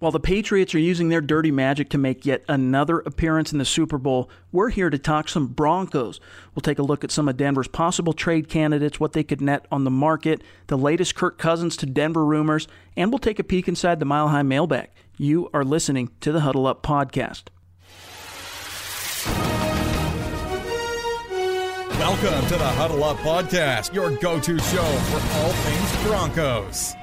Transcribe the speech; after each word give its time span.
While 0.00 0.12
the 0.12 0.18
Patriots 0.18 0.74
are 0.74 0.78
using 0.78 1.10
their 1.10 1.20
dirty 1.20 1.50
magic 1.50 1.90
to 1.90 1.98
make 1.98 2.24
yet 2.24 2.42
another 2.48 3.00
appearance 3.00 3.52
in 3.52 3.58
the 3.58 3.66
Super 3.66 3.98
Bowl, 3.98 4.30
we're 4.50 4.70
here 4.70 4.88
to 4.88 4.96
talk 4.96 5.28
some 5.28 5.48
Broncos. 5.48 6.20
We'll 6.54 6.62
take 6.62 6.78
a 6.78 6.82
look 6.82 7.04
at 7.04 7.10
some 7.10 7.28
of 7.28 7.36
Denver's 7.36 7.68
possible 7.68 8.14
trade 8.14 8.48
candidates, 8.48 8.98
what 8.98 9.12
they 9.12 9.22
could 9.22 9.42
net 9.42 9.66
on 9.70 9.84
the 9.84 9.90
market, 9.90 10.40
the 10.68 10.78
latest 10.78 11.14
Kirk 11.16 11.36
Cousins 11.36 11.76
to 11.76 11.84
Denver 11.84 12.24
rumors, 12.24 12.66
and 12.96 13.10
we'll 13.10 13.18
take 13.18 13.38
a 13.38 13.44
peek 13.44 13.68
inside 13.68 13.98
the 13.98 14.06
Mile 14.06 14.28
High 14.28 14.42
mailbag. 14.42 14.88
You 15.18 15.50
are 15.52 15.64
listening 15.64 16.10
to 16.20 16.32
the 16.32 16.40
Huddle 16.40 16.66
Up 16.66 16.82
Podcast. 16.82 17.48
Welcome 21.98 22.46
to 22.48 22.54
the 22.54 22.68
Huddle 22.70 23.04
Up 23.04 23.18
Podcast, 23.18 23.92
your 23.92 24.16
go 24.16 24.40
to 24.40 24.58
show 24.58 24.82
for 24.82 25.40
all 25.40 25.52
things 25.52 26.06
Broncos. 26.06 26.94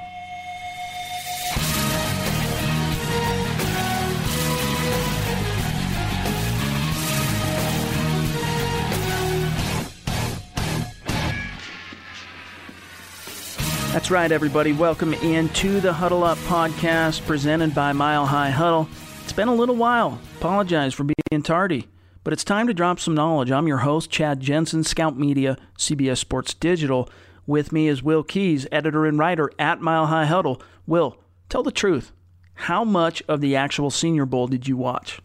That's 13.91 14.11
right, 14.11 14.31
everybody. 14.31 14.73
Welcome 14.73 15.13
into 15.15 15.79
the 15.79 15.91
Huddle 15.91 16.23
Up 16.23 16.37
podcast 16.39 17.25
presented 17.25 17.73
by 17.73 17.93
Mile 17.93 18.27
High 18.27 18.51
Huddle. 18.51 18.87
It's 19.23 19.33
been 19.33 19.47
a 19.47 19.55
little 19.55 19.75
while. 19.75 20.19
Apologize 20.37 20.93
for 20.93 21.03
being 21.03 21.41
tardy, 21.41 21.87
but 22.23 22.31
it's 22.31 22.43
time 22.43 22.67
to 22.67 22.73
drop 22.75 22.99
some 22.99 23.15
knowledge. 23.15 23.49
I'm 23.49 23.67
your 23.67 23.79
host, 23.79 24.11
Chad 24.11 24.39
Jensen, 24.39 24.83
Scout 24.83 25.17
Media, 25.17 25.57
CBS 25.79 26.17
Sports 26.17 26.53
Digital. 26.53 27.09
With 27.47 27.71
me 27.71 27.87
is 27.87 28.03
Will 28.03 28.23
Keys, 28.23 28.67
editor 28.71 29.05
and 29.05 29.17
writer 29.17 29.49
at 29.57 29.81
Mile 29.81 30.07
High 30.07 30.25
Huddle. 30.25 30.61
Will, 30.85 31.17
tell 31.49 31.63
the 31.63 31.71
truth. 31.71 32.11
How 32.53 32.83
much 32.83 33.23
of 33.27 33.41
the 33.41 33.55
actual 33.55 33.89
Senior 33.89 34.25
Bowl 34.27 34.47
did 34.47 34.67
you 34.67 34.77
watch? 34.77 35.19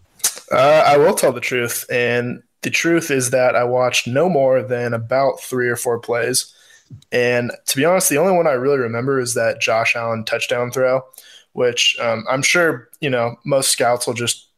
Uh, 0.51 0.85
I 0.87 0.97
will 0.97 1.15
tell 1.15 1.33
the 1.33 1.41
truth. 1.41 1.85
And 1.91 2.43
the 2.63 2.71
truth 2.71 3.11
is 3.11 3.31
that 3.31 3.55
I 3.57 3.65
watched 3.65 4.07
no 4.07 4.29
more 4.29 4.63
than 4.63 4.95
about 4.95 5.41
three 5.41 5.69
or 5.69 5.77
four 5.77 5.99
plays. 5.99 6.55
And 7.11 7.53
to 7.67 7.77
be 7.77 7.85
honest, 7.85 8.09
the 8.09 8.19
only 8.19 8.33
one 8.33 8.47
I 8.47 8.53
really 8.53 8.79
remember 8.79 9.21
is 9.21 9.35
that 9.35 9.61
Josh 9.61 9.95
Allen 9.97 10.25
touchdown 10.25 10.71
throw, 10.71 11.03
which 11.53 11.97
um, 12.01 12.25
I'm 12.29 12.43
sure, 12.43 12.89
you 13.01 13.11
know, 13.11 13.37
most 13.45 13.71
scouts 13.71 14.07
will 14.07 14.15
just 14.15 14.49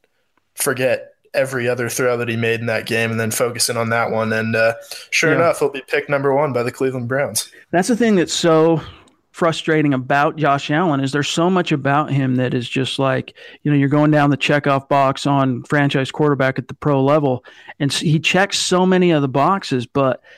forget 0.55 1.15
every 1.35 1.69
other 1.69 1.89
throw 1.89 2.17
that 2.17 2.29
he 2.29 2.37
made 2.37 2.61
in 2.61 2.67
that 2.67 2.87
game 2.87 3.11
and 3.11 3.19
then 3.19 3.33
focus 3.33 3.69
in 3.69 3.77
on 3.77 3.89
that 3.91 4.11
one. 4.11 4.33
And 4.33 4.55
uh, 4.55 4.75
sure 5.11 5.31
yeah. 5.31 5.37
enough, 5.37 5.59
he'll 5.59 5.71
be 5.71 5.83
picked 5.89 6.09
number 6.09 6.33
one 6.33 6.53
by 6.53 6.63
the 6.63 6.71
Cleveland 6.71 7.09
Browns. 7.09 7.51
That's 7.73 7.89
the 7.89 7.97
thing 7.97 8.15
that's 8.15 8.33
so 8.33 8.81
frustrating 9.33 9.93
about 9.93 10.37
Josh 10.37 10.71
Allen 10.71 11.01
is 11.01 11.11
there's 11.11 11.29
so 11.29 11.51
much 11.51 11.73
about 11.73 12.09
him 12.13 12.37
that 12.37 12.55
is 12.55 12.69
just 12.69 13.01
like, 13.01 13.35
you 13.65 13.71
know, 13.73 13.77
you're 13.77 13.89
going 13.89 14.13
down 14.13 14.31
the 14.31 14.37
checkoff 14.37 14.89
box 14.89 15.27
on 15.27 15.65
franchise 15.65 16.13
quarterback 16.13 16.57
at 16.57 16.69
the 16.69 16.75
pro 16.75 17.03
level 17.03 17.45
and 17.81 17.93
he 17.93 18.21
checks 18.21 18.57
so 18.57 18.87
many 18.87 19.11
of 19.11 19.23
the 19.23 19.29
boxes, 19.29 19.87
but– 19.87 20.23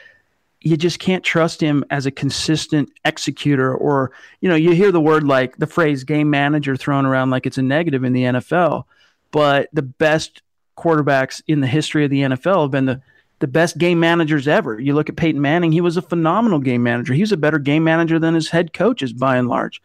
you 0.61 0.77
just 0.77 0.99
can't 0.99 1.23
trust 1.23 1.61
him 1.61 1.85
as 1.91 2.07
a 2.07 2.11
consistent 2.11 2.91
executor 3.05 3.75
or 3.75 4.11
you 4.41 4.49
know 4.49 4.55
you 4.55 4.73
hear 4.73 4.91
the 4.91 5.01
word 5.01 5.25
like 5.25 5.57
the 5.57 5.67
phrase 5.67 6.05
game 6.05 6.31
manager 6.31 6.77
thrown 6.77 7.07
around 7.07 7.31
like 7.31 7.47
it's 7.47 7.59
a 7.59 7.63
negative 7.63 8.05
in 8.05 8.13
the 8.13 8.23
NFL 8.23 8.85
but 9.31 9.69
the 9.73 9.83
best 9.83 10.43
quarterbacks 10.77 11.43
in 11.47 11.61
the 11.61 11.67
history 11.67 12.05
of 12.05 12.11
the 12.11 12.23
NFL 12.23 12.63
have 12.63 12.71
been 12.71 12.87
the 12.87 13.01
the 13.39 13.47
best 13.47 13.77
game 13.77 14.01
managers 14.01 14.49
ever. 14.49 14.81
You 14.81 14.95
look 14.95 15.09
at 15.11 15.17
Peyton 15.17 15.41
Manning, 15.41 15.73
he 15.73 15.83
was 15.83 15.97
a 15.97 16.03
phenomenal 16.03 16.59
game 16.59 16.83
manager. 16.83 17.13
He 17.13 17.21
was 17.21 17.33
a 17.33 17.37
better 17.37 17.59
game 17.59 17.85
manager 17.85 18.19
than 18.19 18.35
his 18.35 18.49
head 18.49 18.73
coaches 18.73 19.13
by 19.13 19.37
and 19.37 19.49
large. 19.49 19.83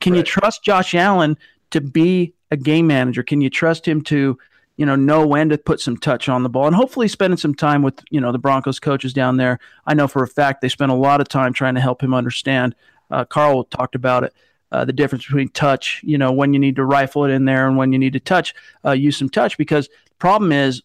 Can 0.00 0.12
right. 0.12 0.18
you 0.18 0.22
trust 0.22 0.62
Josh 0.62 0.94
Allen 0.94 1.38
to 1.70 1.80
be 1.80 2.34
a 2.50 2.56
game 2.56 2.86
manager? 2.86 3.22
Can 3.22 3.40
you 3.40 3.48
trust 3.48 3.88
him 3.88 4.02
to 4.04 4.38
you 4.80 4.86
know, 4.86 4.96
know 4.96 5.26
when 5.26 5.50
to 5.50 5.58
put 5.58 5.78
some 5.78 5.98
touch 5.98 6.26
on 6.26 6.42
the 6.42 6.48
ball 6.48 6.66
and 6.66 6.74
hopefully 6.74 7.06
spending 7.06 7.36
some 7.36 7.54
time 7.54 7.82
with, 7.82 8.02
you 8.08 8.18
know, 8.18 8.32
the 8.32 8.38
Broncos 8.38 8.80
coaches 8.80 9.12
down 9.12 9.36
there. 9.36 9.58
I 9.84 9.92
know 9.92 10.08
for 10.08 10.22
a 10.22 10.26
fact 10.26 10.62
they 10.62 10.70
spent 10.70 10.90
a 10.90 10.94
lot 10.94 11.20
of 11.20 11.28
time 11.28 11.52
trying 11.52 11.74
to 11.74 11.82
help 11.82 12.02
him 12.02 12.14
understand. 12.14 12.74
Uh, 13.10 13.26
Carl 13.26 13.64
talked 13.64 13.94
about 13.94 14.24
it. 14.24 14.34
Uh, 14.72 14.86
the 14.86 14.94
difference 14.94 15.26
between 15.26 15.50
touch, 15.50 16.00
you 16.02 16.16
know, 16.16 16.32
when 16.32 16.54
you 16.54 16.58
need 16.58 16.76
to 16.76 16.84
rifle 16.86 17.26
it 17.26 17.30
in 17.30 17.44
there 17.44 17.68
and 17.68 17.76
when 17.76 17.92
you 17.92 17.98
need 17.98 18.14
to 18.14 18.20
touch, 18.20 18.54
uh, 18.82 18.92
use 18.92 19.18
some 19.18 19.28
touch. 19.28 19.58
Because 19.58 19.88
the 19.88 20.14
problem 20.18 20.50
is, 20.50 20.82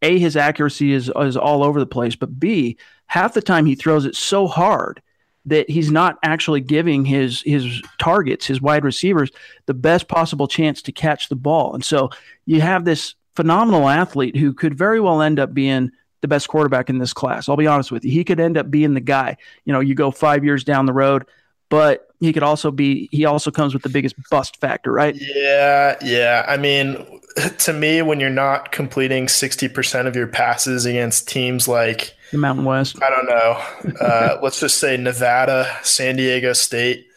a 0.00 0.16
his 0.16 0.36
accuracy 0.36 0.92
is 0.92 1.10
is 1.16 1.36
all 1.36 1.64
over 1.64 1.80
the 1.80 1.86
place, 1.86 2.14
but 2.14 2.38
b 2.38 2.76
half 3.06 3.34
the 3.34 3.42
time 3.42 3.66
he 3.66 3.74
throws 3.74 4.04
it 4.04 4.14
so 4.14 4.46
hard 4.46 5.02
that 5.46 5.68
he's 5.68 5.90
not 5.90 6.18
actually 6.22 6.60
giving 6.60 7.04
his 7.04 7.42
his 7.42 7.82
targets, 7.98 8.46
his 8.46 8.62
wide 8.62 8.84
receivers, 8.84 9.32
the 9.66 9.74
best 9.74 10.06
possible 10.06 10.46
chance 10.46 10.82
to 10.82 10.92
catch 10.92 11.28
the 11.28 11.34
ball. 11.34 11.74
And 11.74 11.84
so 11.84 12.10
you 12.46 12.60
have 12.60 12.84
this 12.84 13.16
phenomenal 13.36 13.88
athlete 13.88 14.36
who 14.36 14.52
could 14.52 14.76
very 14.76 15.00
well 15.00 15.22
end 15.22 15.38
up 15.38 15.54
being 15.54 15.90
the 16.20 16.28
best 16.28 16.48
quarterback 16.48 16.88
in 16.88 16.98
this 16.98 17.12
class. 17.12 17.48
I'll 17.48 17.56
be 17.56 17.66
honest 17.66 17.92
with 17.92 18.04
you. 18.04 18.10
He 18.10 18.24
could 18.24 18.40
end 18.40 18.56
up 18.56 18.70
being 18.70 18.94
the 18.94 19.00
guy. 19.00 19.36
You 19.64 19.72
know, 19.72 19.80
you 19.80 19.94
go 19.94 20.10
five 20.10 20.44
years 20.44 20.64
down 20.64 20.86
the 20.86 20.92
road, 20.92 21.26
but 21.68 22.08
he 22.20 22.32
could 22.32 22.42
also 22.42 22.70
be, 22.70 23.08
he 23.12 23.26
also 23.26 23.50
comes 23.50 23.74
with 23.74 23.82
the 23.82 23.88
biggest 23.90 24.14
bust 24.30 24.58
factor, 24.58 24.90
right? 24.90 25.14
Yeah. 25.18 25.96
Yeah. 26.02 26.44
I 26.48 26.56
mean, 26.56 27.20
to 27.58 27.72
me, 27.72 28.00
when 28.00 28.20
you're 28.20 28.30
not 28.30 28.72
completing 28.72 29.26
60% 29.26 30.06
of 30.06 30.16
your 30.16 30.26
passes 30.26 30.86
against 30.86 31.28
teams 31.28 31.68
like 31.68 32.16
the 32.30 32.38
Mountain 32.38 32.64
West, 32.64 33.02
I 33.02 33.10
don't 33.10 33.26
know, 33.26 33.96
uh, 34.00 34.38
let's 34.42 34.60
just 34.60 34.78
say 34.78 34.96
Nevada, 34.96 35.70
San 35.82 36.16
Diego 36.16 36.52
State, 36.52 37.08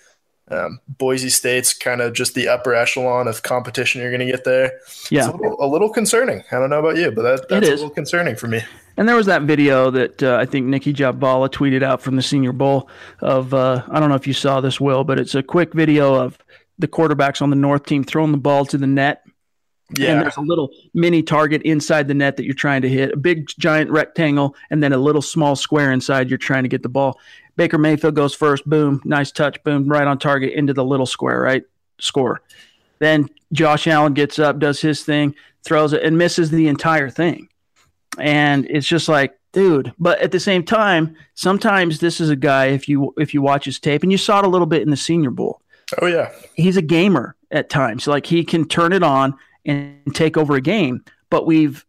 um, 0.49 0.79
Boise 0.87 1.29
State's 1.29 1.73
kind 1.73 2.01
of 2.01 2.13
just 2.13 2.33
the 2.33 2.47
upper 2.47 2.73
echelon 2.73 3.27
of 3.27 3.43
competition 3.43 4.01
you're 4.01 4.11
going 4.11 4.25
to 4.25 4.31
get 4.31 4.43
there. 4.43 4.79
Yeah, 5.09 5.29
a 5.29 5.31
little, 5.31 5.57
a 5.59 5.67
little, 5.67 5.89
concerning. 5.89 6.43
I 6.51 6.55
don't 6.59 6.69
know 6.69 6.79
about 6.79 6.97
you, 6.97 7.11
but 7.11 7.23
that, 7.23 7.49
that's 7.49 7.67
a 7.67 7.71
little 7.71 7.89
concerning 7.89 8.35
for 8.35 8.47
me. 8.47 8.61
And 8.95 9.07
there 9.07 9.15
was 9.15 9.25
that 9.27 9.43
video 9.43 9.91
that 9.91 10.23
uh, 10.23 10.37
I 10.37 10.45
think 10.45 10.65
Nicki 10.67 10.93
Jhabvala 10.93 11.49
tweeted 11.49 11.83
out 11.83 12.01
from 12.01 12.15
the 12.15 12.21
Senior 12.21 12.53
Bowl 12.53 12.89
of 13.19 13.53
uh, 13.53 13.83
I 13.89 13.99
don't 13.99 14.09
know 14.09 14.15
if 14.15 14.27
you 14.27 14.33
saw 14.33 14.61
this, 14.61 14.79
Will, 14.79 15.03
but 15.03 15.19
it's 15.19 15.35
a 15.35 15.43
quick 15.43 15.73
video 15.73 16.15
of 16.15 16.37
the 16.79 16.87
quarterbacks 16.87 17.41
on 17.41 17.49
the 17.49 17.55
North 17.55 17.85
team 17.85 18.03
throwing 18.03 18.31
the 18.31 18.37
ball 18.37 18.65
to 18.65 18.77
the 18.77 18.87
net. 18.87 19.26
Yeah. 19.95 20.13
And 20.13 20.21
there's 20.21 20.37
a 20.37 20.41
little 20.41 20.71
mini 20.93 21.23
target 21.23 21.61
inside 21.61 22.07
the 22.07 22.13
net 22.13 22.35
that 22.37 22.45
you're 22.45 22.53
trying 22.53 22.81
to 22.81 22.89
hit, 22.89 23.13
a 23.13 23.17
big 23.17 23.47
giant 23.57 23.89
rectangle, 23.89 24.55
and 24.69 24.83
then 24.83 24.91
a 24.91 24.97
little 24.97 25.21
small 25.21 25.55
square 25.55 25.91
inside 25.91 26.29
you're 26.29 26.37
trying 26.37 26.63
to 26.63 26.69
get 26.69 26.83
the 26.83 26.89
ball. 26.89 27.19
Baker 27.55 27.77
Mayfield 27.77 28.15
goes 28.15 28.35
first, 28.35 28.69
boom, 28.69 29.01
nice 29.05 29.31
touch, 29.31 29.63
boom, 29.63 29.87
right 29.87 30.05
on 30.05 30.19
target 30.19 30.53
into 30.53 30.73
the 30.73 30.83
little 30.83 31.05
square, 31.05 31.39
right? 31.39 31.63
Score. 31.99 32.41
Then 32.99 33.29
Josh 33.53 33.87
Allen 33.87 34.13
gets 34.13 34.39
up, 34.39 34.59
does 34.59 34.81
his 34.81 35.03
thing, 35.03 35.35
throws 35.63 35.93
it, 35.93 36.03
and 36.03 36.17
misses 36.17 36.51
the 36.51 36.67
entire 36.67 37.09
thing. 37.09 37.47
And 38.19 38.65
it's 38.69 38.87
just 38.87 39.07
like, 39.07 39.37
dude. 39.53 39.93
But 39.99 40.19
at 40.19 40.31
the 40.31 40.39
same 40.39 40.63
time, 40.63 41.15
sometimes 41.33 41.99
this 41.99 42.19
is 42.19 42.29
a 42.29 42.35
guy. 42.35 42.67
If 42.67 42.89
you 42.89 43.13
if 43.17 43.33
you 43.33 43.41
watch 43.41 43.65
his 43.65 43.79
tape, 43.79 44.03
and 44.03 44.11
you 44.11 44.17
saw 44.17 44.39
it 44.39 44.45
a 44.45 44.49
little 44.49 44.67
bit 44.67 44.81
in 44.81 44.89
the 44.89 44.97
Senior 44.97 45.31
Bowl. 45.31 45.61
Oh 46.01 46.07
yeah, 46.07 46.31
he's 46.55 46.77
a 46.77 46.81
gamer 46.81 47.35
at 47.51 47.69
times. 47.69 48.07
Like 48.07 48.25
he 48.25 48.43
can 48.43 48.67
turn 48.67 48.91
it 48.91 49.03
on 49.03 49.37
and 49.67 50.15
take 50.15 50.37
over 50.37 50.55
a 50.55 50.61
game. 50.61 51.03
But 51.29 51.45
we've 51.45 51.85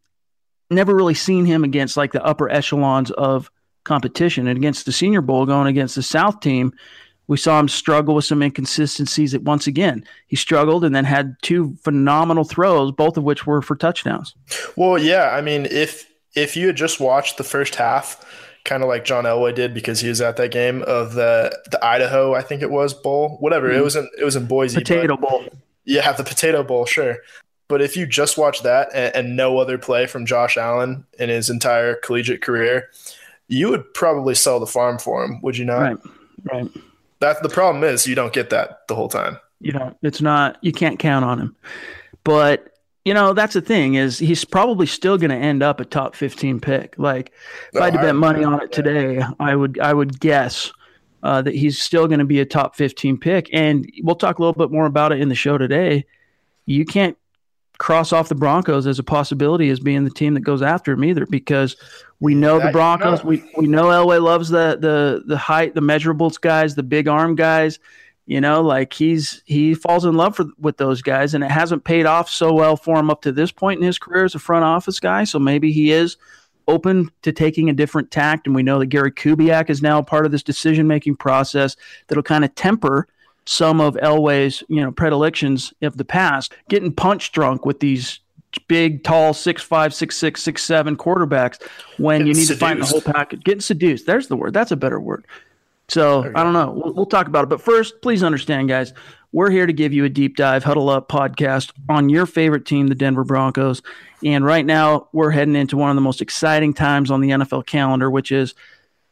never 0.71 0.95
really 0.95 1.15
seen 1.15 1.47
him 1.47 1.65
against 1.65 1.97
like 1.97 2.13
the 2.13 2.25
upper 2.25 2.51
echelons 2.51 3.11
of 3.13 3.51
competition. 3.85 4.47
And 4.47 4.59
against 4.59 4.85
the 4.85 4.93
Senior 4.93 5.23
Bowl, 5.23 5.47
going 5.47 5.67
against 5.67 5.95
the 5.95 6.03
South 6.03 6.41
team, 6.41 6.73
we 7.27 7.37
saw 7.37 7.61
him 7.61 7.69
struggle 7.69 8.15
with 8.15 8.25
some 8.25 8.43
inconsistencies. 8.43 9.33
That 9.33 9.43
once 9.43 9.67
again, 9.67 10.05
he 10.27 10.37
struggled 10.37 10.85
and 10.85 10.95
then 10.95 11.05
had 11.05 11.37
two 11.43 11.77
phenomenal 11.83 12.45
throws, 12.45 12.93
both 12.93 13.17
of 13.17 13.25
which 13.25 13.47
were 13.47 13.63
for 13.63 13.77
touchdowns. 13.77 14.35
Well, 14.77 14.99
yeah, 14.99 15.31
I 15.31 15.41
mean, 15.41 15.67
if 15.71 16.11
if 16.35 16.57
you 16.57 16.67
had 16.69 16.77
just 16.77 17.01
watched 17.01 17.37
the 17.37 17.45
first 17.45 17.75
half, 17.75 18.25
kind 18.65 18.83
of 18.83 18.89
like 18.89 19.05
John 19.05 19.25
Elway 19.25 19.55
did 19.55 19.75
because 19.75 20.01
he 20.01 20.09
was 20.09 20.21
at 20.21 20.37
that 20.37 20.51
game 20.51 20.83
of 20.83 21.15
the 21.15 21.57
the 21.71 21.85
Idaho, 21.85 22.35
I 22.35 22.43
think 22.43 22.63
it 22.63 22.71
was 22.71 22.95
bowl, 22.95 23.37
whatever 23.41 23.69
mm-hmm. 23.69 23.79
it 23.79 23.85
was 23.85 23.97
in 23.97 24.09
it 24.19 24.25
was 24.25 24.37
in 24.37 24.47
Boise. 24.47 24.79
Potato 24.79 25.17
Bowl. 25.17 25.45
Yeah, 25.85 26.13
the 26.13 26.25
Potato 26.25 26.63
Bowl, 26.63 26.85
sure. 26.85 27.19
But 27.69 27.83
if 27.83 27.97
you 27.97 28.07
just 28.07 28.39
watch 28.39 28.63
that 28.63 28.89
and, 28.95 29.15
and 29.15 29.37
no 29.37 29.59
other 29.59 29.79
play 29.79 30.07
from 30.07 30.27
Josh 30.27 30.57
Allen 30.57 31.05
in 31.19 31.29
his 31.29 31.51
entire 31.51 31.95
collegiate 31.95 32.43
career, 32.43 32.89
you 33.47 33.69
would 33.71 33.93
probably 33.95 34.35
sell 34.35 34.59
the 34.59 34.67
farm 34.67 34.99
for 34.99 35.25
him, 35.25 35.41
would 35.43 35.57
you 35.57 35.65
not? 35.65 35.81
Right. 35.81 35.99
Right. 36.53 36.71
That's 37.21 37.41
the 37.41 37.49
problem 37.49 37.85
is 37.85 38.07
you 38.07 38.15
don't 38.15 38.33
get 38.33 38.51
that 38.51 38.87
the 38.89 38.95
whole 38.95 39.09
time. 39.09 39.39
You 39.61 39.73
know, 39.73 39.97
it's 40.03 40.21
not 40.21 40.59
you 40.63 40.73
can't 40.73 40.99
count 40.99 41.25
on 41.25 41.39
him. 41.41 41.57
But 42.25 42.73
you 43.05 43.15
know, 43.15 43.33
that's 43.33 43.55
the 43.55 43.61
thing 43.61 43.95
is 43.95 44.19
he's 44.19 44.45
probably 44.45 44.87
still 44.87 45.19
going 45.19 45.31
to 45.31 45.37
end 45.37 45.63
up 45.63 45.81
a 45.81 45.85
top 45.85 46.15
15 46.15 46.61
pick. 46.61 46.95
Like 46.99 47.33
if 47.69 47.75
no, 47.75 47.81
I 47.81 47.85
had 47.87 47.95
to 47.95 48.01
bet 48.01 48.15
money 48.15 48.45
on 48.45 48.63
it 48.63 48.71
today, 48.71 49.23
I 49.41 49.57
would 49.57 49.81
I 49.81 49.93
would 49.93 50.21
guess 50.21 50.73
uh, 51.23 51.43
that 51.43 51.55
he's 51.55 51.81
still 51.81 52.07
going 52.07 52.21
to 52.21 52.25
be 52.25 52.41
a 52.41 52.45
top 52.45 52.77
15 52.77 53.19
pick. 53.19 53.49
And 53.53 53.91
we'll 54.03 54.15
talk 54.15 54.39
a 54.39 54.43
little 54.43 54.55
bit 54.55 54.71
more 54.71 54.87
about 54.87 55.13
it 55.13 55.21
in 55.21 55.29
the 55.29 55.35
show 55.35 55.59
today. 55.59 56.07
You 56.67 56.85
can't 56.85 57.17
cross 57.79 58.13
off 58.13 58.29
the 58.29 58.35
Broncos 58.35 58.87
as 58.87 58.99
a 58.99 59.05
possibility 59.05 59.71
as 59.71 59.81
being 59.81 60.05
the 60.05 60.11
team 60.11 60.35
that 60.35 60.41
goes 60.41 60.63
after 60.63 60.93
him 60.93 61.05
either 61.05 61.27
because 61.27 61.77
we 62.21 62.35
know 62.35 62.59
the 62.59 62.73
Broncos. 62.73 63.25
We 63.25 63.45
we 63.57 63.69
know 63.69 63.87
Elway 63.87 64.21
loves 64.21 64.49
the 64.49 64.77
the 64.81 65.23
the 65.27 65.39
height, 65.39 65.75
the 65.75 65.81
measurables 65.81 66.41
guys, 66.41 66.75
the 66.75 66.83
big 66.83 67.09
arm 67.09 67.37
guys. 67.37 67.79
You 68.27 68.41
know, 68.43 68.61
like 68.61 68.93
he's 68.93 69.43
he 69.47 69.75
falls 69.75 70.05
in 70.05 70.15
love 70.15 70.37
for, 70.37 70.47
with 70.59 70.77
those 70.77 71.01
guys, 71.01 71.33
and 71.33 71.43
it 71.43 71.51
hasn't 71.51 71.85
paid 71.85 72.05
off 72.05 72.29
so 72.29 72.53
well 72.53 72.77
for 72.77 72.99
him 72.99 73.11
up 73.11 73.23
to 73.23 73.33
this 73.33 73.53
point 73.53 73.81
in 73.81 73.87
his 73.87 73.99
career 73.99 74.25
as 74.25 74.35
a 74.35 74.39
front 74.39 74.65
office 74.65 75.01
guy. 75.01 75.25
So 75.25 75.39
maybe 75.39 75.73
he 75.73 75.93
is 75.93 76.19
open 76.67 77.11
to 77.23 77.33
taking 77.33 77.71
a 77.71 77.73
different 77.73 78.11
tact. 78.11 78.47
And 78.47 78.55
we 78.55 78.63
know 78.63 78.79
that 78.79 78.87
Gary 78.87 79.11
Kubiak 79.11 79.71
is 79.71 79.81
now 79.81 80.03
part 80.03 80.27
of 80.27 80.33
this 80.33 80.43
decision 80.43 80.87
making 80.87 81.17
process 81.17 81.77
that'll 82.07 82.23
kind 82.23 82.45
of 82.45 82.55
temper 82.55 83.09
some 83.49 83.81
of 83.81 83.95
Elway's, 83.95 84.63
you 84.69 84.83
know, 84.83 84.93
predilections 84.93 85.73
of 85.81 85.97
the 85.97 86.05
past, 86.05 86.53
getting 86.69 86.93
punch 86.93 87.33
drunk 87.33 87.65
with 87.65 87.81
these 87.81 88.21
big, 88.69 89.03
tall, 89.03 89.33
six 89.33 89.63
five, 89.63 89.95
six 89.95 90.19
six, 90.19 90.43
six 90.43 90.63
seven 90.63 90.99
quarterbacks 90.99 91.63
when 91.97 92.19
getting 92.19 92.27
you 92.27 92.35
need 92.35 92.45
seduced. 92.45 92.61
to 92.61 92.67
find 92.67 92.83
the 92.83 92.85
whole 92.85 93.01
package. 93.01 93.43
Getting 93.43 93.63
seduced. 93.63 94.05
There's 94.05 94.29
the 94.29 94.37
word. 94.37 94.53
That's 94.53 94.71
a 94.71 94.77
better 94.77 95.01
word. 95.01 95.25
So 95.89 96.31
I 96.35 96.45
don't 96.45 96.53
know. 96.53 96.73
We'll, 96.73 96.93
we'll 96.93 97.07
talk 97.07 97.27
about 97.27 97.45
it. 97.45 97.49
But 97.49 97.63
first, 97.63 98.03
please 98.03 98.23
understand, 98.23 98.69
guys, 98.69 98.93
we're 99.33 99.49
here 99.49 99.67
to 99.67 99.73
give 99.73 99.95
you 99.95 100.05
a 100.05 100.11
deep 100.11 100.37
dive, 100.37 100.63
huddle 100.63 100.91
up 100.91 101.09
podcast 101.09 101.73
on 101.89 102.11
your 102.11 102.27
favorite 102.27 102.67
team, 102.67 102.89
the 102.89 102.95
Denver 102.95 103.25
Broncos. 103.25 103.81
And 104.23 104.45
right 104.45 104.67
now, 104.67 105.09
we're 105.15 105.31
heading 105.31 105.57
into 105.57 105.79
one 105.79 105.89
of 105.89 105.97
the 105.97 106.03
most 106.03 106.21
exciting 106.21 106.75
times 106.75 107.11
on 107.11 107.23
the 107.23 107.31
NFL 107.31 107.65
calendar, 107.65 108.11
which 108.11 108.31
is 108.31 108.55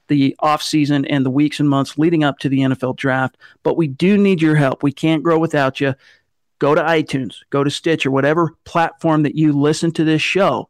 the 0.09 0.37
offseason 0.43 1.07
and 1.09 1.25
the 1.25 1.31
weeks 1.31 1.61
and 1.61 1.69
months 1.69 1.99
leading 1.99 2.25
up 2.25 2.39
to 2.41 2.49
the 2.49 2.61
NFL 2.61 2.97
draft. 2.97 3.37
But 3.63 3.77
we 3.77 3.89
do 3.89 4.17
need 4.17 4.41
your 4.41 4.55
help. 4.55 4.83
We 4.83 4.93
can't 4.93 5.23
grow 5.23 5.39
without 5.39 5.81
you. 5.81 5.95
Go 6.59 6.75
to 6.75 6.83
iTunes, 6.83 7.37
go 7.51 7.63
to 7.63 7.71
Stitcher, 7.71 8.11
whatever 8.11 8.55
platform 8.65 9.25
that 9.25 9.35
you 9.35 9.53
listen 9.53 9.93
to 9.93 10.05
this 10.05 10.23
show, 10.23 10.69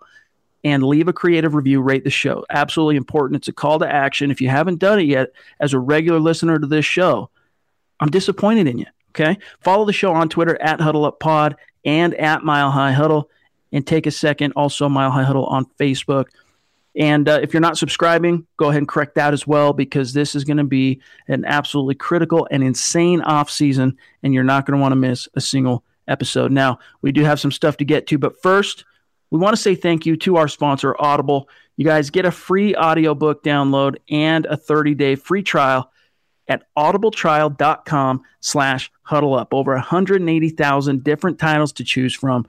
and 0.65 0.83
leave 0.83 1.07
a 1.07 1.13
creative 1.13 1.55
review, 1.55 1.81
rate 1.81 2.03
the 2.03 2.11
show. 2.11 2.45
Absolutely 2.51 2.97
important. 2.97 3.37
It's 3.37 3.49
a 3.49 3.53
call 3.53 3.79
to 3.79 3.89
action. 3.89 4.33
If 4.33 4.41
you 4.41 4.49
haven't 4.49 4.81
done 4.81 4.99
it 4.99 5.07
yet, 5.07 5.29
as 5.61 5.75
a 5.75 5.79
regular 5.79 6.19
listener 6.19 6.59
to 6.59 6.67
this 6.67 6.85
show, 6.85 7.31
I'm 8.01 8.11
disappointed 8.11 8.67
in 8.67 8.79
you. 8.79 8.87
Okay. 9.11 9.39
Follow 9.61 9.85
the 9.85 9.93
show 9.93 10.13
on 10.13 10.29
Twitter 10.29 10.61
at 10.61 10.81
Huddle 10.81 11.05
Up 11.05 11.21
Pod 11.21 11.57
and 11.85 12.15
at 12.15 12.43
Mile 12.43 12.71
High 12.71 12.93
Huddle. 12.93 13.31
And 13.73 13.87
take 13.87 14.07
a 14.07 14.11
second, 14.11 14.53
also 14.53 14.89
Mile 14.89 15.11
High 15.11 15.25
Huddle 15.25 15.47
on 15.47 15.67
Facebook. 15.79 16.27
And 16.97 17.29
uh, 17.29 17.41
if 17.43 17.53
you're 17.53 17.61
not 17.61 17.77
subscribing, 17.77 18.47
go 18.57 18.71
ahead 18.71 18.79
and 18.79 18.89
correct 18.89 19.17
that 19.17 19.35
as 19.35 19.47
well 19.47 19.75
because 19.75 20.15
this 20.15 20.35
is 20.35 20.45
going 20.45 20.57
to 20.57 20.65
be 20.65 21.01
an 21.29 21.45
absolutely 21.45 21.95
critical 21.95 22.49
and 22.51 22.65
insane 22.65 23.21
off 23.21 23.51
season, 23.51 23.99
and 24.23 24.33
you're 24.33 24.45
not 24.45 24.65
going 24.65 24.79
to 24.79 24.81
want 24.81 24.93
to 24.93 24.97
miss 24.97 25.29
a 25.35 25.41
single 25.41 25.85
episode. 26.09 26.51
Now, 26.51 26.79
we 27.03 27.13
do 27.13 27.23
have 27.25 27.39
some 27.39 27.53
stuff 27.53 27.77
to 27.79 27.85
get 27.85 28.07
to, 28.09 28.19
but 28.19 28.41
first, 28.41 28.85
we 29.31 29.39
want 29.39 29.55
to 29.55 29.61
say 29.61 29.75
thank 29.75 30.07
you 30.07 30.17
to 30.19 30.37
our 30.37 30.49
sponsor, 30.49 30.97
Audible. 30.99 31.49
You 31.77 31.85
guys 31.85 32.11
get 32.11 32.25
a 32.25 32.31
free 32.31 32.75
audiobook 32.75 33.43
download 33.43 33.97
and 34.09 34.47
a 34.47 34.57
30-day 34.57 35.17
free 35.17 35.43
trial 35.43 35.93
at 36.49 36.63
audibletrial.com 36.77 38.23
slash 38.41 38.91
huddle 39.03 39.35
up. 39.35 39.53
Over 39.53 39.75
180,000 39.75 41.05
different 41.05 41.39
titles 41.39 41.73
to 41.75 41.85
choose 41.85 42.15
from 42.15 42.47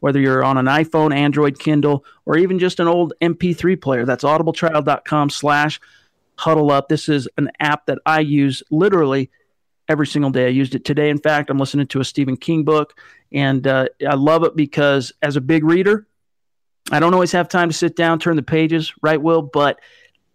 whether 0.00 0.18
you're 0.18 0.44
on 0.44 0.58
an 0.58 0.66
iPhone, 0.66 1.14
Android, 1.14 1.58
Kindle, 1.58 2.04
or 2.26 2.36
even 2.36 2.58
just 2.58 2.80
an 2.80 2.88
old 2.88 3.12
MP3 3.20 3.80
player. 3.80 4.04
That's 4.04 4.24
audibletrial.com 4.24 5.30
slash 5.30 5.80
huddle 6.36 6.70
up. 6.70 6.88
This 6.88 7.08
is 7.08 7.28
an 7.36 7.50
app 7.60 7.86
that 7.86 7.98
I 8.04 8.20
use 8.20 8.62
literally 8.70 9.30
every 9.88 10.06
single 10.06 10.30
day. 10.30 10.46
I 10.46 10.50
used 10.50 10.74
it 10.74 10.84
today. 10.84 11.10
In 11.10 11.18
fact, 11.18 11.50
I'm 11.50 11.58
listening 11.58 11.86
to 11.88 12.00
a 12.00 12.04
Stephen 12.04 12.36
King 12.36 12.64
book, 12.64 12.98
and 13.32 13.66
uh, 13.66 13.86
I 14.06 14.14
love 14.14 14.44
it 14.44 14.56
because 14.56 15.12
as 15.22 15.36
a 15.36 15.40
big 15.40 15.64
reader, 15.64 16.06
I 16.90 16.98
don't 16.98 17.14
always 17.14 17.32
have 17.32 17.48
time 17.48 17.68
to 17.68 17.74
sit 17.74 17.94
down, 17.94 18.18
turn 18.18 18.36
the 18.36 18.42
pages, 18.42 18.92
right, 19.02 19.20
Will? 19.20 19.42
But 19.42 19.80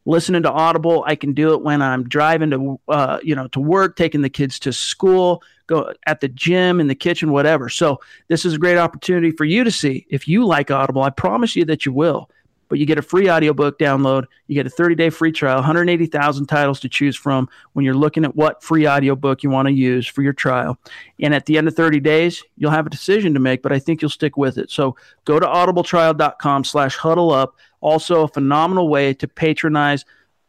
listening 0.06 0.44
to 0.44 0.52
Audible, 0.52 1.04
I 1.08 1.16
can 1.16 1.34
do 1.34 1.54
it 1.54 1.62
when 1.62 1.82
I'm 1.82 2.08
driving 2.08 2.52
to, 2.52 2.80
uh, 2.88 3.20
you 3.24 3.36
know, 3.36 3.48
to 3.50 3.60
work, 3.60 3.96
taking 3.96 4.22
the 4.22 4.30
kids 4.30 4.60
to 4.60 4.74
school, 4.74 5.42
go 5.68 5.94
at 6.06 6.22
the 6.22 6.28
gym, 6.28 6.80
in 6.80 6.88
the 6.88 6.96
kitchen, 6.96 7.32
whatever. 7.32 7.70
So 7.70 8.00
this 8.28 8.46
is 8.46 8.54
a 8.54 8.58
great 8.58 8.78
opportunity 8.78 9.32
for 9.32 9.46
you 9.46 9.64
to 9.64 9.72
see 9.72 10.06
if 10.10 10.28
you 10.28 10.46
like 10.46 10.72
Audible. 10.72 11.04
I 11.04 11.10
promise 11.10 11.56
you 11.56 11.66
that 11.66 11.86
you 11.86 11.94
will. 11.94 12.30
But 12.68 12.80
you 12.80 12.88
get 12.88 12.98
a 12.98 13.04
free 13.04 13.30
audiobook 13.30 13.78
download. 13.78 14.26
You 14.48 14.56
get 14.56 14.66
a 14.66 14.72
30-day 14.72 15.12
free 15.12 15.32
trial, 15.32 15.58
180,000 15.58 16.48
titles 16.48 16.80
to 16.80 16.90
choose 16.90 17.16
from 17.16 17.48
when 17.74 17.86
you're 17.86 17.94
looking 17.94 18.26
at 18.26 18.36
what 18.36 18.64
free 18.64 18.88
audiobook 18.88 19.44
you 19.44 19.52
want 19.52 19.68
to 19.68 19.72
use 19.72 20.08
for 20.08 20.24
your 20.24 20.34
trial. 20.34 20.80
And 21.22 21.36
at 21.36 21.46
the 21.46 21.60
end 21.60 21.68
of 21.68 21.76
30 21.76 22.00
days, 22.00 22.44
you'll 22.58 22.72
have 22.72 22.88
a 22.88 22.90
decision 22.90 23.36
to 23.36 23.40
make, 23.40 23.62
but 23.62 23.72
I 23.72 23.78
think 23.78 24.02
you'll 24.02 24.10
stick 24.10 24.36
with 24.36 24.58
it. 24.58 24.72
So 24.72 24.96
go 25.26 25.40
to 25.40 25.46
audibletrial.com 25.46 26.64
slash 26.64 26.96
huddle 26.96 27.32
up. 27.32 27.56
Also 27.82 28.24
a 28.24 28.28
phenomenal 28.28 28.90
way 28.90 29.14
to 29.14 29.28
patronize 29.28 30.04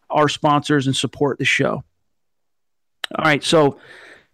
our 0.08 0.28
sponsors 0.30 0.86
and 0.86 0.96
support 0.96 1.38
the 1.38 1.44
show. 1.44 1.84
All 3.14 3.24
right, 3.24 3.44
so 3.44 3.78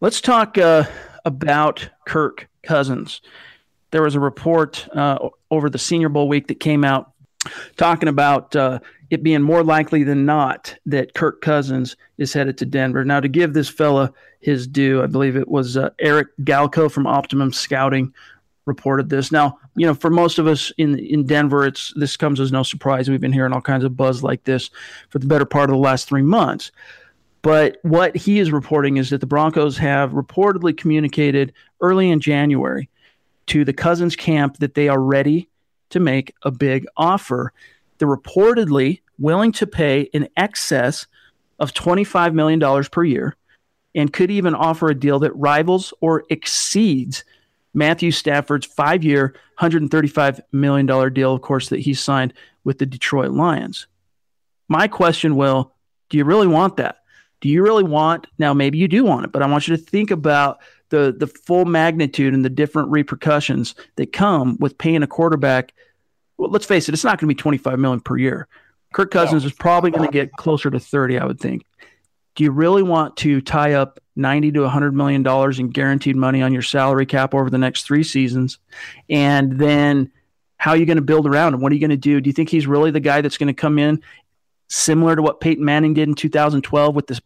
Let's 0.03 0.21
talk 0.21 0.59
uh, 0.59 0.83
about 1.25 1.89
Kirk 2.09 2.49
Cousins. 2.65 3.21
There 3.93 4.03
was 4.03 4.17
a 4.17 4.21
report 4.21 4.89
uh, 4.97 5.29
over 5.49 5.71
the 5.71 5.79
Senior 5.79 6.09
Bowl 6.09 6.27
week 6.27 6.49
that 6.49 6.59
came 6.59 6.83
out 6.83 7.13
talking 7.77 8.09
about 8.09 8.57
uh, 8.57 8.81
it 9.11 9.23
being 9.23 9.43
more 9.43 9.63
likely 9.63 10.03
than 10.03 10.27
not 10.27 10.75
that 10.87 11.15
Kirk 11.15 11.41
Cousins 11.41 11.95
is 12.19 12.33
headed 12.33 12.59
to 12.59 12.67
Denver. 12.67 13.05
Now, 13.05 13.21
to 13.21 13.29
give 13.29 13.53
this 13.53 13.69
fella 13.69 14.13
his 14.41 14.67
due, 14.67 15.05
I 15.05 15.07
believe 15.07 15.37
it 15.37 15.47
was 15.47 15.77
uh, 15.77 15.91
Eric 16.01 16.37
Galko 16.43 16.91
from 16.91 17.07
Optimum 17.07 17.53
Scouting 17.53 18.13
reported 18.65 19.09
this. 19.09 19.31
Now, 19.31 19.61
you 19.77 19.87
know, 19.87 19.95
for 19.95 20.11
most 20.11 20.41
of 20.41 20.49
us 20.49 20.73
in 20.79 20.99
in 20.99 21.27
Denver, 21.27 21.65
it's 21.65 21.93
this 21.95 22.17
comes 22.17 22.41
as 22.41 22.51
no 22.51 22.65
surprise. 22.65 23.09
We've 23.09 23.21
been 23.21 23.33
hearing 23.33 23.53
all 23.53 23.61
kinds 23.61 23.85
of 23.85 23.97
buzz 23.97 24.25
like 24.25 24.43
this 24.43 24.69
for 25.11 25.21
the 25.21 25.29
better 25.29 25.45
part 25.45 25.71
of 25.71 25.77
the 25.77 25.81
last 25.83 26.09
three 26.09 26.23
months. 26.23 26.73
But 27.43 27.79
what 27.83 28.17
he 28.17 28.39
is 28.39 28.53
reporting 28.53 28.97
is 28.97 29.11
that 29.11 29.21
the 29.21 29.27
Broncos 29.27 29.77
have 29.79 30.13
reportedly 30.13 30.77
communicated 30.77 31.53
early 31.81 32.11
in 32.11 32.21
January 32.21 32.89
to 33.47 33.65
the 33.65 33.73
Cousins 33.73 34.15
camp 34.15 34.59
that 34.59 34.75
they 34.75 34.89
are 34.89 35.01
ready 35.01 35.49
to 35.91 35.99
make 35.99 36.35
a 36.43 36.53
big 36.53 36.87
offer. 36.97 37.53
They're 37.99 38.09
reportedly 38.09 39.01
willing 39.19 39.53
to 39.53 39.67
pay 39.67 40.03
in 40.03 40.29
excess 40.37 41.07
of 41.59 41.73
$25 41.75 42.33
million 42.33 42.85
per 42.85 43.05
year 43.05 43.37
and 43.95 44.13
could 44.13 44.31
even 44.31 44.55
offer 44.55 44.89
a 44.89 44.99
deal 44.99 45.19
that 45.19 45.35
rivals 45.37 45.93
or 46.01 46.25
exceeds 46.31 47.25
Matthew 47.75 48.11
Stafford's 48.11 48.67
five 48.67 49.03
year, 49.03 49.35
$135 49.59 50.41
million 50.53 51.13
deal, 51.13 51.35
of 51.35 51.43
course, 51.43 51.69
that 51.71 51.81
he 51.81 51.95
signed 51.95 52.35
with 52.65 52.79
the 52.79 52.87
Detroit 52.87 53.33
Lions. 53.33 53.87
My 54.69 54.89
question, 54.89 55.37
Will, 55.37 55.73
do 56.09 56.19
you 56.19 56.25
really 56.25 56.47
want 56.47 56.77
that? 56.77 57.02
Do 57.43 57.51
you 57.51 57.63
really 57.63 57.85
want 57.85 58.27
now 58.39 58.55
maybe 58.55 58.79
you 58.79 58.89
do 58.89 59.05
want 59.05 59.27
it 59.27 59.33
but 59.33 59.43
i 59.43 59.47
want 59.47 59.69
you 59.69 59.77
to 59.77 59.83
think 59.83 60.11
about 60.11 60.61
the 60.93 61.13
the 61.19 61.27
full 61.27 61.65
magnitude 61.65 62.35
and 62.35 62.45
the 62.45 62.51
different 62.51 62.91
repercussions 62.91 63.75
that 63.97 64.13
come 64.13 64.57
with 64.61 64.79
paying 64.79 65.03
a 65.03 65.07
quarterback. 65.09 65.73
Well, 66.37 66.51
let's 66.51 66.67
face 66.67 66.89
it 66.89 66.93
it's 66.93 67.03
not 67.03 67.19
going 67.19 67.29
to 67.29 67.35
be 67.35 67.39
25 67.39 67.81
million 67.81 68.01
per 68.01 68.17
year. 68.17 68.47
Kirk 68.93 69.11
cousins 69.11 69.43
no. 69.43 69.47
is 69.47 69.53
probably 69.55 69.91
going 69.91 70.07
to 70.07 70.13
get 70.13 70.33
closer 70.33 70.71
to 70.71 70.79
30 70.79 71.19
i 71.19 71.25
would 71.25 71.41
think. 71.41 71.65
Do 72.35 72.45
you 72.45 72.51
really 72.51 72.83
want 72.83 73.17
to 73.19 73.41
tie 73.41 73.73
up 73.73 74.01
90 74.17 74.53
to 74.53 74.61
100 74.61 74.95
million 74.95 75.23
dollars 75.23 75.59
in 75.59 75.71
guaranteed 75.71 76.15
money 76.15 76.43
on 76.43 76.53
your 76.53 76.63
salary 76.63 77.07
cap 77.07 77.35
over 77.35 77.51
the 77.51 77.59
next 77.59 77.85
three 77.85 78.05
seasons? 78.05 78.59
And 79.09 79.59
then 79.59 80.13
how 80.59 80.73
are 80.73 80.77
you 80.77 80.87
going 80.87 80.97
to 80.97 81.03
build 81.03 81.27
around 81.27 81.55
him? 81.55 81.61
What 81.61 81.73
are 81.73 81.75
you 81.75 81.81
going 81.81 81.91
to 81.91 81.97
do? 81.97 82.21
Do 82.21 82.29
you 82.29 82.35
think 82.35 82.51
he's 82.51 82.67
really 82.67 82.91
the 82.91 83.01
guy 83.01 83.23
that's 83.23 83.39
going 83.39 83.49
to 83.49 83.61
come 83.61 83.79
in 83.79 84.03
similar 84.69 85.17
to 85.17 85.23
what 85.23 85.41
Peyton 85.41 85.65
Manning 85.65 85.95
did 85.95 86.09
in 86.09 86.15
2012 86.15 86.95
with 86.95 87.07
this 87.07 87.21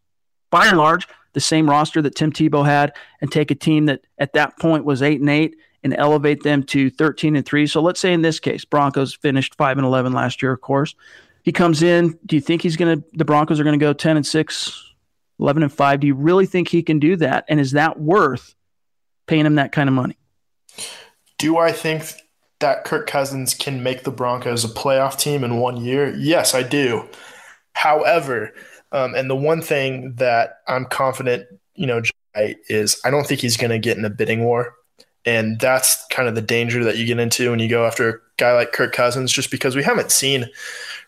by 0.50 0.67
and 0.69 0.79
large 0.79 1.07
the 1.37 1.41
same 1.41 1.69
roster 1.69 2.00
that 2.00 2.15
Tim 2.15 2.33
Tebow 2.33 2.65
had 2.65 2.95
and 3.21 3.31
take 3.31 3.50
a 3.50 3.55
team 3.55 3.87
that 3.87 4.00
at 4.19 4.33
that 4.33 4.59
point 4.59 4.87
was 4.87 5.03
8 5.03 5.21
and 5.21 5.29
8 5.29 5.55
and 5.83 5.95
elevate 5.95 6.43
them 6.43 6.62
to 6.65 6.88
13 6.88 7.37
and 7.37 7.45
3. 7.45 7.67
So 7.67 7.83
let's 7.83 8.00
say 8.00 8.15
in 8.15 8.23
this 8.23 8.41
case 8.41 8.65
Broncos 8.65 9.15
finished 9.15 9.55
5 9.55 9.76
and 9.76 9.87
11 9.87 10.15
last 10.15 10.41
year 10.41 10.53
of 10.53 10.62
course. 10.62 10.95
He 11.43 11.53
comes 11.53 11.83
in, 11.83 12.19
do 12.25 12.37
you 12.37 12.41
think 12.41 12.62
he's 12.62 12.76
going 12.76 13.03
to 13.03 13.09
the 13.12 13.26
Broncos 13.26 13.61
are 13.61 13.65
going 13.65 13.79
to 13.79 13.85
go 13.85 13.93
10 13.93 14.17
and 14.17 14.26
6, 14.26 14.95
11 15.38 15.62
and 15.62 15.73
5? 15.73 16.00
Do 16.00 16.07
you 16.07 16.15
really 16.15 16.47
think 16.47 16.69
he 16.69 16.83
can 16.83 16.99
do 16.99 17.17
that 17.17 17.45
and 17.49 17.61
is 17.61 17.73
that 17.73 18.00
worth 18.00 18.55
paying 19.26 19.45
him 19.45 19.57
that 19.57 19.73
kind 19.73 19.91
of 19.91 19.95
money? 19.95 20.17
Do 21.37 21.59
I 21.59 21.71
think 21.71 22.15
that 22.61 22.85
Kirk 22.85 23.07
Cousins 23.07 23.53
can 23.53 23.83
make 23.83 24.05
the 24.05 24.11
Broncos 24.11 24.65
a 24.65 24.69
playoff 24.69 25.19
team 25.19 25.45
in 25.45 25.59
one 25.59 25.76
year? 25.76 26.15
Yes, 26.17 26.55
I 26.55 26.62
do. 26.62 27.11
However, 27.75 28.55
um, 28.97 29.15
and 29.15 29.29
the 29.29 29.37
one 29.37 29.61
thing 29.61 30.15
that 30.15 30.61
I'm 30.67 30.87
confident, 30.87 31.47
you 31.75 31.87
know, 31.87 32.00
is 32.35 32.99
I 33.05 33.11
don't 33.11 33.26
think 33.26 33.43
he's 33.43 33.59
going 33.59 33.71
to 33.71 33.79
get 33.79 33.99
in 33.99 34.07
a 34.07 34.11
bidding 34.11 34.43
war. 34.43 34.75
And 35.26 35.61
that's 35.61 36.03
kind 36.07 36.29
of 36.29 36.35
the 36.35 36.41
danger 36.41 36.83
that 36.85 36.97
you 36.97 37.05
get 37.05 37.19
into 37.19 37.50
when 37.50 37.59
you 37.59 37.69
go 37.69 37.85
after 37.85 38.09
a 38.09 38.19
guy 38.38 38.55
like 38.55 38.73
Kirk 38.73 38.95
Cousins, 38.95 39.31
just 39.31 39.50
because 39.50 39.76
we 39.76 39.83
haven't 39.83 40.12
seen 40.12 40.47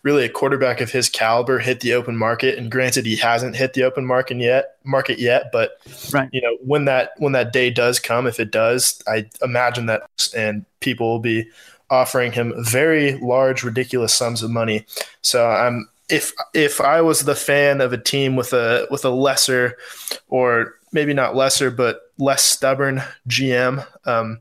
really 0.03 0.25
a 0.25 0.29
quarterback 0.29 0.83
of 0.83 0.91
his 0.91 1.09
caliber 1.09 1.61
hit 1.61 1.81
the 1.81 1.95
open 1.95 2.17
market. 2.17 2.59
And 2.59 2.71
granted, 2.71 3.07
he 3.07 3.17
hasn't 3.17 3.57
hit 3.57 3.73
the 3.73 3.85
open 3.85 4.05
market 4.05 4.37
yet, 4.37 4.77
market 4.85 5.19
yet. 5.19 5.51
But 5.51 5.79
right. 6.13 6.29
you 6.31 6.43
know, 6.43 6.59
when 6.61 6.85
that 6.85 7.13
when 7.17 7.33
that 7.33 7.55
day 7.55 7.71
does 7.71 7.99
come, 8.01 8.27
if 8.27 8.39
it 8.39 8.51
does, 8.51 9.01
I 9.07 9.31
imagine 9.41 9.87
that 9.87 10.03
and 10.37 10.67
people 10.81 11.09
will 11.09 11.21
be 11.21 11.49
offering 11.89 12.33
him 12.33 12.53
very 12.59 13.15
large, 13.15 13.63
ridiculous 13.63 14.15
sums 14.15 14.43
of 14.43 14.51
money. 14.51 14.85
So 15.23 15.49
I'm 15.49 15.89
if 16.09 16.33
if 16.55 16.81
I 16.81 17.01
was 17.01 17.21
the 17.21 17.35
fan 17.35 17.81
of 17.81 17.93
a 17.93 17.99
team 17.99 18.37
with 18.37 18.53
a 18.53 18.87
with 18.91 19.05
a 19.05 19.11
lesser, 19.11 19.77
or 20.29 20.75
maybe 20.93 21.15
not 21.15 21.37
lesser, 21.37 21.71
but 21.71 22.01
less 22.19 22.43
stubborn 22.43 23.03
GM, 23.29 23.87
um, 24.07 24.41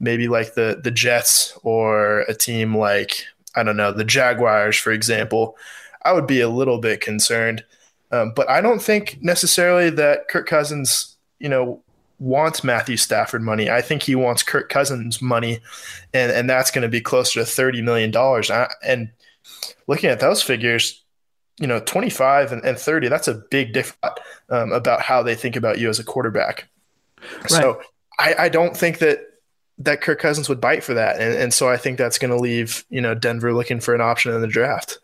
maybe 0.00 0.28
like 0.28 0.54
the 0.54 0.80
the 0.82 0.90
Jets 0.90 1.56
or 1.62 2.20
a 2.20 2.34
team 2.34 2.76
like 2.76 3.24
I 3.54 3.62
don't 3.62 3.76
know 3.76 3.92
the 3.92 4.04
Jaguars, 4.04 4.76
for 4.76 4.92
example, 4.92 5.56
I 6.02 6.12
would 6.12 6.26
be 6.26 6.40
a 6.40 6.48
little 6.48 6.78
bit 6.78 7.00
concerned. 7.00 7.64
Um, 8.10 8.32
but 8.34 8.48
I 8.48 8.62
don't 8.62 8.80
think 8.80 9.18
necessarily 9.20 9.90
that 9.90 10.28
Kirk 10.28 10.46
Cousins, 10.46 11.16
you 11.40 11.48
know, 11.48 11.82
wants 12.18 12.64
Matthew 12.64 12.96
Stafford 12.96 13.42
money. 13.42 13.70
I 13.70 13.82
think 13.82 14.02
he 14.02 14.14
wants 14.14 14.42
Kirk 14.42 14.70
Cousins 14.70 15.20
money, 15.20 15.60
and 16.14 16.32
and 16.32 16.48
that's 16.48 16.70
going 16.70 16.82
to 16.82 16.88
be 16.88 17.00
closer 17.00 17.40
to 17.40 17.46
thirty 17.46 17.82
million 17.82 18.10
dollars. 18.10 18.50
And 18.82 19.10
looking 19.86 20.10
at 20.10 20.20
those 20.20 20.42
figures, 20.42 21.04
you 21.58 21.66
know, 21.66 21.80
twenty 21.80 22.10
five 22.10 22.52
and, 22.52 22.64
and, 22.64 22.78
thirty, 22.78 23.08
that's 23.08 23.28
a 23.28 23.42
big 23.50 23.72
difference 23.72 24.20
um, 24.50 24.72
about 24.72 25.00
how 25.00 25.22
they 25.22 25.34
think 25.34 25.56
about 25.56 25.78
you 25.78 25.88
as 25.88 25.98
a 25.98 26.04
quarterback. 26.04 26.68
Right. 27.20 27.50
So 27.50 27.82
I, 28.18 28.34
I 28.38 28.48
don't 28.48 28.76
think 28.76 28.98
that 28.98 29.20
that 29.78 30.00
Kirk 30.00 30.18
Cousins 30.18 30.48
would 30.48 30.60
bite 30.60 30.82
for 30.82 30.94
that, 30.94 31.20
and, 31.20 31.34
and 31.34 31.54
so 31.54 31.68
I 31.68 31.76
think 31.76 31.98
that's 31.98 32.18
going 32.18 32.30
to 32.30 32.36
leave 32.36 32.84
you 32.90 33.00
know 33.00 33.14
Denver 33.14 33.52
looking 33.52 33.80
for 33.80 33.94
an 33.94 34.00
option 34.00 34.32
in 34.34 34.40
the 34.40 34.46
draft. 34.46 34.98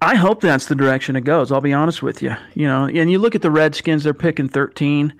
I 0.00 0.16
hope 0.16 0.42
that's 0.42 0.66
the 0.66 0.74
direction 0.74 1.16
it 1.16 1.22
goes. 1.22 1.50
I'll 1.50 1.62
be 1.62 1.72
honest 1.72 2.02
with 2.02 2.22
you. 2.22 2.36
You 2.54 2.66
know, 2.66 2.84
and 2.84 3.10
you 3.10 3.18
look 3.18 3.34
at 3.34 3.42
the 3.42 3.50
Redskins; 3.50 4.04
they're 4.04 4.14
picking 4.14 4.48
13. 4.48 5.14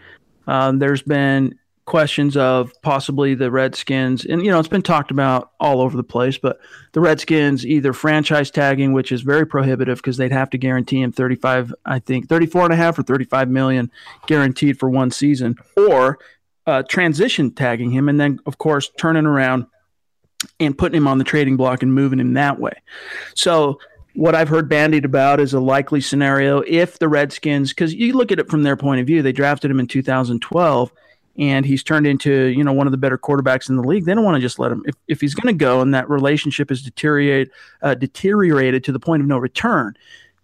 Um, 0.46 0.78
there's 0.78 1.02
been 1.02 1.58
questions 1.86 2.36
of 2.36 2.72
possibly 2.82 3.34
the 3.34 3.50
Redskins, 3.50 4.24
and 4.24 4.44
you 4.44 4.50
know, 4.50 4.58
it's 4.58 4.68
been 4.68 4.82
talked 4.82 5.10
about 5.10 5.52
all 5.60 5.80
over 5.80 5.96
the 5.96 6.04
place. 6.04 6.38
But 6.38 6.58
the 6.92 7.00
Redskins 7.00 7.66
either 7.66 7.92
franchise 7.92 8.50
tagging, 8.50 8.92
which 8.92 9.12
is 9.12 9.22
very 9.22 9.46
prohibitive 9.46 9.98
because 9.98 10.16
they'd 10.16 10.32
have 10.32 10.50
to 10.50 10.58
guarantee 10.58 11.02
him 11.02 11.12
35, 11.12 11.74
I 11.84 11.98
think 11.98 12.28
34 12.28 12.64
and 12.64 12.72
a 12.72 12.76
half 12.76 12.98
or 12.98 13.02
35 13.02 13.48
million 13.48 13.90
guaranteed 14.26 14.78
for 14.78 14.88
one 14.88 15.10
season, 15.10 15.56
or 15.76 16.18
uh, 16.66 16.82
transition 16.84 17.50
tagging 17.50 17.90
him, 17.90 18.08
and 18.08 18.18
then 18.18 18.40
of 18.46 18.58
course 18.58 18.90
turning 18.98 19.26
around 19.26 19.66
and 20.60 20.76
putting 20.76 20.96
him 20.96 21.08
on 21.08 21.18
the 21.18 21.24
trading 21.24 21.56
block 21.56 21.82
and 21.82 21.94
moving 21.94 22.20
him 22.20 22.34
that 22.34 22.58
way. 22.58 22.72
So 23.34 23.78
what 24.14 24.34
I've 24.34 24.48
heard 24.48 24.68
bandied 24.68 25.04
about 25.04 25.40
is 25.40 25.54
a 25.54 25.60
likely 25.60 26.00
scenario 26.00 26.62
if 26.66 26.98
the 26.98 27.08
Redskins, 27.08 27.70
because 27.70 27.94
you 27.94 28.12
look 28.12 28.30
at 28.30 28.38
it 28.38 28.48
from 28.48 28.62
their 28.62 28.76
point 28.76 29.00
of 29.00 29.06
view, 29.06 29.22
they 29.22 29.32
drafted 29.32 29.70
him 29.70 29.80
in 29.80 29.86
2012 29.86 30.92
and 31.38 31.66
he's 31.66 31.82
turned 31.82 32.06
into 32.06 32.46
you 32.46 32.62
know 32.62 32.72
one 32.72 32.86
of 32.86 32.90
the 32.90 32.96
better 32.96 33.18
quarterbacks 33.18 33.68
in 33.68 33.76
the 33.76 33.82
league. 33.82 34.04
They 34.04 34.14
don't 34.14 34.24
want 34.24 34.36
to 34.36 34.40
just 34.40 34.58
let 34.58 34.72
him. 34.72 34.82
If, 34.86 34.94
if 35.08 35.20
he's 35.20 35.34
going 35.34 35.52
to 35.52 35.58
go 35.58 35.80
and 35.80 35.94
that 35.94 36.08
relationship 36.08 36.70
is 36.70 36.82
deteriorate 36.82 37.50
uh, 37.82 37.94
deteriorated 37.94 38.84
to 38.84 38.92
the 38.92 39.00
point 39.00 39.22
of 39.22 39.28
no 39.28 39.38
return, 39.38 39.94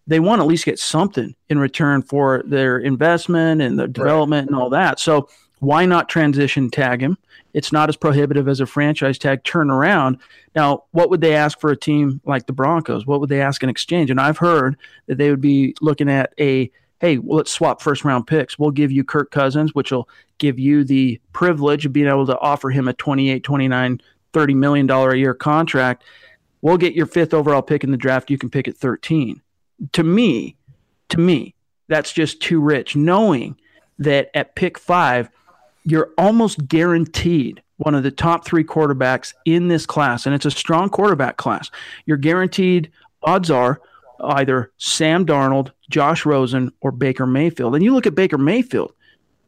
they 0.06 0.20
want 0.20 0.40
to 0.40 0.44
at 0.44 0.48
least 0.48 0.64
get 0.64 0.78
something 0.78 1.34
in 1.48 1.58
return 1.58 2.02
for 2.02 2.42
their 2.44 2.78
investment 2.78 3.62
and 3.62 3.78
the 3.78 3.88
development 3.88 4.46
right. 4.46 4.52
and 4.52 4.60
all 4.60 4.70
that. 4.70 4.98
So 4.98 5.28
why 5.60 5.86
not 5.86 6.08
transition 6.08 6.70
tag 6.70 7.02
him? 7.02 7.16
It's 7.52 7.72
not 7.72 7.88
as 7.88 7.96
prohibitive 7.96 8.48
as 8.48 8.60
a 8.60 8.66
franchise 8.66 9.18
tag 9.18 9.42
turnaround. 9.44 10.18
Now, 10.54 10.84
what 10.92 11.10
would 11.10 11.20
they 11.20 11.34
ask 11.34 11.60
for 11.60 11.70
a 11.70 11.76
team 11.76 12.20
like 12.24 12.46
the 12.46 12.52
Broncos? 12.52 13.06
What 13.06 13.20
would 13.20 13.28
they 13.28 13.40
ask 13.40 13.62
in 13.62 13.68
exchange? 13.68 14.10
And 14.10 14.20
I've 14.20 14.38
heard 14.38 14.76
that 15.06 15.18
they 15.18 15.30
would 15.30 15.40
be 15.40 15.74
looking 15.80 16.08
at 16.08 16.32
a 16.38 16.70
hey, 17.00 17.18
well, 17.18 17.38
let's 17.38 17.50
swap 17.50 17.80
first 17.80 18.04
round 18.04 18.26
picks. 18.26 18.58
We'll 18.58 18.70
give 18.70 18.92
you 18.92 19.04
Kirk 19.04 19.30
Cousins, 19.30 19.74
which 19.74 19.90
will 19.90 20.08
give 20.38 20.58
you 20.58 20.84
the 20.84 21.20
privilege 21.32 21.86
of 21.86 21.92
being 21.92 22.06
able 22.06 22.26
to 22.26 22.38
offer 22.38 22.70
him 22.70 22.88
a 22.88 22.92
28, 22.92 23.42
29, 23.42 24.00
30 24.32 24.54
million 24.54 24.86
dollar 24.86 25.10
a 25.10 25.18
year 25.18 25.34
contract. 25.34 26.04
We'll 26.62 26.76
get 26.76 26.94
your 26.94 27.06
fifth 27.06 27.34
overall 27.34 27.62
pick 27.62 27.84
in 27.84 27.90
the 27.90 27.96
draft. 27.96 28.30
You 28.30 28.38
can 28.38 28.50
pick 28.50 28.68
at 28.68 28.76
13. 28.76 29.40
To 29.92 30.04
me, 30.04 30.56
to 31.08 31.18
me, 31.18 31.54
that's 31.88 32.12
just 32.12 32.40
too 32.40 32.60
rich, 32.60 32.94
knowing 32.94 33.56
that 33.98 34.30
at 34.34 34.54
pick 34.54 34.78
five, 34.78 35.30
you're 35.84 36.10
almost 36.18 36.68
guaranteed 36.68 37.62
one 37.78 37.94
of 37.94 38.02
the 38.02 38.10
top 38.10 38.44
three 38.44 38.62
quarterbacks 38.62 39.32
in 39.46 39.68
this 39.68 39.86
class, 39.86 40.26
and 40.26 40.34
it's 40.34 40.44
a 40.44 40.50
strong 40.50 40.90
quarterback 40.90 41.38
class. 41.38 41.70
You're 42.04 42.18
guaranteed, 42.18 42.90
odds 43.22 43.50
are, 43.50 43.80
either 44.22 44.72
Sam 44.78 45.26
Darnold, 45.26 45.72
Josh 45.88 46.24
Rosen, 46.24 46.72
or 46.80 46.90
Baker 46.92 47.26
Mayfield. 47.26 47.74
And 47.74 47.84
you 47.84 47.92
look 47.94 48.06
at 48.06 48.14
Baker 48.14 48.38
Mayfield. 48.38 48.92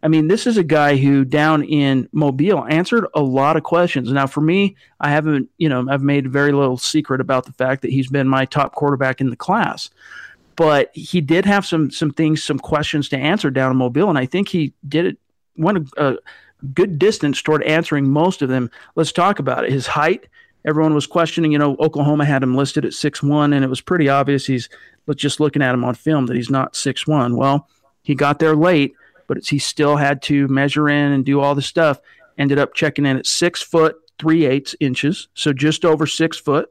I 0.05 0.09
mean, 0.09 0.27
this 0.27 0.49
is 0.49 0.57
a 0.57 0.65
guy 0.65 0.97
who 0.97 1.25
down 1.25 1.63
in 1.63 2.09
Mobile 2.13 2.67
answered 2.67 3.07
a 3.15 3.23
lot 3.23 3.57
of 3.57 3.63
questions. 3.63 4.11
Now, 4.11 4.27
for 4.27 4.41
me, 4.41 4.75
I 4.99 5.11
haven't, 5.11 5.49
you 5.59 5.69
know, 5.69 5.87
I've 5.89 6.03
made 6.03 6.33
very 6.33 6.51
little 6.51 6.77
secret 6.77 7.21
about 7.21 7.47
the 7.47 7.53
fact 7.53 7.83
that 7.83 7.93
he's 7.93 8.09
been 8.09 8.27
my 8.27 8.45
top 8.45 8.75
quarterback 8.75 9.21
in 9.21 9.31
the 9.31 9.37
class. 9.37 9.91
But 10.57 10.91
he 10.93 11.21
did 11.21 11.47
have 11.47 11.65
some 11.65 11.91
some 11.91 12.11
things, 12.11 12.43
some 12.43 12.59
questions 12.59 13.09
to 13.11 13.17
answer 13.17 13.51
down 13.51 13.71
in 13.71 13.77
Mobile, 13.77 14.11
and 14.11 14.19
I 14.19 14.27
think 14.27 14.49
he 14.49 14.75
did 14.87 15.07
it 15.07 15.19
went 15.57 15.89
a, 15.97 16.09
a 16.09 16.17
good 16.75 16.99
distance 16.99 17.41
toward 17.41 17.63
answering 17.63 18.11
most 18.11 18.43
of 18.43 18.49
them. 18.49 18.71
Let's 18.95 19.13
talk 19.13 19.39
about 19.39 19.65
it. 19.65 19.73
His 19.73 19.87
height. 19.87 20.27
Everyone 20.65 20.95
was 20.95 21.07
questioning, 21.07 21.53
you 21.53 21.59
know, 21.59 21.77
Oklahoma 21.81 22.25
had 22.25 22.43
him 22.43 22.57
listed 22.57 22.85
at 22.85 22.95
six 22.95 23.23
one, 23.23 23.53
and 23.53 23.65
it 23.65 23.69
was 23.69 23.81
pretty 23.81 24.09
obvious 24.09 24.47
he's 24.47 24.69
just 25.17 25.41
looking 25.41 25.63
at 25.63 25.75
him 25.75 25.85
on 25.85 25.95
film 25.95 26.27
that 26.27 26.37
he's 26.37 26.51
not 26.51 26.77
six 26.77 27.07
one. 27.07 27.37
Well, 27.37 27.69
he 28.03 28.15
got 28.15 28.39
there 28.39 28.55
late, 28.55 28.95
but 29.27 29.45
he 29.47 29.59
still 29.59 29.97
had 29.97 30.23
to 30.23 30.47
measure 30.49 30.89
in 30.89 31.13
and 31.13 31.25
do 31.25 31.41
all 31.41 31.55
the 31.55 31.63
stuff. 31.63 32.01
Ended 32.39 32.59
up 32.59 32.75
checking 32.75 33.07
in 33.07 33.17
at 33.17 33.27
six 33.27 33.61
foot 33.63 33.97
three 34.19 34.47
eighths 34.47 34.77
inches, 34.79 35.29
so 35.35 35.53
just 35.53 35.85
over 35.85 36.07
six 36.07 36.37
foot. 36.37 36.71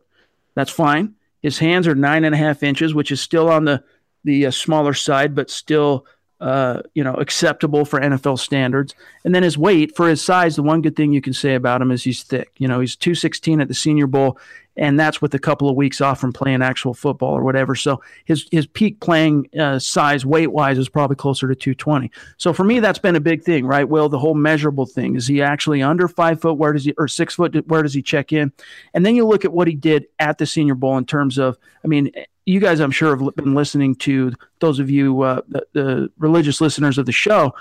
That's 0.55 0.71
fine. 0.71 1.15
His 1.41 1.60
hands 1.60 1.88
are 1.88 1.95
nine 1.95 2.24
and 2.24 2.36
a 2.36 2.38
half 2.38 2.63
inches, 2.63 2.93
which 2.93 3.12
is 3.12 3.19
still 3.19 3.50
on 3.50 3.65
the 3.65 3.83
the 4.24 4.45
uh, 4.45 4.51
smaller 4.51 4.93
side, 4.93 5.36
but 5.36 5.50
still 5.50 6.05
uh, 6.41 6.81
you 6.95 7.03
know, 7.03 7.13
acceptable 7.13 7.86
for 7.86 8.00
NFL 8.00 8.39
standards. 8.39 8.95
And 9.24 9.33
then 9.33 9.43
his 9.43 9.60
weight 9.60 9.95
for 9.95 10.10
his 10.10 10.25
size, 10.25 10.55
the 10.55 10.63
one 10.63 10.81
good 10.81 10.95
thing 10.95 11.13
you 11.13 11.21
can 11.21 11.33
say 11.33 11.53
about 11.53 11.81
him 11.81 11.91
is 11.91 12.03
he's 12.03 12.24
thick. 12.24 12.51
You 12.57 12.67
know, 12.67 12.79
he's 12.79 12.95
216 12.95 13.62
at 13.62 13.67
the 13.67 13.75
Senior 13.75 14.07
Bowl, 14.07 14.39
and 14.75 15.00
that's 15.00 15.21
with 15.21 15.36
a 15.36 15.39
couple 15.39 15.69
of 15.69 15.75
weeks 15.75 16.01
off 16.01 16.19
from 16.19 16.33
playing 16.33 16.63
actual 16.63 16.95
football 16.95 17.38
or 17.38 17.43
whatever. 17.43 17.75
So 17.75 18.01
his 18.25 18.48
his 18.51 18.65
peak 18.65 19.00
playing 19.01 19.50
uh, 19.60 19.77
size, 19.77 20.25
weight 20.25 20.51
wise, 20.51 20.79
is 20.79 20.89
probably 20.89 21.15
closer 21.15 21.48
to 21.48 21.53
220. 21.53 22.10
So 22.38 22.53
for 22.53 22.63
me, 22.63 22.79
that's 22.79 22.98
been 22.98 23.15
a 23.15 23.21
big 23.21 23.43
thing, 23.43 23.67
right? 23.67 23.88
Well, 23.88 24.10
the 24.10 24.17
whole 24.17 24.33
measurable 24.33 24.88
thing 24.88 25.15
is 25.15 25.27
he 25.27 25.43
actually 25.43 25.83
under 25.83 26.07
five 26.07 26.41
foot? 26.41 26.53
Where 26.55 26.74
does 26.74 26.86
he 26.86 26.93
or 26.98 27.07
six 27.07 27.36
foot? 27.36 27.67
Where 27.67 27.83
does 27.83 27.93
he 27.93 28.01
check 28.01 28.33
in? 28.33 28.51
And 28.95 29.05
then 29.05 29.15
you 29.15 29.27
look 29.27 29.45
at 29.45 29.53
what 29.53 29.67
he 29.67 29.75
did 29.75 30.07
at 30.17 30.39
the 30.39 30.48
Senior 30.48 30.75
Bowl 30.75 30.98
in 30.98 31.05
terms 31.05 31.38
of, 31.38 31.60
I 31.83 31.88
mean, 31.88 32.12
you 32.45 32.60
guys, 32.60 32.79
I'm 32.79 32.91
sure, 32.91 33.15
have 33.15 33.36
been 33.36 33.53
listening 33.53 33.95
to 33.95 34.33
those 34.60 34.79
of 34.79 34.89
you, 34.89 35.21
uh, 35.21 35.41
the, 35.48 35.65
the, 35.74 36.12
religious 36.17 36.60
listeners 36.60 36.98
of 36.98 37.05
the 37.05 37.12
show, 37.12 37.53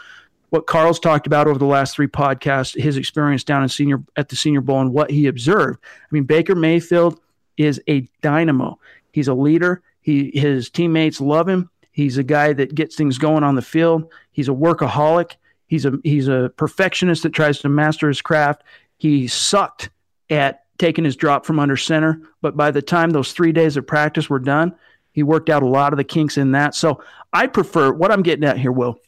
what 0.51 0.67
Carl's 0.67 0.99
talked 0.99 1.27
about 1.27 1.47
over 1.47 1.59
the 1.59 1.65
last 1.65 1.95
three 1.95 2.09
podcasts, 2.09 2.81
his 2.81 2.97
experience 2.97 3.45
down 3.45 3.63
in 3.63 3.69
senior 3.69 4.03
at 4.17 4.29
the 4.29 4.37
Senior 4.37 4.61
Bowl 4.61 4.81
and 4.81 4.93
what 4.93 5.11
he 5.11 5.27
observed. 5.27 5.79
I 5.83 6.07
mean, 6.11 6.25
Baker 6.25 6.55
Mayfield 6.55 7.21
is 7.57 7.81
a 7.89 8.09
dynamo. 8.21 8.79
He's 9.13 9.29
a 9.29 9.35
leader. 9.35 9.83
He 10.01 10.31
his 10.35 10.71
teammates 10.71 11.21
love 11.21 11.49
him. 11.49 11.71
He's 11.93 12.19
a 12.19 12.25
guy 12.25 12.53
that 12.53 12.75
gets 12.75 12.97
things 12.97 13.19
going 13.19 13.45
on 13.45 13.55
the 13.55 13.63
field. 13.63 14.11
He's 14.33 14.49
a 14.49 14.53
workaholic. 14.53 15.37
He's 15.67 15.85
a 15.85 15.99
he's 16.03 16.27
a 16.27 16.53
perfectionist 16.57 17.23
that 17.23 17.33
tries 17.33 17.61
to 17.61 17.69
master 17.69 18.09
his 18.09 18.23
craft. 18.23 18.65
He 18.97 19.29
sucked 19.29 19.91
at 20.31 20.65
taking 20.81 21.05
his 21.05 21.15
drop 21.15 21.45
from 21.45 21.61
under 21.61 21.77
center. 21.77 22.23
But 22.41 22.57
by 22.57 22.71
the 22.71 22.83
time 22.83 23.11
those 23.11 23.33
three 23.33 23.53
days 23.53 23.77
of 23.77 23.87
practice 23.87 24.31
were 24.31 24.39
done, 24.39 24.75
he 25.13 25.23
worked 25.23 25.51
out 25.51 25.63
a 25.63 25.69
lot 25.69 25.93
of 25.93 25.99
the 25.99 26.05
kinks 26.05 26.39
in 26.39 26.53
that. 26.53 26.75
So 26.75 27.05
I 27.33 27.47
prefer 27.47 27.93
what 27.93 28.11
I'm 28.11 28.23
getting 28.23 28.45
at 28.45 28.59
here, 28.59 28.73
Will, 28.73 28.99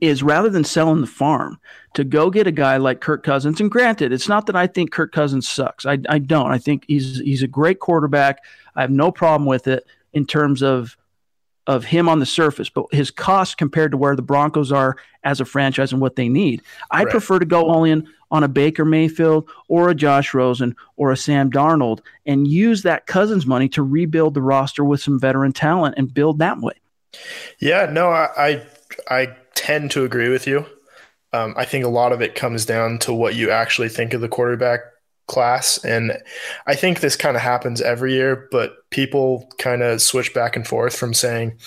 is 0.00 0.22
rather 0.22 0.48
than 0.48 0.64
selling 0.64 1.02
the 1.02 1.06
farm 1.06 1.60
to 1.94 2.02
go 2.02 2.30
get 2.30 2.46
a 2.46 2.52
guy 2.52 2.78
like 2.78 3.00
Kirk 3.00 3.22
Cousins. 3.22 3.60
And 3.60 3.70
granted, 3.70 4.10
it's 4.12 4.28
not 4.28 4.46
that 4.46 4.56
I 4.56 4.66
think 4.66 4.90
Kirk 4.90 5.12
Cousins 5.12 5.46
sucks. 5.46 5.84
I, 5.84 5.98
I 6.08 6.18
don't. 6.18 6.50
I 6.50 6.58
think 6.58 6.84
he's 6.88 7.18
he's 7.18 7.42
a 7.42 7.48
great 7.48 7.78
quarterback. 7.78 8.42
I 8.74 8.80
have 8.80 8.90
no 8.90 9.12
problem 9.12 9.46
with 9.46 9.68
it 9.68 9.86
in 10.14 10.26
terms 10.26 10.62
of 10.62 10.96
of 11.66 11.84
him 11.84 12.08
on 12.08 12.20
the 12.20 12.26
surface, 12.26 12.68
but 12.68 12.86
his 12.92 13.10
cost 13.10 13.56
compared 13.56 13.90
to 13.90 13.96
where 13.96 14.14
the 14.14 14.22
Broncos 14.22 14.70
are 14.70 14.96
as 15.24 15.40
a 15.40 15.44
franchise 15.44 15.92
and 15.92 16.00
what 16.00 16.16
they 16.16 16.28
need. 16.28 16.62
I 16.90 17.02
right. 17.04 17.10
prefer 17.10 17.38
to 17.38 17.46
go 17.46 17.68
all 17.68 17.84
in 17.84 18.08
on 18.30 18.44
a 18.44 18.48
Baker 18.48 18.84
Mayfield 18.84 19.48
or 19.68 19.88
a 19.88 19.94
Josh 19.94 20.34
Rosen 20.34 20.76
or 20.96 21.12
a 21.12 21.16
Sam 21.16 21.50
Darnold 21.50 22.00
and 22.24 22.46
use 22.46 22.82
that 22.82 23.06
Cousins 23.06 23.46
money 23.46 23.68
to 23.70 23.82
rebuild 23.82 24.34
the 24.34 24.42
roster 24.42 24.84
with 24.84 25.00
some 25.00 25.18
veteran 25.18 25.52
talent 25.52 25.94
and 25.96 26.12
build 26.12 26.38
that 26.38 26.58
way. 26.58 26.74
Yeah, 27.58 27.86
no, 27.90 28.10
I 28.10 28.28
I, 28.36 28.66
I 29.08 29.36
tend 29.54 29.90
to 29.92 30.04
agree 30.04 30.28
with 30.28 30.46
you. 30.46 30.66
Um, 31.32 31.54
I 31.56 31.64
think 31.64 31.84
a 31.84 31.88
lot 31.88 32.12
of 32.12 32.22
it 32.22 32.34
comes 32.34 32.64
down 32.64 32.98
to 33.00 33.12
what 33.12 33.34
you 33.34 33.50
actually 33.50 33.88
think 33.88 34.14
of 34.14 34.20
the 34.20 34.28
quarterback 34.28 34.80
class. 35.26 35.82
And 35.84 36.18
I 36.66 36.74
think 36.74 37.00
this 37.00 37.16
kind 37.16 37.36
of 37.36 37.42
happens 37.42 37.80
every 37.80 38.14
year, 38.14 38.48
but 38.50 38.88
people 38.90 39.48
kind 39.58 39.82
of 39.82 40.00
switch 40.00 40.32
back 40.32 40.56
and 40.56 40.66
forth 40.66 40.96
from 40.96 41.14
saying 41.14 41.58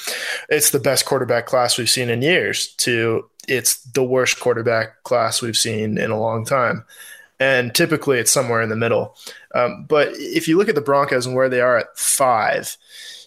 it's 0.49 0.71
the 0.71 0.79
best 0.79 1.05
quarterback 1.05 1.45
class 1.45 1.77
we've 1.77 1.89
seen 1.89 2.09
in 2.09 2.21
years 2.21 2.73
to 2.75 3.29
it's 3.47 3.81
the 3.83 4.03
worst 4.03 4.39
quarterback 4.39 5.03
class 5.03 5.41
we've 5.41 5.57
seen 5.57 5.97
in 5.97 6.11
a 6.11 6.19
long 6.19 6.45
time. 6.45 6.85
And 7.39 7.73
typically 7.73 8.19
it's 8.19 8.31
somewhere 8.31 8.61
in 8.61 8.69
the 8.69 8.75
middle. 8.75 9.15
Um, 9.55 9.85
but 9.87 10.09
if 10.13 10.47
you 10.47 10.57
look 10.57 10.69
at 10.69 10.75
the 10.75 10.81
Broncos 10.81 11.25
and 11.25 11.35
where 11.35 11.49
they 11.49 11.61
are 11.61 11.77
at 11.77 11.97
five, 11.97 12.77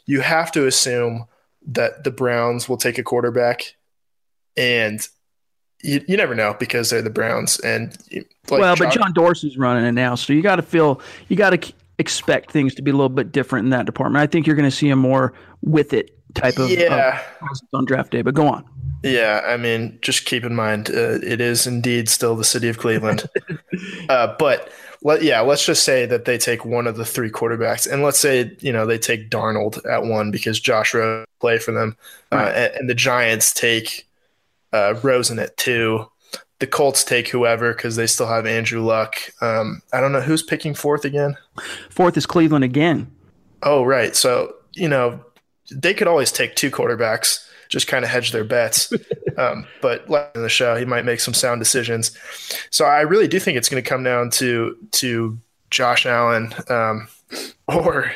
you 0.06 0.20
have 0.20 0.52
to 0.52 0.66
assume 0.66 1.26
that 1.66 2.04
the 2.04 2.10
Browns 2.10 2.68
will 2.68 2.76
take 2.76 2.98
a 2.98 3.02
quarterback, 3.02 3.76
and 4.56 5.06
you, 5.82 6.04
you 6.06 6.16
never 6.16 6.34
know 6.34 6.54
because 6.58 6.90
they're 6.90 7.02
the 7.02 7.10
Browns. 7.10 7.58
And 7.60 7.96
like 8.50 8.60
well, 8.60 8.76
but 8.76 8.92
John 8.92 9.12
Dorsey's 9.12 9.56
running 9.56 9.84
it 9.84 9.92
now, 9.92 10.14
so 10.14 10.32
you 10.32 10.42
got 10.42 10.56
to 10.56 10.62
feel 10.62 11.00
you 11.28 11.36
got 11.36 11.50
to 11.50 11.72
expect 11.98 12.50
things 12.50 12.74
to 12.74 12.82
be 12.82 12.90
a 12.90 12.94
little 12.94 13.08
bit 13.08 13.32
different 13.32 13.66
in 13.66 13.70
that 13.70 13.86
department. 13.86 14.22
I 14.22 14.26
think 14.26 14.46
you're 14.46 14.56
going 14.56 14.70
to 14.70 14.76
see 14.76 14.90
a 14.90 14.96
more 14.96 15.32
with 15.62 15.92
it 15.92 16.18
type 16.34 16.58
of 16.58 16.70
yeah 16.70 17.22
on 17.72 17.84
draft 17.84 18.10
day. 18.10 18.22
But 18.22 18.34
go 18.34 18.48
on. 18.48 18.64
Yeah, 19.02 19.42
I 19.44 19.56
mean, 19.56 19.98
just 20.00 20.26
keep 20.26 20.44
in 20.44 20.54
mind 20.54 20.90
uh, 20.90 21.18
it 21.22 21.40
is 21.40 21.66
indeed 21.66 22.08
still 22.08 22.36
the 22.36 22.44
city 22.44 22.68
of 22.68 22.78
Cleveland. 22.78 23.28
uh, 24.08 24.34
but 24.38 24.70
let, 25.02 25.22
yeah, 25.22 25.40
let's 25.40 25.66
just 25.66 25.84
say 25.84 26.06
that 26.06 26.24
they 26.24 26.38
take 26.38 26.64
one 26.64 26.86
of 26.86 26.96
the 26.96 27.04
three 27.04 27.30
quarterbacks, 27.30 27.90
and 27.90 28.02
let's 28.02 28.20
say 28.20 28.56
you 28.60 28.72
know 28.72 28.86
they 28.86 28.98
take 28.98 29.28
Darnold 29.28 29.84
at 29.90 30.04
one 30.04 30.30
because 30.30 30.60
Josh 30.60 30.94
Rose 30.94 31.26
play 31.40 31.58
for 31.58 31.72
them, 31.72 31.96
uh, 32.30 32.52
and, 32.54 32.74
and, 32.74 32.90
the 32.90 32.94
Giants 32.94 33.52
take 33.52 34.06
uh, 34.72 34.94
Rosen 35.02 35.38
at 35.38 35.56
two. 35.56 36.06
The 36.58 36.66
Colts 36.66 37.02
take 37.02 37.28
whoever 37.28 37.72
because 37.72 37.96
they 37.96 38.06
still 38.06 38.28
have 38.28 38.46
Andrew 38.46 38.82
Luck. 38.82 39.16
Um, 39.40 39.82
I 39.92 40.00
don't 40.00 40.12
know 40.12 40.20
who's 40.20 40.42
picking 40.42 40.74
fourth 40.74 41.04
again. 41.04 41.36
Fourth 41.90 42.16
is 42.16 42.24
Cleveland 42.24 42.64
again. 42.64 43.10
Oh 43.62 43.82
right, 43.84 44.14
so 44.14 44.54
you 44.72 44.88
know 44.88 45.24
they 45.72 45.94
could 45.94 46.06
always 46.06 46.30
take 46.30 46.54
two 46.54 46.70
quarterbacks 46.70 47.48
just 47.72 47.88
kind 47.88 48.04
of 48.04 48.10
hedge 48.10 48.32
their 48.32 48.44
bets. 48.44 48.92
um, 49.38 49.66
but 49.80 50.04
in 50.34 50.42
the 50.42 50.48
show, 50.48 50.76
he 50.76 50.84
might 50.84 51.06
make 51.06 51.20
some 51.20 51.32
sound 51.32 51.58
decisions. 51.58 52.16
So 52.70 52.84
I 52.84 53.00
really 53.00 53.26
do 53.26 53.40
think 53.40 53.56
it's 53.56 53.70
going 53.70 53.82
to 53.82 53.88
come 53.88 54.04
down 54.04 54.30
to 54.32 54.76
to 54.92 55.38
Josh 55.70 56.04
Allen 56.04 56.52
um, 56.68 57.08
or 57.68 58.12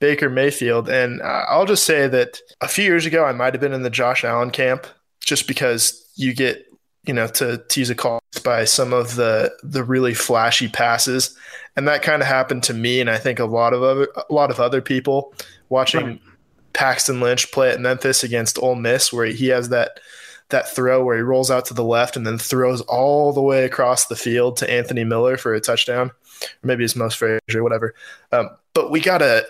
Baker 0.00 0.30
Mayfield. 0.30 0.88
And 0.88 1.20
uh, 1.20 1.44
I'll 1.46 1.66
just 1.66 1.84
say 1.84 2.08
that 2.08 2.40
a 2.62 2.68
few 2.68 2.84
years 2.86 3.04
ago, 3.04 3.24
I 3.24 3.32
might 3.32 3.52
have 3.52 3.60
been 3.60 3.74
in 3.74 3.82
the 3.82 3.90
Josh 3.90 4.24
Allen 4.24 4.50
camp 4.50 4.86
just 5.26 5.46
because 5.46 6.08
you 6.14 6.32
get 6.32 6.64
you 7.04 7.12
know 7.12 7.26
to 7.26 7.62
tease 7.68 7.90
a 7.90 7.94
call 7.94 8.20
by 8.42 8.64
some 8.64 8.92
of 8.92 9.16
the 9.16 9.52
the 9.62 9.84
really 9.84 10.14
flashy 10.14 10.68
passes 10.68 11.36
and 11.76 11.86
that 11.86 12.02
kind 12.02 12.22
of 12.22 12.28
happened 12.28 12.62
to 12.62 12.72
me 12.72 13.00
and 13.00 13.10
i 13.10 13.18
think 13.18 13.38
a 13.38 13.44
lot 13.44 13.74
of 13.74 13.82
other 13.82 14.08
a 14.28 14.32
lot 14.32 14.50
of 14.50 14.58
other 14.58 14.80
people 14.80 15.34
watching 15.68 16.06
right. 16.06 16.20
Paxton 16.76 17.20
Lynch 17.20 17.50
play 17.52 17.70
at 17.70 17.80
Memphis 17.80 18.22
against 18.22 18.58
Ole 18.58 18.74
Miss, 18.74 19.10
where 19.10 19.24
he 19.24 19.46
has 19.46 19.70
that 19.70 19.98
that 20.50 20.68
throw 20.68 21.02
where 21.02 21.16
he 21.16 21.22
rolls 21.22 21.50
out 21.50 21.64
to 21.66 21.74
the 21.74 21.82
left 21.82 22.16
and 22.16 22.26
then 22.26 22.38
throws 22.38 22.82
all 22.82 23.32
the 23.32 23.42
way 23.42 23.64
across 23.64 24.06
the 24.06 24.14
field 24.14 24.58
to 24.58 24.70
Anthony 24.70 25.02
Miller 25.02 25.38
for 25.38 25.54
a 25.54 25.60
touchdown, 25.60 26.10
or 26.10 26.66
maybe 26.66 26.84
his 26.84 26.94
most 26.94 27.18
favorite 27.18 27.54
or 27.54 27.62
whatever. 27.62 27.94
Um, 28.30 28.50
but 28.74 28.90
we 28.90 29.00
gotta 29.00 29.46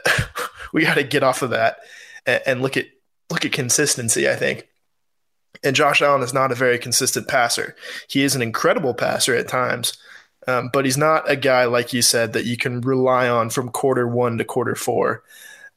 we 0.72 0.82
gotta 0.82 1.02
get 1.02 1.24
off 1.24 1.42
of 1.42 1.50
that 1.50 1.78
and, 2.26 2.42
and 2.46 2.62
look 2.62 2.76
at 2.76 2.86
look 3.28 3.44
at 3.44 3.50
consistency. 3.50 4.28
I 4.28 4.36
think. 4.36 4.68
And 5.64 5.76
Josh 5.76 6.02
Allen 6.02 6.22
is 6.22 6.34
not 6.34 6.52
a 6.52 6.56
very 6.56 6.78
consistent 6.78 7.28
passer. 7.28 7.76
He 8.08 8.22
is 8.22 8.34
an 8.34 8.42
incredible 8.42 8.94
passer 8.94 9.34
at 9.34 9.48
times, 9.48 9.96
um, 10.46 10.70
but 10.72 10.84
he's 10.84 10.98
not 10.98 11.28
a 11.30 11.36
guy 11.36 11.64
like 11.64 11.92
you 11.92 12.02
said 12.02 12.32
that 12.32 12.44
you 12.44 12.56
can 12.56 12.80
rely 12.80 13.28
on 13.28 13.50
from 13.50 13.68
quarter 13.68 14.06
one 14.06 14.38
to 14.38 14.44
quarter 14.44 14.74
four. 14.74 15.22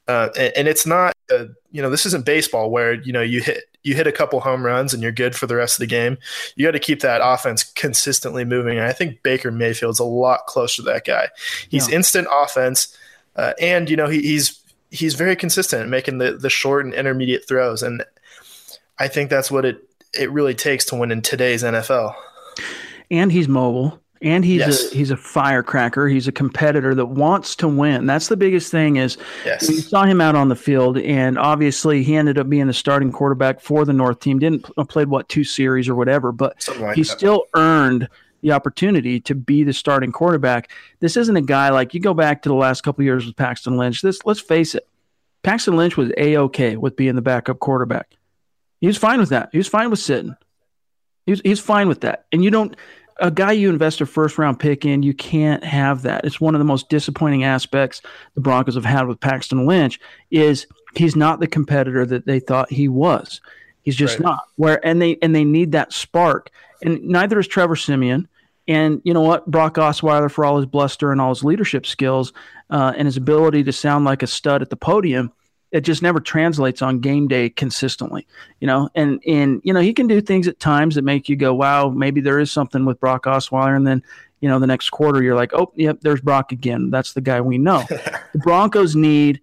Uh, 0.07 0.29
and, 0.37 0.53
and, 0.57 0.67
it's 0.67 0.87
not, 0.87 1.13
a, 1.29 1.47
you 1.71 1.83
know, 1.83 1.89
this 1.91 2.07
isn't 2.07 2.25
baseball 2.25 2.71
where 2.71 2.93
you 2.93 3.13
know 3.13 3.21
you 3.21 3.41
hit 3.41 3.65
you 3.83 3.95
hit 3.95 4.07
a 4.07 4.11
couple 4.11 4.39
home 4.39 4.65
runs 4.65 4.93
and 4.93 5.01
you're 5.01 5.11
good 5.11 5.35
for 5.35 5.47
the 5.47 5.55
rest 5.55 5.75
of 5.75 5.79
the 5.81 5.87
game. 5.87 6.17
You 6.55 6.65
got 6.65 6.71
to 6.71 6.79
keep 6.79 7.01
that 7.01 7.21
offense 7.23 7.63
consistently 7.63 8.43
moving. 8.43 8.77
And 8.77 8.87
I 8.87 8.91
think 8.91 9.23
Baker 9.23 9.51
Mayfield's 9.51 9.99
a 9.99 10.03
lot 10.03 10.45
closer 10.47 10.81
to 10.81 10.89
that 10.89 11.05
guy. 11.05 11.29
He's 11.69 11.87
yeah. 11.89 11.95
instant 11.95 12.27
offense, 12.31 12.95
uh, 13.35 13.53
and 13.59 13.89
you 13.89 13.95
know 13.95 14.07
he, 14.07 14.21
he's 14.21 14.59
he's 14.91 15.13
very 15.13 15.35
consistent 15.35 15.83
in 15.83 15.89
making 15.89 16.17
the 16.17 16.33
the 16.33 16.49
short 16.49 16.85
and 16.85 16.93
intermediate 16.93 17.47
throws. 17.47 17.83
And 17.83 18.03
I 18.99 19.07
think 19.07 19.29
that's 19.29 19.49
what 19.49 19.65
it 19.65 19.83
it 20.13 20.31
really 20.31 20.55
takes 20.55 20.85
to 20.85 20.95
win 20.95 21.11
in 21.11 21.21
today's 21.21 21.63
NFL. 21.63 22.15
And 23.11 23.31
he's 23.31 23.47
mobile 23.47 23.99
and 24.21 24.43
he's 24.43 24.59
yes. 24.59 24.91
a 24.91 24.95
he's 24.95 25.11
a 25.11 25.17
firecracker. 25.17 26.07
He's 26.07 26.27
a 26.27 26.31
competitor 26.31 26.93
that 26.95 27.05
wants 27.05 27.55
to 27.57 27.67
win. 27.67 28.05
That's 28.05 28.27
the 28.27 28.37
biggest 28.37 28.71
thing. 28.71 28.97
Is 28.97 29.17
yes. 29.45 29.67
we 29.67 29.75
saw 29.75 30.03
him 30.03 30.19
out 30.19 30.35
on 30.35 30.49
the 30.49 30.55
field, 30.55 30.97
and 30.97 31.37
obviously 31.37 32.03
he 32.03 32.15
ended 32.15 32.37
up 32.37 32.49
being 32.49 32.67
the 32.67 32.73
starting 32.73 33.11
quarterback 33.11 33.61
for 33.61 33.85
the 33.85 33.93
North 33.93 34.19
team. 34.19 34.39
Didn't 34.39 34.65
uh, 34.77 34.83
played 34.83 35.07
what 35.07 35.29
two 35.29 35.43
series 35.43 35.87
or 35.87 35.95
whatever, 35.95 36.31
but 36.31 36.67
like 36.79 36.95
he 36.95 37.03
that. 37.03 37.07
still 37.07 37.45
earned 37.55 38.09
the 38.41 38.51
opportunity 38.51 39.19
to 39.19 39.35
be 39.35 39.63
the 39.63 39.73
starting 39.73 40.11
quarterback. 40.11 40.71
This 40.99 41.17
isn't 41.17 41.35
a 41.35 41.41
guy 41.41 41.69
like 41.69 41.93
you 41.93 41.99
go 41.99 42.13
back 42.13 42.41
to 42.41 42.49
the 42.49 42.55
last 42.55 42.81
couple 42.81 43.03
years 43.03 43.25
with 43.25 43.35
Paxton 43.35 43.77
Lynch. 43.77 44.01
This 44.01 44.19
let's 44.25 44.41
face 44.41 44.75
it, 44.75 44.85
Paxton 45.43 45.77
Lynch 45.77 45.95
was 45.95 46.11
a 46.17 46.37
okay 46.37 46.75
with 46.75 46.97
being 46.97 47.15
the 47.15 47.21
backup 47.21 47.59
quarterback. 47.59 48.15
He 48.79 48.87
was 48.87 48.97
fine 48.97 49.19
with 49.19 49.29
that. 49.29 49.49
He 49.51 49.57
was 49.57 49.67
fine 49.67 49.89
with 49.89 49.99
sitting. 49.99 50.35
He's 51.25 51.41
he's 51.41 51.59
fine 51.59 51.87
with 51.87 52.01
that. 52.01 52.25
And 52.31 52.43
you 52.43 52.49
don't 52.49 52.75
a 53.19 53.29
guy 53.31 53.51
you 53.51 53.69
invest 53.69 54.01
a 54.01 54.05
first 54.05 54.37
round 54.37 54.59
pick 54.59 54.85
in, 54.85 55.03
you 55.03 55.13
can't 55.13 55.63
have 55.63 56.03
that. 56.03 56.25
It's 56.25 56.39
one 56.39 56.55
of 56.55 56.59
the 56.59 56.65
most 56.65 56.89
disappointing 56.89 57.43
aspects 57.43 58.01
the 58.35 58.41
Broncos 58.41 58.75
have 58.75 58.85
had 58.85 59.07
with 59.07 59.19
Paxton 59.19 59.65
Lynch 59.65 59.99
is 60.31 60.67
he's 60.95 61.15
not 61.15 61.39
the 61.39 61.47
competitor 61.47 62.05
that 62.05 62.25
they 62.25 62.39
thought 62.39 62.71
he 62.71 62.87
was. 62.87 63.41
He's 63.81 63.95
just 63.95 64.19
right. 64.19 64.25
not. 64.25 64.39
Where 64.55 64.85
and 64.85 65.01
they 65.01 65.17
and 65.21 65.35
they 65.35 65.43
need 65.43 65.73
that 65.73 65.93
spark. 65.93 66.51
And 66.81 67.03
neither 67.03 67.39
is 67.39 67.47
Trevor 67.47 67.75
Siemian. 67.75 68.27
And 68.67 69.01
you 69.03 69.13
know 69.13 69.21
what? 69.21 69.49
Brock 69.49 69.75
Osweiler, 69.75 70.31
for 70.31 70.45
all 70.45 70.57
his 70.57 70.67
bluster 70.67 71.11
and 71.11 71.19
all 71.19 71.29
his 71.29 71.43
leadership 71.43 71.87
skills 71.87 72.33
uh, 72.69 72.93
and 72.95 73.07
his 73.07 73.17
ability 73.17 73.63
to 73.63 73.71
sound 73.71 74.05
like 74.05 74.21
a 74.21 74.27
stud 74.27 74.61
at 74.61 74.69
the 74.69 74.75
podium, 74.75 75.33
it 75.71 75.81
just 75.81 76.01
never 76.01 76.19
translates 76.19 76.81
on 76.81 76.99
game 76.99 77.27
day 77.27 77.49
consistently, 77.49 78.25
you 78.59 78.67
know. 78.67 78.89
And 78.95 79.21
and 79.27 79.61
you 79.63 79.73
know 79.73 79.81
he 79.81 79.93
can 79.93 80.07
do 80.07 80.21
things 80.21 80.47
at 80.47 80.59
times 80.59 80.95
that 80.95 81.03
make 81.03 81.29
you 81.29 81.35
go, 81.35 81.53
wow, 81.53 81.89
maybe 81.89 82.21
there 82.21 82.39
is 82.39 82.51
something 82.51 82.85
with 82.85 82.99
Brock 82.99 83.25
Osweiler, 83.25 83.75
and 83.75 83.85
then 83.85 84.03
you 84.39 84.49
know 84.49 84.59
the 84.59 84.67
next 84.67 84.89
quarter 84.89 85.21
you're 85.21 85.35
like, 85.35 85.53
oh, 85.53 85.71
yep, 85.75 85.99
there's 86.01 86.21
Brock 86.21 86.51
again. 86.51 86.89
That's 86.89 87.13
the 87.13 87.21
guy 87.21 87.41
we 87.41 87.57
know. 87.57 87.83
the 87.89 88.39
Broncos 88.39 88.95
need 88.95 89.41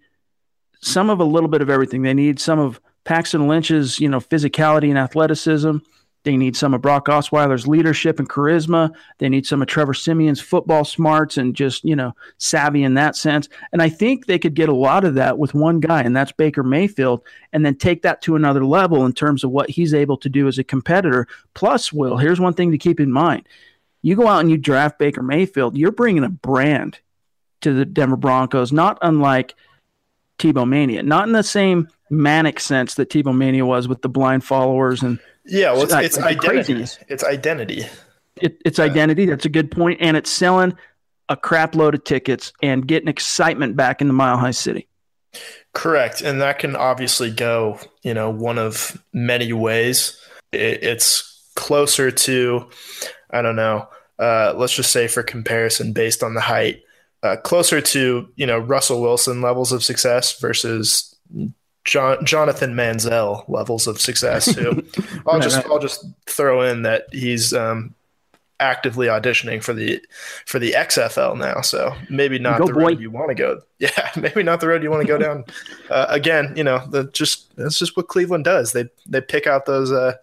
some 0.81 1.09
of 1.09 1.19
a 1.19 1.25
little 1.25 1.49
bit 1.49 1.61
of 1.61 1.69
everything. 1.69 2.01
They 2.01 2.13
need 2.13 2.39
some 2.39 2.59
of 2.59 2.81
Paxton 3.03 3.47
Lynch's 3.47 3.99
you 3.99 4.09
know 4.09 4.19
physicality 4.19 4.89
and 4.89 4.97
athleticism. 4.97 5.77
They 6.27 6.35
need 6.35 6.57
some 6.57 6.73
of 6.73 6.81
Brock 6.81 7.05
Osweiler's 7.05 7.69
leadership 7.69 8.19
and 8.19 8.27
charisma. 8.27 8.93
They 9.17 9.29
need 9.29 9.45
some 9.45 9.61
of 9.61 9.69
Trevor 9.69 9.93
Siemian's 9.93 10.41
football 10.41 10.83
smarts 10.83 11.37
and 11.37 11.55
just, 11.55 11.85
you 11.85 11.95
know, 11.95 12.13
savvy 12.37 12.83
in 12.83 12.95
that 12.95 13.15
sense. 13.15 13.47
And 13.71 13.81
I 13.81 13.87
think 13.87 14.25
they 14.25 14.37
could 14.37 14.53
get 14.53 14.67
a 14.67 14.75
lot 14.75 15.05
of 15.05 15.13
that 15.13 15.37
with 15.37 15.53
one 15.53 15.79
guy, 15.79 16.01
and 16.01 16.13
that's 16.13 16.33
Baker 16.33 16.63
Mayfield, 16.63 17.23
and 17.53 17.65
then 17.65 17.75
take 17.75 18.01
that 18.01 18.21
to 18.23 18.35
another 18.35 18.65
level 18.65 19.05
in 19.05 19.13
terms 19.13 19.45
of 19.45 19.51
what 19.51 19.69
he's 19.69 19.93
able 19.93 20.17
to 20.17 20.27
do 20.27 20.49
as 20.49 20.59
a 20.59 20.65
competitor. 20.65 21.29
Plus, 21.53 21.93
Will, 21.93 22.17
here's 22.17 22.41
one 22.41 22.53
thing 22.53 22.71
to 22.71 22.77
keep 22.77 22.99
in 22.99 23.09
mind. 23.09 23.47
You 24.01 24.17
go 24.17 24.27
out 24.27 24.41
and 24.41 24.51
you 24.51 24.57
draft 24.57 24.99
Baker 24.99 25.23
Mayfield, 25.23 25.77
you're 25.77 25.93
bringing 25.93 26.25
a 26.25 26.29
brand 26.29 26.99
to 27.61 27.71
the 27.71 27.85
Denver 27.85 28.17
Broncos, 28.17 28.73
not 28.73 28.97
unlike 29.01 29.55
Tebow 30.39 30.67
Mania, 30.67 31.03
not 31.03 31.25
in 31.25 31.31
the 31.31 31.41
same 31.41 31.87
manic 32.09 32.59
sense 32.59 32.95
that 32.95 33.09
Tebow 33.09 33.33
Mania 33.33 33.65
was 33.65 33.87
with 33.87 34.01
the 34.01 34.09
blind 34.09 34.43
followers 34.43 35.03
and 35.03 35.19
yeah, 35.47 35.71
well, 35.71 35.83
it's, 35.83 35.93
it's, 35.93 36.17
it's 36.17 36.17
identity. 36.17 36.47
Craziness. 36.47 36.99
It's 37.07 37.23
identity. 37.23 37.85
It, 38.41 38.61
it's 38.65 38.79
yeah. 38.79 38.85
identity. 38.85 39.25
That's 39.25 39.45
a 39.45 39.49
good 39.49 39.71
point, 39.71 39.99
and 40.01 40.17
it's 40.17 40.29
selling 40.29 40.75
a 41.29 41.35
crap 41.35 41.75
load 41.75 41.95
of 41.95 42.03
tickets 42.03 42.53
and 42.61 42.87
getting 42.87 43.09
excitement 43.09 43.75
back 43.75 44.01
in 44.01 44.07
the 44.07 44.13
Mile 44.13 44.37
High 44.37 44.51
City. 44.51 44.87
Correct, 45.73 46.21
and 46.21 46.41
that 46.41 46.59
can 46.59 46.75
obviously 46.75 47.31
go, 47.31 47.79
you 48.03 48.13
know, 48.13 48.29
one 48.29 48.57
of 48.57 49.01
many 49.13 49.53
ways. 49.53 50.19
It, 50.51 50.83
it's 50.83 51.49
closer 51.55 52.11
to, 52.11 52.69
I 53.31 53.41
don't 53.41 53.55
know, 53.55 53.87
uh, 54.19 54.53
let's 54.55 54.75
just 54.75 54.91
say 54.91 55.07
for 55.07 55.23
comparison, 55.23 55.93
based 55.93 56.23
on 56.23 56.33
the 56.33 56.41
height, 56.41 56.81
uh, 57.23 57.35
closer 57.37 57.81
to 57.81 58.29
you 58.35 58.45
know 58.45 58.57
Russell 58.57 59.01
Wilson 59.01 59.41
levels 59.41 59.71
of 59.71 59.83
success 59.83 60.39
versus 60.39 61.15
John, 61.87 62.23
Jonathan 62.25 62.73
Manziel 62.73 63.47
levels 63.47 63.87
of 63.87 63.99
success 63.99 64.53
too. 64.53 64.85
I'll 65.25 65.39
just 65.39 65.65
I'll 65.65 65.79
just 65.79 66.05
throw 66.25 66.61
in 66.61 66.81
that 66.81 67.05
he's 67.13 67.53
um, 67.53 67.95
actively 68.59 69.07
auditioning 69.07 69.63
for 69.63 69.73
the 69.73 70.03
for 70.45 70.59
the 70.59 70.73
XFL 70.73 71.37
now. 71.37 71.61
So 71.61 71.95
maybe 72.09 72.39
not 72.39 72.59
go, 72.59 72.67
the 72.67 72.73
road 72.73 72.99
you 72.99 73.09
want 73.09 73.29
to 73.29 73.35
go. 73.35 73.61
Yeah, 73.79 74.09
maybe 74.15 74.41
not 74.41 74.59
the 74.59 74.67
road 74.67 74.81
you 74.81 74.89
want 74.89 75.03
to 75.03 75.07
go 75.07 75.17
down. 75.17 75.45
Uh, 75.89 76.05
again, 76.09 76.51
you 76.57 76.65
know, 76.65 76.85
the 76.89 77.05
just 77.11 77.55
that's 77.55 77.79
just 77.79 77.95
what 77.95 78.09
Cleveland 78.09 78.43
does. 78.43 78.73
They 78.73 78.89
they 79.05 79.21
pick 79.21 79.47
out 79.47 79.65
those 79.65 79.89
uh, 79.89 80.15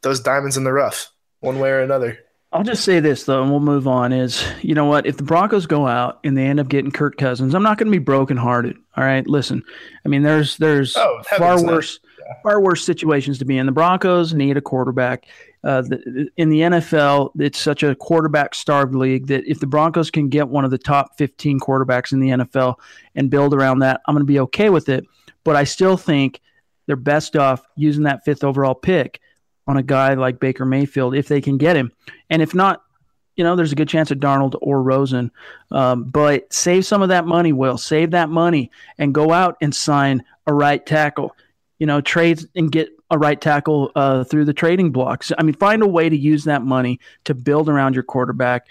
those 0.00 0.20
diamonds 0.20 0.56
in 0.56 0.64
the 0.64 0.72
rough, 0.72 1.12
one 1.40 1.58
way 1.58 1.68
or 1.70 1.80
another. 1.80 2.18
I'll 2.56 2.64
just 2.64 2.84
say 2.84 3.00
this 3.00 3.24
though, 3.24 3.42
and 3.42 3.50
we'll 3.50 3.60
move 3.60 3.86
on. 3.86 4.14
Is 4.14 4.42
you 4.62 4.74
know 4.74 4.86
what? 4.86 5.04
If 5.04 5.18
the 5.18 5.22
Broncos 5.24 5.66
go 5.66 5.86
out 5.86 6.20
and 6.24 6.34
they 6.34 6.46
end 6.46 6.58
up 6.58 6.68
getting 6.68 6.90
Kirk 6.90 7.18
Cousins, 7.18 7.54
I'm 7.54 7.62
not 7.62 7.76
going 7.76 7.92
to 7.92 7.98
be 7.98 8.02
brokenhearted. 8.02 8.78
All 8.96 9.04
right, 9.04 9.26
listen. 9.26 9.62
I 10.06 10.08
mean, 10.08 10.22
there's 10.22 10.56
there's 10.56 10.96
oh, 10.96 11.20
far 11.36 11.62
worse. 11.62 12.00
Yeah. 12.18 12.32
far 12.42 12.62
worse 12.62 12.82
situations 12.82 13.38
to 13.40 13.44
be 13.44 13.58
in. 13.58 13.66
The 13.66 13.72
Broncos 13.72 14.32
need 14.32 14.56
a 14.56 14.62
quarterback. 14.62 15.26
Uh, 15.62 15.82
the, 15.82 16.30
in 16.38 16.48
the 16.48 16.60
NFL, 16.60 17.32
it's 17.38 17.58
such 17.58 17.82
a 17.82 17.94
quarterback 17.94 18.54
starved 18.54 18.94
league 18.94 19.26
that 19.26 19.44
if 19.46 19.60
the 19.60 19.66
Broncos 19.66 20.10
can 20.10 20.30
get 20.30 20.48
one 20.48 20.64
of 20.64 20.70
the 20.70 20.78
top 20.78 21.18
15 21.18 21.60
quarterbacks 21.60 22.12
in 22.12 22.20
the 22.20 22.30
NFL 22.30 22.76
and 23.14 23.28
build 23.28 23.52
around 23.52 23.80
that, 23.80 24.00
I'm 24.06 24.14
going 24.14 24.26
to 24.26 24.32
be 24.32 24.40
okay 24.40 24.70
with 24.70 24.88
it. 24.88 25.04
But 25.44 25.56
I 25.56 25.64
still 25.64 25.98
think 25.98 26.40
they're 26.86 26.96
best 26.96 27.36
off 27.36 27.66
using 27.76 28.04
that 28.04 28.24
fifth 28.24 28.44
overall 28.44 28.74
pick 28.74 29.20
on 29.66 29.76
a 29.76 29.82
guy 29.82 30.14
like 30.14 30.40
Baker 30.40 30.64
Mayfield 30.64 31.14
if 31.14 31.28
they 31.28 31.40
can 31.40 31.58
get 31.58 31.76
him. 31.76 31.92
And 32.30 32.42
if 32.42 32.54
not, 32.54 32.82
you 33.36 33.44
know, 33.44 33.54
there's 33.54 33.72
a 33.72 33.76
good 33.76 33.88
chance 33.88 34.10
at 34.10 34.18
Darnold 34.18 34.56
or 34.60 34.82
Rosen. 34.82 35.30
Um, 35.70 36.04
but 36.04 36.52
save 36.52 36.86
some 36.86 37.02
of 37.02 37.10
that 37.10 37.26
money, 37.26 37.52
Will. 37.52 37.76
Save 37.76 38.12
that 38.12 38.30
money 38.30 38.70
and 38.98 39.14
go 39.14 39.32
out 39.32 39.56
and 39.60 39.74
sign 39.74 40.24
a 40.46 40.54
right 40.54 40.84
tackle. 40.84 41.36
You 41.78 41.86
know, 41.86 42.00
trade 42.00 42.42
and 42.54 42.72
get 42.72 42.88
a 43.10 43.18
right 43.18 43.38
tackle 43.38 43.92
uh, 43.94 44.24
through 44.24 44.46
the 44.46 44.54
trading 44.54 44.90
blocks. 44.90 45.30
I 45.36 45.42
mean, 45.42 45.54
find 45.54 45.82
a 45.82 45.86
way 45.86 46.08
to 46.08 46.16
use 46.16 46.44
that 46.44 46.62
money 46.62 46.98
to 47.24 47.34
build 47.34 47.68
around 47.68 47.94
your 47.94 48.02
quarterback. 48.02 48.68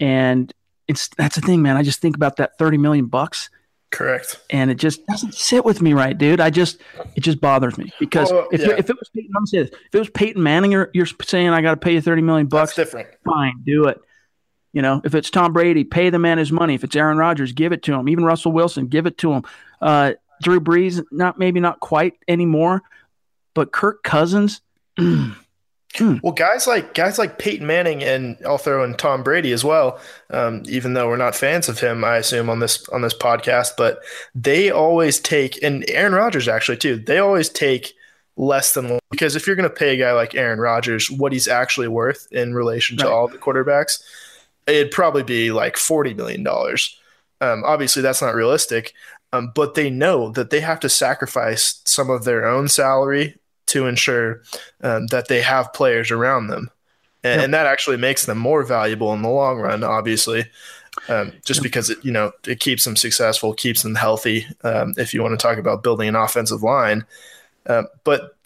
And 0.00 0.52
it's 0.88 1.08
that's 1.16 1.36
the 1.36 1.42
thing, 1.42 1.62
man. 1.62 1.76
I 1.76 1.82
just 1.82 2.00
think 2.00 2.16
about 2.16 2.36
that 2.36 2.58
thirty 2.58 2.78
million 2.78 3.06
bucks. 3.06 3.50
Correct. 3.90 4.40
And 4.50 4.70
it 4.70 4.76
just 4.76 5.06
doesn't 5.06 5.34
sit 5.34 5.64
with 5.64 5.80
me 5.80 5.92
right, 5.92 6.16
dude. 6.16 6.40
I 6.40 6.50
just 6.50 6.80
it 7.14 7.20
just 7.20 7.40
bothers 7.40 7.78
me 7.78 7.92
because 8.00 8.30
well, 8.32 8.48
if, 8.50 8.60
yeah. 8.60 8.74
if 8.76 8.90
it 8.90 8.96
was 8.98 9.08
Peyton, 9.14 9.30
I'm 9.36 9.46
saying 9.46 9.68
if 9.72 9.94
it 9.94 9.98
was 9.98 10.10
Peyton 10.10 10.42
Manning, 10.42 10.72
you're, 10.72 10.90
you're 10.92 11.06
saying 11.22 11.50
I 11.50 11.62
got 11.62 11.70
to 11.70 11.76
pay 11.76 11.94
you 11.94 12.00
thirty 12.00 12.22
million 12.22 12.46
bucks. 12.46 12.74
That's 12.74 12.90
different. 12.90 13.08
Fine, 13.24 13.62
do 13.64 13.86
it. 13.86 14.00
You 14.72 14.82
know, 14.82 15.00
if 15.04 15.14
it's 15.14 15.30
Tom 15.30 15.52
Brady, 15.52 15.84
pay 15.84 16.10
the 16.10 16.18
man 16.18 16.36
his 16.36 16.52
money. 16.52 16.74
If 16.74 16.84
it's 16.84 16.96
Aaron 16.96 17.16
Rodgers, 17.16 17.52
give 17.52 17.72
it 17.72 17.82
to 17.84 17.94
him. 17.94 18.08
Even 18.08 18.24
Russell 18.24 18.52
Wilson, 18.52 18.88
give 18.88 19.06
it 19.06 19.16
to 19.18 19.32
him. 19.32 19.44
Uh, 19.80 20.12
Drew 20.42 20.60
Brees, 20.60 21.02
not 21.10 21.38
maybe 21.38 21.60
not 21.60 21.80
quite 21.80 22.14
anymore, 22.28 22.82
but 23.54 23.72
Kirk 23.72 24.02
Cousins. 24.02 24.60
well, 26.00 26.32
guys 26.32 26.66
like 26.66 26.94
guys 26.94 27.18
like 27.18 27.38
Peyton 27.38 27.66
Manning 27.66 28.02
and 28.02 28.36
I'll 28.44 28.58
throw 28.58 28.84
in 28.84 28.94
Tom 28.94 29.22
Brady 29.22 29.52
as 29.52 29.64
well. 29.64 30.00
Um, 30.30 30.62
even 30.66 30.94
though 30.94 31.08
we're 31.08 31.16
not 31.16 31.34
fans 31.34 31.68
of 31.68 31.80
him, 31.80 32.04
I 32.04 32.16
assume 32.16 32.50
on 32.50 32.58
this 32.60 32.88
on 32.90 33.02
this 33.02 33.14
podcast, 33.14 33.72
but 33.76 34.00
they 34.34 34.70
always 34.70 35.20
take 35.20 35.62
and 35.62 35.84
Aaron 35.88 36.12
Rodgers 36.12 36.48
actually 36.48 36.78
too. 36.78 36.96
They 36.96 37.18
always 37.18 37.48
take 37.48 37.94
less 38.36 38.74
than 38.74 38.98
because 39.10 39.36
if 39.36 39.46
you're 39.46 39.56
going 39.56 39.68
to 39.68 39.74
pay 39.74 39.94
a 39.94 39.98
guy 39.98 40.12
like 40.12 40.34
Aaron 40.34 40.60
Rodgers 40.60 41.10
what 41.10 41.32
he's 41.32 41.48
actually 41.48 41.88
worth 41.88 42.28
in 42.30 42.54
relation 42.54 42.96
to 42.98 43.04
right. 43.04 43.12
all 43.12 43.28
the 43.28 43.38
quarterbacks, 43.38 44.02
it'd 44.66 44.92
probably 44.92 45.22
be 45.22 45.52
like 45.52 45.76
forty 45.76 46.14
million 46.14 46.42
dollars. 46.42 46.98
Um, 47.40 47.62
obviously, 47.64 48.02
that's 48.02 48.22
not 48.22 48.34
realistic, 48.34 48.94
um, 49.32 49.52
but 49.54 49.74
they 49.74 49.90
know 49.90 50.30
that 50.30 50.50
they 50.50 50.60
have 50.60 50.80
to 50.80 50.88
sacrifice 50.88 51.80
some 51.84 52.10
of 52.10 52.24
their 52.24 52.46
own 52.46 52.68
salary 52.68 53.36
to 53.76 53.86
ensure 53.86 54.42
um, 54.82 55.06
that 55.08 55.28
they 55.28 55.42
have 55.42 55.72
players 55.74 56.10
around 56.10 56.46
them. 56.46 56.70
And, 57.22 57.38
yep. 57.38 57.44
and, 57.44 57.54
that 57.54 57.66
actually 57.66 57.98
makes 57.98 58.24
them 58.24 58.38
more 58.38 58.62
valuable 58.62 59.12
in 59.12 59.20
the 59.20 59.28
long 59.28 59.58
run, 59.58 59.84
obviously, 59.84 60.46
um, 61.08 61.32
just 61.44 61.58
yep. 61.58 61.64
because 61.64 61.90
it, 61.90 62.02
you 62.02 62.10
know, 62.10 62.32
it 62.46 62.60
keeps 62.60 62.84
them 62.84 62.96
successful, 62.96 63.52
keeps 63.52 63.82
them 63.82 63.94
healthy. 63.94 64.46
Um, 64.64 64.94
if 64.96 65.12
you 65.12 65.22
want 65.22 65.38
to 65.38 65.42
talk 65.46 65.58
about 65.58 65.82
building 65.82 66.08
an 66.08 66.16
offensive 66.16 66.62
line, 66.62 67.04
uh, 67.66 67.82
but 68.04 68.36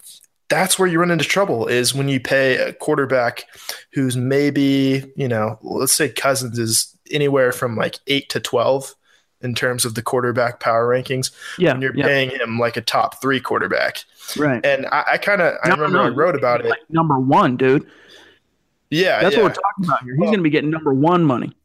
that's 0.49 0.77
where 0.77 0.87
you 0.87 0.99
run 0.99 1.11
into 1.11 1.23
trouble 1.23 1.67
is 1.67 1.95
when 1.95 2.09
you 2.09 2.19
pay 2.19 2.57
a 2.57 2.73
quarterback 2.73 3.45
who's 3.93 4.17
maybe, 4.17 5.05
you 5.15 5.27
know, 5.27 5.57
let's 5.61 5.93
say 5.93 6.09
Cousins 6.09 6.59
is 6.59 6.97
anywhere 7.09 7.53
from 7.53 7.77
like 7.77 7.99
eight 8.07 8.27
to 8.29 8.41
12 8.41 8.95
in 9.41 9.55
terms 9.55 9.85
of 9.85 9.95
the 9.95 10.01
quarterback 10.01 10.59
power 10.59 10.87
rankings. 10.87 11.31
Yeah. 11.57 11.71
When 11.71 11.81
you're 11.81 11.95
yeah. 11.95 12.05
paying 12.05 12.31
him 12.31 12.59
like 12.59 12.75
a 12.75 12.81
top 12.81 13.21
three 13.21 13.39
quarterback. 13.39 14.03
Right. 14.37 14.65
And 14.65 14.85
I, 14.87 15.03
I 15.13 15.17
kind 15.17 15.41
of, 15.41 15.55
I 15.63 15.69
no, 15.69 15.75
remember 15.75 15.97
no, 15.97 16.03
I 16.03 16.09
wrote 16.09 16.35
about 16.35 16.63
like 16.63 16.79
it. 16.79 16.85
Number 16.89 17.19
one, 17.19 17.57
dude. 17.57 17.87
Yeah. 18.89 19.21
That's 19.21 19.35
yeah. 19.35 19.43
what 19.43 19.51
we're 19.51 19.61
talking 19.61 19.85
about 19.85 20.03
here. 20.03 20.13
He's 20.13 20.19
well, 20.19 20.29
going 20.29 20.39
to 20.39 20.43
be 20.43 20.49
getting 20.49 20.69
number 20.69 20.93
one 20.93 21.23
money. 21.23 21.55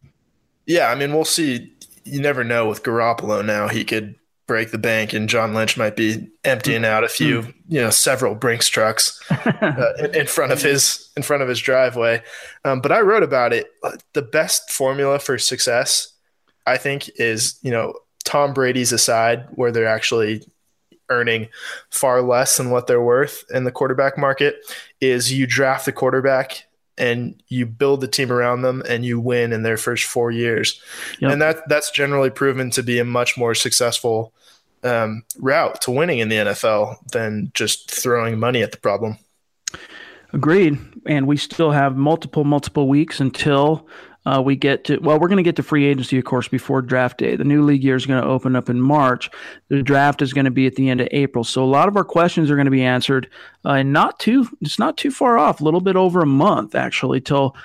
Yeah. 0.67 0.89
I 0.89 0.95
mean, 0.95 1.13
we'll 1.13 1.25
see. 1.25 1.73
You 2.05 2.21
never 2.21 2.45
know 2.45 2.69
with 2.69 2.83
Garoppolo 2.83 3.45
now. 3.45 3.69
He 3.69 3.85
could 3.85 4.17
break 4.47 4.71
the 4.71 4.79
bank 4.79 5.13
and 5.13 5.29
John 5.29 5.55
Lynch 5.55 5.77
might 5.77 5.97
be 5.97 6.29
emptying 6.45 6.85
out 6.85 7.05
a 7.05 7.09
few, 7.09 7.43
mm. 7.43 7.55
you 7.69 7.81
know, 7.81 7.91
several 7.91 8.35
Brinks 8.35 8.69
trucks 8.69 9.21
uh, 9.31 9.93
in, 9.99 10.15
in, 10.15 10.27
front 10.27 10.53
of 10.53 10.63
his 10.63 11.11
in 11.17 11.23
front 11.23 11.43
of 11.43 11.49
his 11.49 11.61
driveway. 11.61 12.23
Um, 12.65 12.81
but 12.81 12.93
I 12.93 13.01
wrote 13.01 13.23
about 13.23 13.53
it. 13.53 13.67
The 14.13 14.23
best 14.23 14.71
formula 14.71 15.19
for 15.19 15.37
success, 15.39 16.13
I 16.67 16.77
think, 16.77 17.11
is 17.17 17.59
you 17.63 17.71
know 17.71 17.95
Tom 18.25 18.55
Brady's 18.55 18.93
aside, 18.93 19.47
where 19.51 19.73
they're 19.73 19.87
actually 19.87 20.47
earning 21.09 21.49
far 21.91 22.23
less 22.23 22.57
than 22.57 22.71
what 22.71 22.87
they're 22.87 23.03
worth 23.03 23.45
in 23.51 23.65
the 23.65 23.73
quarterback 23.73 24.19
market, 24.19 24.57
is 25.01 25.33
you 25.33 25.47
draft 25.47 25.87
the 25.87 25.93
quarterback 25.93 26.67
and 26.99 27.43
you 27.49 27.67
build 27.67 28.01
the 28.01 28.09
team 28.09 28.33
around 28.33 28.63
them 28.63 28.83
and 28.89 29.05
you 29.05 29.21
win 29.21 29.53
in 29.53 29.63
their 29.63 29.77
first 29.77 30.05
four 30.05 30.31
years. 30.31 30.81
Yep. 31.21 31.33
And 31.33 31.43
that 31.43 31.69
that's 31.69 31.91
generally 31.91 32.31
proven 32.31 32.71
to 32.71 32.83
be 32.83 32.99
a 32.99 33.05
much 33.05 33.37
more 33.37 33.55
successful 33.55 34.33
um, 34.83 35.25
route 35.39 35.81
to 35.83 35.91
winning 35.91 36.19
in 36.19 36.29
the 36.29 36.37
NFL 36.37 36.97
than 37.11 37.51
just 37.55 37.91
throwing 37.91 38.39
money 38.39 38.63
at 38.63 38.73
the 38.73 38.79
problem. 38.79 39.19
Agreed. 40.33 40.79
And 41.07 41.27
we 41.27 41.37
still 41.37 41.71
have 41.71 41.97
multiple, 41.97 42.45
multiple 42.45 42.89
weeks 42.89 43.21
until 43.21 43.87
uh, 44.27 44.43
we 44.43 44.57
get 44.57 44.85
to 44.85 44.99
well 44.99 45.19
we're 45.19 45.29
going 45.29 45.37
to 45.37 45.43
get 45.43 45.57
to 45.57 45.63
free 45.63 45.87
agency 45.87 46.19
of 46.19 46.25
course 46.25 46.49
before 46.49 46.83
draft 46.83 47.19
day. 47.19 47.37
The 47.37 47.45
new 47.45 47.63
league 47.63 47.85
year 47.85 47.95
is 47.95 48.05
going 48.05 48.21
to 48.21 48.29
open 48.29 48.57
up 48.57 48.69
in 48.69 48.81
march. 48.81 49.31
The 49.69 49.83
draft 49.83 50.21
is 50.21 50.33
going 50.35 50.45
to 50.45 50.51
be 50.51 50.67
at 50.67 50.75
the 50.75 50.91
end 50.91 51.01
of 51.01 51.09
april. 51.13 51.45
So 51.45 51.63
a 51.63 51.65
lot 51.65 51.89
of 51.89 51.97
our 51.97 52.05
questions 52.05 52.51
are 52.51 52.57
going 52.57 52.67
to 52.67 52.71
be 52.71 52.83
answered 52.83 53.31
uh, 53.65 53.73
and 53.73 53.93
not 53.93 54.19
too 54.19 54.49
it's 54.61 54.79
not 54.79 54.97
too 54.97 55.13
far 55.13 55.39
off 55.39 55.61
a 55.61 55.65
little 55.65 55.81
bit 55.81 55.97
over 55.97 56.21
a 56.21 56.27
month 56.27 56.75
actually 56.75 57.21
till 57.21 57.57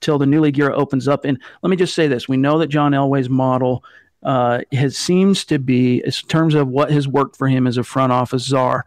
till 0.00 0.18
the 0.18 0.26
new 0.26 0.40
league 0.40 0.58
year 0.58 0.72
opens 0.72 1.08
up. 1.08 1.24
And 1.24 1.40
let 1.62 1.70
me 1.70 1.76
just 1.76 1.94
say 1.94 2.08
this 2.08 2.28
we 2.28 2.36
know 2.36 2.58
that 2.58 2.66
john 2.66 2.92
elway's 2.92 3.30
model 3.30 3.84
uh, 4.24 4.62
has 4.72 4.96
seems 4.96 5.44
to 5.44 5.58
be 5.60 6.02
in 6.04 6.10
terms 6.10 6.54
of 6.54 6.66
what 6.66 6.90
has 6.90 7.06
worked 7.06 7.36
for 7.36 7.46
him 7.46 7.66
as 7.66 7.76
a 7.76 7.84
front 7.84 8.12
office 8.12 8.42
czar 8.42 8.84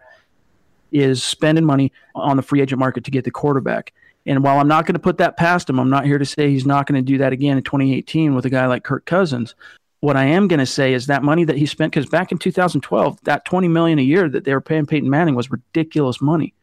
is 0.91 1.23
spending 1.23 1.63
money 1.63 1.93
on 2.13 2.35
the 2.35 2.43
free 2.43 2.61
agent 2.61 2.79
market 2.79 3.05
to 3.05 3.11
get 3.11 3.23
the 3.23 3.31
quarterback 3.31 3.93
and 4.29 4.43
while 4.43 4.59
I'm 4.59 4.67
not 4.67 4.85
going 4.85 4.93
to 4.93 4.99
put 4.99 5.17
that 5.17 5.37
past 5.37 5.67
him, 5.67 5.79
I'm 5.79 5.89
not 5.89 6.05
here 6.05 6.19
to 6.19 6.25
say 6.25 6.51
he's 6.51 6.65
not 6.65 6.85
going 6.85 7.03
to 7.03 7.11
do 7.11 7.17
that 7.17 7.33
again 7.33 7.57
in 7.57 7.63
2018 7.63 8.35
with 8.35 8.45
a 8.45 8.49
guy 8.49 8.67
like 8.67 8.83
Kirk 8.83 9.07
Cousins. 9.07 9.55
What 10.01 10.15
I 10.15 10.25
am 10.25 10.47
going 10.47 10.59
to 10.59 10.67
say 10.67 10.93
is 10.93 11.07
that 11.07 11.23
money 11.23 11.45
that 11.45 11.57
he 11.57 11.65
spent, 11.65 11.91
because 11.91 12.07
back 12.07 12.31
in 12.31 12.37
2012, 12.37 13.23
that 13.23 13.43
20 13.45 13.67
million 13.67 13.97
a 13.97 14.03
year 14.03 14.29
that 14.29 14.43
they 14.43 14.53
were 14.53 14.61
paying 14.61 14.85
Peyton 14.85 15.09
Manning 15.09 15.33
was 15.33 15.49
ridiculous 15.49 16.21
money. 16.21 16.53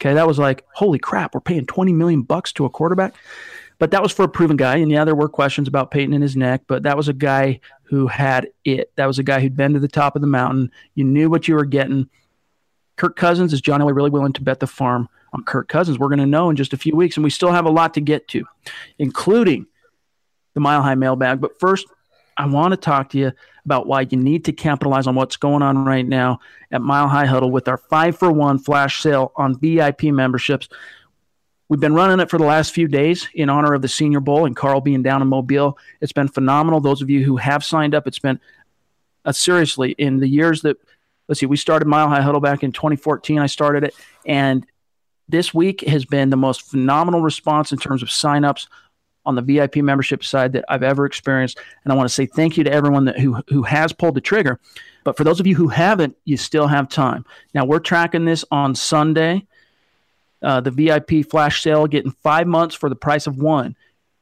Okay, 0.00 0.14
that 0.14 0.26
was 0.26 0.36
like, 0.36 0.66
holy 0.74 0.98
crap, 0.98 1.32
we're 1.32 1.40
paying 1.40 1.64
20 1.64 1.92
million 1.92 2.22
bucks 2.22 2.52
to 2.54 2.64
a 2.64 2.70
quarterback. 2.70 3.14
But 3.78 3.92
that 3.92 4.02
was 4.02 4.10
for 4.10 4.24
a 4.24 4.28
proven 4.28 4.56
guy. 4.56 4.78
And 4.78 4.90
yeah, 4.90 5.04
there 5.04 5.14
were 5.14 5.28
questions 5.28 5.68
about 5.68 5.92
Peyton 5.92 6.12
in 6.12 6.22
his 6.22 6.36
neck, 6.36 6.62
but 6.66 6.82
that 6.82 6.96
was 6.96 7.06
a 7.06 7.12
guy 7.12 7.60
who 7.84 8.08
had 8.08 8.48
it. 8.64 8.90
That 8.96 9.06
was 9.06 9.20
a 9.20 9.24
guy 9.24 9.38
who'd 9.38 9.56
been 9.56 9.74
to 9.74 9.80
the 9.80 9.86
top 9.86 10.16
of 10.16 10.22
the 10.22 10.28
mountain. 10.28 10.72
You 10.96 11.04
knew 11.04 11.30
what 11.30 11.46
you 11.46 11.54
were 11.54 11.64
getting. 11.64 12.10
Kirk 12.96 13.14
Cousins, 13.14 13.52
is 13.52 13.60
John 13.60 13.80
Elway 13.80 13.94
really 13.94 14.10
willing 14.10 14.32
to 14.32 14.42
bet 14.42 14.58
the 14.58 14.66
farm 14.66 15.08
on 15.34 15.44
Kirk 15.44 15.68
Cousins. 15.68 15.98
We're 15.98 16.08
going 16.08 16.20
to 16.20 16.26
know 16.26 16.48
in 16.48 16.56
just 16.56 16.72
a 16.72 16.78
few 16.78 16.96
weeks, 16.96 17.16
and 17.16 17.24
we 17.24 17.30
still 17.30 17.52
have 17.52 17.66
a 17.66 17.70
lot 17.70 17.94
to 17.94 18.00
get 18.00 18.28
to, 18.28 18.44
including 18.98 19.66
the 20.54 20.60
Mile 20.60 20.82
High 20.82 20.94
mailbag. 20.94 21.40
But 21.40 21.58
first, 21.58 21.86
I 22.36 22.46
want 22.46 22.72
to 22.72 22.76
talk 22.76 23.10
to 23.10 23.18
you 23.18 23.32
about 23.64 23.86
why 23.86 24.02
you 24.02 24.16
need 24.16 24.44
to 24.44 24.52
capitalize 24.52 25.06
on 25.06 25.14
what's 25.14 25.36
going 25.36 25.62
on 25.62 25.84
right 25.84 26.06
now 26.06 26.40
at 26.70 26.80
Mile 26.80 27.08
High 27.08 27.26
Huddle 27.26 27.50
with 27.50 27.68
our 27.68 27.78
five 27.78 28.16
for 28.16 28.30
one 28.30 28.58
flash 28.58 29.02
sale 29.02 29.32
on 29.36 29.58
VIP 29.58 30.04
memberships. 30.04 30.68
We've 31.68 31.80
been 31.80 31.94
running 31.94 32.20
it 32.20 32.30
for 32.30 32.38
the 32.38 32.44
last 32.44 32.72
few 32.72 32.86
days 32.86 33.28
in 33.34 33.48
honor 33.48 33.72
of 33.72 33.82
the 33.82 33.88
Senior 33.88 34.20
Bowl 34.20 34.44
and 34.44 34.54
Carl 34.54 34.80
being 34.80 35.02
down 35.02 35.22
in 35.22 35.28
Mobile. 35.28 35.78
It's 36.00 36.12
been 36.12 36.28
phenomenal. 36.28 36.80
Those 36.80 37.02
of 37.02 37.10
you 37.10 37.24
who 37.24 37.36
have 37.38 37.64
signed 37.64 37.94
up, 37.94 38.06
it's 38.06 38.18
been 38.18 38.38
uh, 39.24 39.32
seriously 39.32 39.92
in 39.92 40.20
the 40.20 40.28
years 40.28 40.62
that 40.62 40.76
let's 41.26 41.40
see, 41.40 41.46
we 41.46 41.56
started 41.56 41.88
Mile 41.88 42.08
High 42.08 42.20
Huddle 42.20 42.40
back 42.40 42.62
in 42.62 42.70
2014. 42.70 43.38
I 43.38 43.46
started 43.46 43.82
it, 43.82 43.94
and 44.26 44.66
this 45.28 45.54
week 45.54 45.80
has 45.82 46.04
been 46.04 46.30
the 46.30 46.36
most 46.36 46.62
phenomenal 46.62 47.20
response 47.20 47.72
in 47.72 47.78
terms 47.78 48.02
of 48.02 48.08
signups 48.08 48.66
on 49.26 49.34
the 49.34 49.42
VIP 49.42 49.76
membership 49.76 50.22
side 50.22 50.52
that 50.52 50.64
I've 50.68 50.82
ever 50.82 51.06
experienced. 51.06 51.58
And 51.82 51.92
I 51.92 51.96
want 51.96 52.08
to 52.08 52.14
say 52.14 52.26
thank 52.26 52.56
you 52.56 52.64
to 52.64 52.72
everyone 52.72 53.06
that, 53.06 53.18
who, 53.18 53.42
who 53.48 53.62
has 53.62 53.92
pulled 53.92 54.14
the 54.14 54.20
trigger. 54.20 54.60
But 55.02 55.16
for 55.16 55.24
those 55.24 55.40
of 55.40 55.46
you 55.46 55.54
who 55.54 55.68
haven't, 55.68 56.16
you 56.24 56.36
still 56.36 56.66
have 56.66 56.88
time. 56.88 57.24
Now, 57.54 57.64
we're 57.64 57.78
tracking 57.78 58.24
this 58.24 58.44
on 58.50 58.74
Sunday. 58.74 59.46
Uh, 60.42 60.60
the 60.60 60.70
VIP 60.70 61.26
flash 61.30 61.62
sale, 61.62 61.86
getting 61.86 62.10
five 62.10 62.46
months 62.46 62.74
for 62.74 62.90
the 62.90 62.96
price 62.96 63.26
of 63.26 63.38
one, 63.38 63.76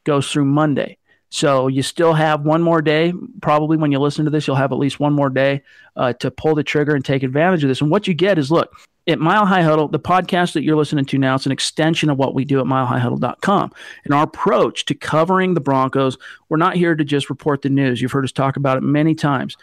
goes 0.04 0.30
through 0.30 0.44
Monday. 0.44 0.98
So 1.30 1.66
you 1.66 1.82
still 1.82 2.12
have 2.12 2.42
one 2.42 2.62
more 2.62 2.82
day. 2.82 3.12
Probably 3.40 3.76
when 3.76 3.90
you 3.90 3.98
listen 3.98 4.26
to 4.26 4.30
this, 4.30 4.46
you'll 4.46 4.56
have 4.56 4.70
at 4.70 4.78
least 4.78 5.00
one 5.00 5.14
more 5.14 5.30
day 5.30 5.62
uh, 5.96 6.12
to 6.14 6.30
pull 6.30 6.54
the 6.54 6.62
trigger 6.62 6.94
and 6.94 7.04
take 7.04 7.22
advantage 7.22 7.64
of 7.64 7.68
this. 7.68 7.80
And 7.80 7.90
what 7.90 8.06
you 8.06 8.14
get 8.14 8.38
is 8.38 8.52
look, 8.52 8.76
at 9.08 9.18
Mile 9.18 9.46
High 9.46 9.62
Huddle, 9.62 9.88
the 9.88 9.98
podcast 9.98 10.52
that 10.52 10.62
you're 10.62 10.76
listening 10.76 11.04
to 11.06 11.18
now, 11.18 11.34
it's 11.34 11.46
an 11.46 11.52
extension 11.52 12.08
of 12.08 12.18
what 12.18 12.34
we 12.34 12.44
do 12.44 12.60
at 12.60 12.66
milehighhuddle.com. 12.66 13.72
And 14.04 14.14
our 14.14 14.22
approach 14.24 14.84
to 14.86 14.94
covering 14.94 15.54
the 15.54 15.60
Broncos, 15.60 16.18
we're 16.48 16.56
not 16.56 16.76
here 16.76 16.94
to 16.94 17.04
just 17.04 17.28
report 17.28 17.62
the 17.62 17.68
news. 17.68 18.00
You've 18.00 18.12
heard 18.12 18.24
us 18.24 18.32
talk 18.32 18.56
about 18.56 18.76
it 18.76 18.82
many 18.82 19.14
times. 19.14 19.56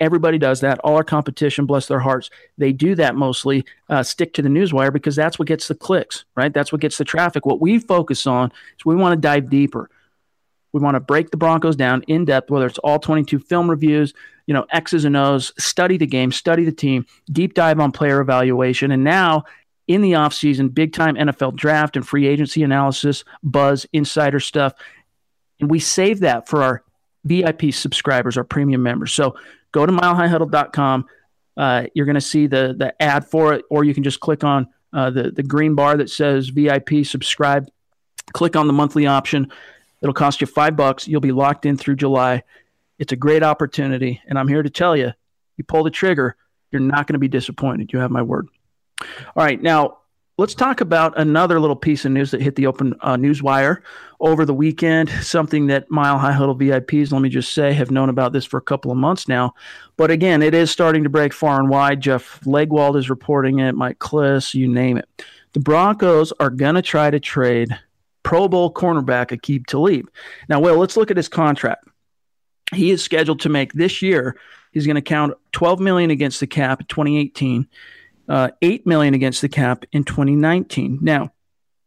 everybody 0.00 0.38
does 0.38 0.60
that. 0.60 0.78
All 0.80 0.96
our 0.96 1.04
competition, 1.04 1.66
bless 1.66 1.86
their 1.86 2.00
hearts, 2.00 2.30
they 2.58 2.72
do 2.72 2.94
that 2.96 3.14
mostly. 3.14 3.64
Uh, 3.88 4.02
stick 4.02 4.32
to 4.34 4.42
the 4.42 4.48
newswire 4.48 4.92
because 4.92 5.14
that's 5.14 5.38
what 5.38 5.46
gets 5.46 5.68
the 5.68 5.74
clicks, 5.74 6.24
right? 6.34 6.52
That's 6.52 6.72
what 6.72 6.80
gets 6.80 6.98
the 6.98 7.04
traffic. 7.04 7.46
What 7.46 7.60
we 7.60 7.78
focus 7.78 8.26
on 8.26 8.50
is 8.78 8.84
we 8.84 8.96
want 8.96 9.12
to 9.12 9.20
dive 9.20 9.50
deeper. 9.50 9.90
We 10.72 10.80
want 10.80 10.94
to 10.94 11.00
break 11.00 11.30
the 11.30 11.36
Broncos 11.36 11.76
down 11.76 12.02
in 12.02 12.24
depth, 12.24 12.50
whether 12.50 12.66
it's 12.66 12.78
all 12.78 12.98
22 12.98 13.38
film 13.40 13.68
reviews, 13.68 14.14
you 14.46 14.54
know, 14.54 14.66
X's 14.70 15.04
and 15.04 15.16
O's, 15.16 15.52
study 15.58 15.96
the 15.96 16.06
game, 16.06 16.32
study 16.32 16.64
the 16.64 16.72
team, 16.72 17.06
deep 17.32 17.54
dive 17.54 17.80
on 17.80 17.92
player 17.92 18.20
evaluation. 18.20 18.90
And 18.90 19.04
now 19.04 19.44
in 19.88 20.02
the 20.02 20.12
offseason, 20.12 20.72
big 20.72 20.92
time 20.92 21.16
NFL 21.16 21.56
draft 21.56 21.96
and 21.96 22.06
free 22.06 22.26
agency 22.26 22.62
analysis, 22.62 23.24
buzz, 23.42 23.86
insider 23.92 24.38
stuff. 24.38 24.74
And 25.58 25.70
we 25.70 25.80
save 25.80 26.20
that 26.20 26.48
for 26.48 26.62
our 26.62 26.82
VIP 27.24 27.72
subscribers, 27.72 28.36
our 28.36 28.44
premium 28.44 28.82
members. 28.82 29.12
So 29.12 29.36
go 29.72 29.84
to 29.86 29.92
milehighhuddle.com. 29.92 31.06
Uh, 31.56 31.86
you're 31.94 32.06
going 32.06 32.14
to 32.14 32.20
see 32.20 32.46
the 32.46 32.74
the 32.78 33.02
ad 33.02 33.26
for 33.26 33.52
it, 33.52 33.64
or 33.68 33.84
you 33.84 33.92
can 33.92 34.02
just 34.02 34.20
click 34.20 34.44
on 34.44 34.68
uh, 34.92 35.10
the 35.10 35.30
the 35.30 35.42
green 35.42 35.74
bar 35.74 35.96
that 35.96 36.08
says 36.08 36.48
VIP 36.48 37.04
subscribe. 37.04 37.68
Click 38.32 38.56
on 38.56 38.66
the 38.66 38.72
monthly 38.72 39.06
option. 39.06 39.50
It'll 40.02 40.14
cost 40.14 40.40
you 40.40 40.46
five 40.46 40.76
bucks. 40.76 41.06
You'll 41.06 41.20
be 41.20 41.32
locked 41.32 41.66
in 41.66 41.76
through 41.76 41.96
July. 41.96 42.42
It's 42.98 43.12
a 43.12 43.16
great 43.16 43.42
opportunity, 43.42 44.20
and 44.26 44.38
I'm 44.38 44.48
here 44.48 44.62
to 44.62 44.70
tell 44.70 44.96
you, 44.96 45.12
you 45.56 45.64
pull 45.64 45.84
the 45.84 45.90
trigger, 45.90 46.36
you're 46.70 46.80
not 46.80 47.06
going 47.06 47.14
to 47.14 47.18
be 47.18 47.28
disappointed. 47.28 47.92
You 47.92 47.98
have 47.98 48.10
my 48.10 48.22
word. 48.22 48.48
All 49.00 49.44
right, 49.44 49.60
now 49.60 49.98
let's 50.40 50.54
talk 50.54 50.80
about 50.80 51.18
another 51.18 51.60
little 51.60 51.76
piece 51.76 52.04
of 52.04 52.12
news 52.12 52.30
that 52.30 52.40
hit 52.40 52.56
the 52.56 52.66
open 52.66 52.94
uh, 53.00 53.16
news 53.16 53.42
wire 53.42 53.82
over 54.20 54.44
the 54.44 54.54
weekend. 54.54 55.08
Something 55.08 55.66
that 55.66 55.90
Mile 55.90 56.18
High 56.18 56.32
Huddle 56.32 56.56
VIPs, 56.56 57.12
let 57.12 57.22
me 57.22 57.28
just 57.28 57.52
say, 57.52 57.72
have 57.72 57.90
known 57.90 58.08
about 58.08 58.32
this 58.32 58.44
for 58.44 58.56
a 58.56 58.62
couple 58.62 58.90
of 58.90 58.96
months 58.96 59.28
now. 59.28 59.54
But 59.96 60.10
again, 60.10 60.42
it 60.42 60.54
is 60.54 60.70
starting 60.70 61.02
to 61.04 61.10
break 61.10 61.32
far 61.32 61.60
and 61.60 61.68
wide. 61.68 62.00
Jeff 62.00 62.40
Legwold 62.40 62.96
is 62.96 63.10
reporting 63.10 63.58
it, 63.58 63.74
Mike 63.74 63.98
Klis, 63.98 64.54
you 64.54 64.66
name 64.66 64.96
it. 64.96 65.08
The 65.52 65.60
Broncos 65.60 66.32
are 66.38 66.50
going 66.50 66.76
to 66.76 66.82
try 66.82 67.10
to 67.10 67.20
trade 67.20 67.78
Pro 68.22 68.48
Bowl 68.48 68.72
cornerback 68.72 69.28
Aqib 69.28 69.66
Talib. 69.66 70.10
Now, 70.48 70.60
Will, 70.60 70.76
let's 70.76 70.96
look 70.96 71.10
at 71.10 71.16
his 71.16 71.28
contract. 71.28 71.86
He 72.74 72.90
is 72.90 73.02
scheduled 73.02 73.40
to 73.40 73.48
make 73.48 73.72
this 73.72 74.02
year. 74.02 74.36
He's 74.72 74.86
going 74.86 74.96
to 74.96 75.02
count 75.02 75.34
12 75.52 75.80
million 75.80 76.10
against 76.10 76.38
the 76.38 76.46
cap 76.46 76.80
in 76.80 76.86
2018 76.86 77.66
uh, 78.30 78.48
eight 78.62 78.86
million 78.86 79.12
against 79.12 79.42
the 79.42 79.48
cap 79.48 79.84
in 79.92 80.04
2019. 80.04 81.00
Now, 81.02 81.32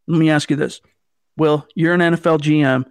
let 0.06 0.18
me 0.18 0.30
ask 0.30 0.50
you 0.50 0.56
this: 0.56 0.80
Will 1.38 1.66
you're 1.74 1.94
an 1.94 2.00
NFL 2.00 2.40
GM? 2.40 2.84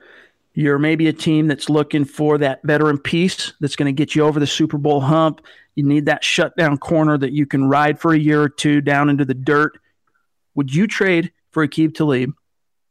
You're 0.55 0.79
maybe 0.79 1.07
a 1.07 1.13
team 1.13 1.47
that's 1.47 1.69
looking 1.69 2.05
for 2.05 2.39
that 2.39 2.61
veteran 2.63 2.97
piece 2.97 3.53
that's 3.59 3.75
going 3.75 3.87
to 3.87 3.97
get 3.97 4.15
you 4.15 4.23
over 4.23 4.39
the 4.39 4.47
Super 4.47 4.77
Bowl 4.77 5.01
hump. 5.01 5.41
You 5.75 5.83
need 5.83 6.05
that 6.07 6.23
shutdown 6.23 6.77
corner 6.77 7.17
that 7.17 7.31
you 7.31 7.45
can 7.45 7.69
ride 7.69 7.99
for 7.99 8.13
a 8.13 8.19
year 8.19 8.41
or 8.41 8.49
two 8.49 8.81
down 8.81 9.09
into 9.09 9.25
the 9.25 9.33
dirt. 9.33 9.77
Would 10.55 10.73
you 10.73 10.85
trade 10.85 11.31
for 11.51 11.65
Aqib 11.65 11.95
Talib? 11.95 12.33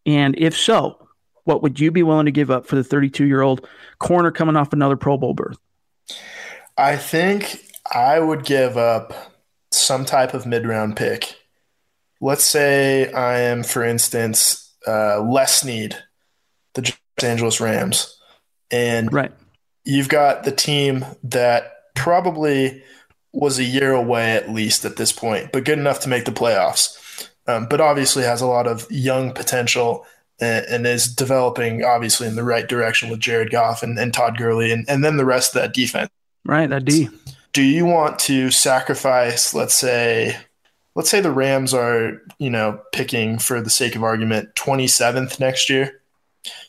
And 0.06 0.34
if 0.38 0.56
so, 0.56 1.08
what 1.44 1.62
would 1.62 1.80
you 1.80 1.90
be 1.90 2.02
willing 2.02 2.26
to 2.26 2.32
give 2.32 2.50
up 2.50 2.66
for 2.66 2.76
the 2.76 2.84
32 2.84 3.24
year 3.24 3.42
old 3.42 3.66
corner 3.98 4.30
coming 4.30 4.56
off 4.56 4.72
another 4.72 4.96
Pro 4.96 5.16
Bowl 5.16 5.34
berth? 5.34 5.58
I 6.76 6.96
think 6.96 7.64
I 7.92 8.18
would 8.18 8.44
give 8.44 8.76
up 8.76 9.12
some 9.70 10.04
type 10.04 10.34
of 10.34 10.46
mid 10.46 10.66
round 10.66 10.96
pick. 10.96 11.36
Let's 12.20 12.44
say 12.44 13.12
I 13.12 13.40
am, 13.40 13.62
for 13.64 13.82
instance, 13.84 14.72
uh, 14.86 15.20
Les 15.20 15.60
Snead, 15.60 15.96
the 16.74 16.82
Los 16.82 17.28
Angeles 17.28 17.60
Rams, 17.60 18.18
and 18.70 19.12
right. 19.12 19.32
you've 19.84 20.08
got 20.08 20.44
the 20.44 20.52
team 20.52 21.04
that 21.24 21.72
probably 21.94 22.82
was 23.32 23.58
a 23.58 23.64
year 23.64 23.92
away 23.92 24.36
at 24.36 24.50
least 24.50 24.84
at 24.84 24.96
this 24.96 25.10
point, 25.10 25.50
but 25.52 25.64
good 25.64 25.78
enough 25.78 26.00
to 26.00 26.08
make 26.08 26.24
the 26.24 26.32
playoffs. 26.32 26.98
Um, 27.46 27.66
but 27.66 27.80
obviously 27.80 28.22
has 28.22 28.40
a 28.40 28.46
lot 28.46 28.68
of 28.68 28.86
young 28.90 29.32
potential 29.32 30.06
and, 30.40 30.64
and, 30.66 30.86
is 30.86 31.12
developing 31.12 31.84
obviously 31.84 32.28
in 32.28 32.36
the 32.36 32.44
right 32.44 32.68
direction 32.68 33.10
with 33.10 33.18
Jared 33.18 33.50
Goff 33.50 33.82
and, 33.82 33.98
and 33.98 34.14
Todd 34.14 34.38
Gurley 34.38 34.70
and, 34.70 34.88
and 34.88 35.04
then 35.04 35.16
the 35.16 35.24
rest 35.24 35.54
of 35.54 35.60
that 35.60 35.74
defense. 35.74 36.08
Right, 36.44 36.70
that 36.70 36.84
D 36.84 37.08
do 37.52 37.62
you 37.62 37.84
want 37.84 38.18
to 38.20 38.50
sacrifice, 38.50 39.54
let's 39.54 39.74
say, 39.74 40.36
let's 40.94 41.10
say 41.10 41.20
the 41.20 41.30
Rams 41.30 41.74
are, 41.74 42.22
you 42.38 42.50
know, 42.50 42.80
picking 42.92 43.38
for 43.38 43.60
the 43.60 43.70
sake 43.70 43.94
of 43.94 44.02
argument 44.02 44.54
27th 44.54 45.38
next 45.38 45.68
year? 45.68 46.00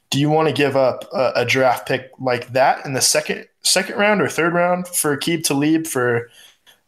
Do 0.10 0.20
you 0.20 0.30
want 0.30 0.48
to 0.50 0.54
give 0.54 0.76
up 0.76 1.06
a, 1.14 1.32
a 1.38 1.46
draft 1.46 1.88
pick 1.88 2.12
like 2.20 2.54
that 2.54 2.86
in 2.86 2.94
the 2.94 3.02
second 3.02 3.48
second 3.62 3.98
round 3.98 4.22
or 4.22 4.28
third 4.28 4.54
round 4.54 4.88
for 4.88 5.18
Aqib 5.18 5.44
Talib 5.44 5.88
for 5.88 6.30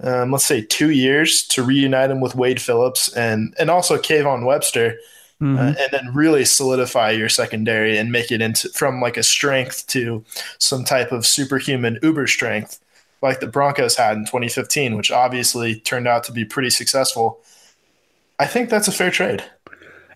um, 0.02 0.32
let's 0.32 0.46
say 0.46 0.62
two 0.62 0.90
years 0.90 1.44
to 1.48 1.64
reunite 1.64 2.12
him 2.12 2.22
with 2.22 2.36
Wade 2.36 2.62
Phillips 2.62 3.14
and 3.14 3.54
and 3.58 3.70
also 3.70 3.98
Kayvon 3.98 4.46
Webster, 4.46 4.98
mm-hmm. 5.42 5.58
uh, 5.58 5.74
and 5.80 5.90
then 5.92 6.14
really 6.14 6.46
solidify 6.46 7.12
your 7.12 7.30
secondary 7.30 7.98
and 7.98 8.12
make 8.12 8.32
it 8.32 8.42
into 8.42 8.70
from 8.70 9.02
like 9.02 9.18
a 9.18 9.24
strength 9.24 9.88
to 9.88 10.24
some 10.60 10.84
type 10.84 11.12
of 11.12 11.26
superhuman 11.26 12.00
uber 12.02 12.28
strength 12.28 12.80
like 13.22 13.40
the 13.40 13.48
Broncos 13.48 13.96
had 13.96 14.18
in 14.18 14.26
2015, 14.26 14.96
which 14.96 15.12
obviously 15.12 15.80
turned 15.80 16.08
out 16.08 16.24
to 16.26 16.32
be 16.32 16.46
pretty 16.46 16.70
successful. 16.70 17.40
I 18.40 18.46
think 18.46 18.70
that's 18.70 18.88
a 18.88 18.92
fair 18.92 19.12
trade. 19.12 19.44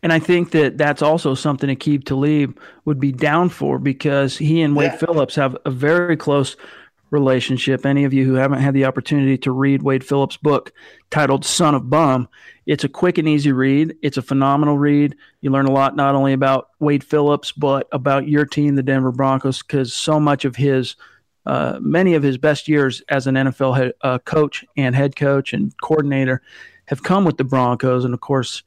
And 0.02 0.14
I 0.14 0.20
think 0.20 0.52
that 0.52 0.78
that's 0.78 1.02
also 1.02 1.34
something 1.36 1.70
Aqib 1.70 2.06
Talib 2.06 2.58
would 2.86 3.00
be 3.00 3.12
down 3.12 3.50
for 3.50 3.80
because 3.80 4.38
he 4.38 4.62
and 4.62 4.76
Wade 4.76 4.92
yeah. 4.94 4.98
Phillips 4.98 5.36
have 5.36 5.58
a 5.66 5.72
very 5.72 6.16
close 6.16 6.56
relationship. 7.12 7.86
Any 7.86 8.04
of 8.04 8.14
you 8.14 8.26
who 8.26 8.36
haven't 8.36 8.60
had 8.60 8.74
the 8.74 8.86
opportunity 8.86 9.38
to 9.40 9.52
read 9.52 9.84
Wade 9.84 10.04
Phillips' 10.04 10.38
book 10.38 10.72
titled 11.10 11.46
Son 11.46 11.76
of 11.76 11.90
Bum, 11.90 12.28
it's 12.66 12.84
a 12.84 12.90
quick 12.90 13.18
and 13.18 13.28
easy 13.28 13.52
read. 13.52 13.96
It's 14.02 14.18
a 14.18 14.22
phenomenal 14.22 14.78
read. 14.78 15.16
You 15.42 15.52
learn 15.52 15.66
a 15.66 15.72
lot 15.72 15.96
not 15.96 16.16
only 16.16 16.34
about 16.34 16.70
Wade 16.80 17.04
Phillips, 17.04 17.52
but 17.52 17.88
about 17.92 18.28
your 18.28 18.46
team, 18.46 18.76
the 18.76 18.84
Denver 18.84 19.12
Broncos, 19.12 19.62
because 19.62 19.94
so 19.94 20.20
much 20.20 20.46
of 20.46 20.56
his– 20.56 20.96
uh, 21.50 21.80
many 21.82 22.14
of 22.14 22.22
his 22.22 22.38
best 22.38 22.68
years 22.68 23.02
as 23.10 23.26
an 23.26 23.34
NFL 23.34 23.76
head, 23.76 23.94
uh, 24.02 24.20
coach 24.20 24.64
and 24.78 24.94
head 24.94 25.16
coach 25.16 25.52
and 25.52 25.74
coordinator 25.82 26.44
have 26.86 27.02
come 27.02 27.26
with 27.26 27.38
the 27.38 27.44
Broncos, 27.44 28.06
and 28.06 28.14
of 28.14 28.20
course, 28.20 28.62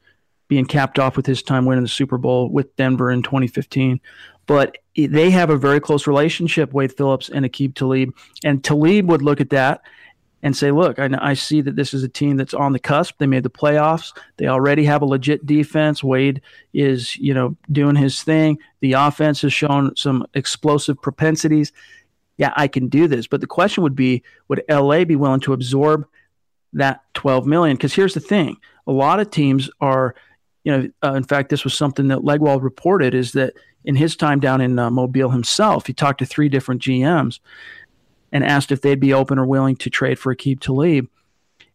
being 0.49 0.67
capped 0.67 0.99
off 0.99 1.17
with 1.17 1.25
his 1.25 1.45
time 1.45 1.65
winning 1.65 1.85
the 1.85 1.89
Super 1.89 2.19
Bowl 2.19 2.51
with 2.51 2.75
Denver 2.75 3.11
in 3.13 3.23
2015. 3.23 4.01
But 4.47 4.79
they 4.97 5.31
have 5.31 5.51
a 5.51 5.57
very 5.57 5.81
close 5.81 6.07
relationship, 6.07 6.73
Wade 6.73 6.93
Phillips 6.97 7.29
and 7.29 7.47
Aqib 7.47 7.75
Talib. 7.75 8.15
And 8.45 8.63
Talib 8.63 9.09
would 9.09 9.23
look 9.23 9.41
at 9.41 9.51
that 9.51 9.83
and 10.43 10.57
say, 10.57 10.73
look, 10.73 10.99
I, 10.99 11.09
I, 11.21 11.35
see 11.35 11.61
that 11.61 11.77
this 11.77 11.95
is 11.95 12.03
a 12.03 12.09
team 12.09 12.37
that's 12.37 12.53
on 12.53 12.73
the 12.73 12.81
cusp. 12.81 13.15
They 13.19 13.29
made 13.29 13.45
the 13.45 13.51
playoffs. 13.51 14.13
They 14.39 14.49
already 14.49 14.85
have 14.85 15.01
a 15.01 15.07
legit 15.07 15.47
defense. 15.47 16.03
Wade 16.03 16.43
is, 16.75 17.17
you 17.17 17.33
know, 17.33 17.57
doing 17.71 17.95
his 17.95 18.25
thing. 18.25 18.59
The 18.81 18.95
offense 18.95 19.43
has 19.43 19.53
shown 19.53 19.95
some 19.95 20.27
explosive 20.35 21.01
propensities 21.01 21.73
yeah, 22.37 22.53
I 22.57 22.69
can 22.69 22.89
do 22.89 23.07
this. 23.07 23.27
But 23.27 23.41
the 23.41 23.47
question 23.47 23.83
would 23.83 23.97
be, 23.97 24.23
would 24.49 24.65
LA 24.69 25.05
be 25.05 25.17
willing 25.17 25.41
to 25.41 25.53
absorb 25.53 26.07
that 26.73 27.03
12 27.15 27.47
million? 27.47 27.77
Because 27.77 27.95
here's 27.95 28.15
the 28.15 28.21
thing: 28.21 28.57
a 28.87 28.93
lot 28.93 29.21
of 29.21 29.31
teams 29.31 29.71
are, 29.81 30.15
you 30.65 30.73
know, 30.73 30.89
uh, 31.03 31.15
in 31.15 31.25
fact, 31.25 31.49
this 31.49 31.65
was 31.65 31.75
something 31.75 32.09
that 32.09 32.21
Legwold 32.21 32.63
reported 32.63 33.15
is 33.15 33.33
that 33.33 33.55
in 33.85 33.97
his 33.97 34.15
time 34.17 34.41
down 34.41 34.61
in 34.61 34.79
uh, 34.79 34.91
Mobile 34.91 35.31
himself, 35.31 35.87
he 35.87 35.93
talked 35.93 36.21
to 36.21 36.27
three 36.27 36.49
different 36.49 36.83
GMs 36.83 37.41
and 38.31 38.45
asked 38.45 38.73
if 38.73 38.81
they'd 38.81 39.01
be 39.01 39.13
open 39.13 39.39
or 39.39 39.47
willing 39.47 39.77
to 39.77 39.91
trade 39.91 40.19
for 40.19 40.35
Aqib 40.35 40.61
Talib. 40.61 41.09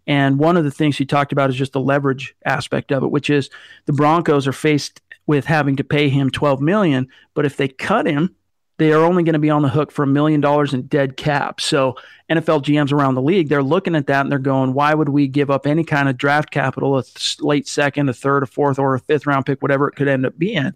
And 0.07 0.39
one 0.39 0.55
of 0.55 0.63
the 0.63 0.71
things 0.71 0.97
he 0.97 1.05
talked 1.05 1.33
about 1.33 1.49
is 1.49 1.57
just 1.57 1.73
the 1.73 1.81
leverage 1.81 2.33
aspect 2.45 2.91
of 2.91 3.03
it, 3.03 3.11
which 3.11 3.29
is 3.29 3.49
the 3.85 3.93
Broncos 3.93 4.47
are 4.47 4.53
faced 4.53 5.01
with 5.27 5.45
having 5.45 5.75
to 5.75 5.83
pay 5.83 6.07
him 6.07 6.29
12 6.29 6.61
million, 6.61 7.09
but 7.33 7.45
if 7.45 7.57
they 7.57 7.67
cut 7.67 8.07
him, 8.07 8.33
they 8.77 8.91
are 8.91 9.03
only 9.03 9.23
going 9.23 9.33
to 9.33 9.39
be 9.39 9.49
on 9.49 9.63
the 9.63 9.69
hook 9.69 9.91
for 9.91 10.03
a 10.03 10.07
million 10.07 10.39
dollars 10.39 10.73
in 10.73 10.83
dead 10.83 11.17
cap. 11.17 11.59
So 11.59 11.95
NFL 12.29 12.63
GMs 12.63 12.91
around 12.91 13.15
the 13.15 13.21
league, 13.21 13.49
they're 13.49 13.63
looking 13.63 13.95
at 13.95 14.07
that 14.07 14.21
and 14.21 14.31
they're 14.31 14.39
going, 14.39 14.73
why 14.73 14.93
would 14.93 15.09
we 15.09 15.27
give 15.27 15.49
up 15.49 15.65
any 15.65 15.83
kind 15.83 16.07
of 16.07 16.17
draft 16.17 16.51
capital, 16.51 16.97
a 16.97 17.03
late 17.39 17.67
second, 17.67 18.09
a 18.09 18.13
third, 18.13 18.43
a 18.43 18.45
fourth, 18.45 18.77
or 18.77 18.93
a 18.93 18.99
fifth 18.99 19.25
round 19.25 19.45
pick, 19.45 19.61
whatever 19.61 19.87
it 19.87 19.95
could 19.95 20.07
end 20.07 20.25
up 20.25 20.37
being, 20.37 20.73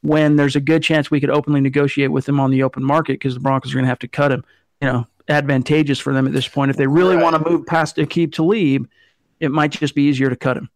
when 0.00 0.36
there's 0.36 0.56
a 0.56 0.60
good 0.60 0.82
chance 0.82 1.10
we 1.10 1.20
could 1.20 1.30
openly 1.30 1.60
negotiate 1.60 2.10
with 2.10 2.28
him 2.28 2.40
on 2.40 2.50
the 2.50 2.62
open 2.62 2.82
market 2.82 3.14
because 3.14 3.34
the 3.34 3.40
Broncos 3.40 3.72
are 3.72 3.74
going 3.74 3.84
to 3.84 3.90
have 3.90 3.98
to 3.98 4.08
cut 4.08 4.32
him. 4.32 4.44
You 4.80 4.88
know, 4.88 5.06
advantageous 5.28 5.98
for 5.98 6.14
them 6.14 6.26
at 6.26 6.32
this 6.32 6.48
point. 6.48 6.70
If 6.70 6.76
they 6.76 6.86
really 6.86 7.16
right. 7.16 7.22
want 7.22 7.36
to 7.36 7.50
move 7.50 7.66
past 7.66 7.96
Aqib 7.96 8.32
Talib, 8.32 8.88
it 9.40 9.50
might 9.50 9.72
just 9.72 9.94
be 9.94 10.04
easier 10.04 10.30
to 10.30 10.36
cut 10.36 10.56
him. 10.56 10.70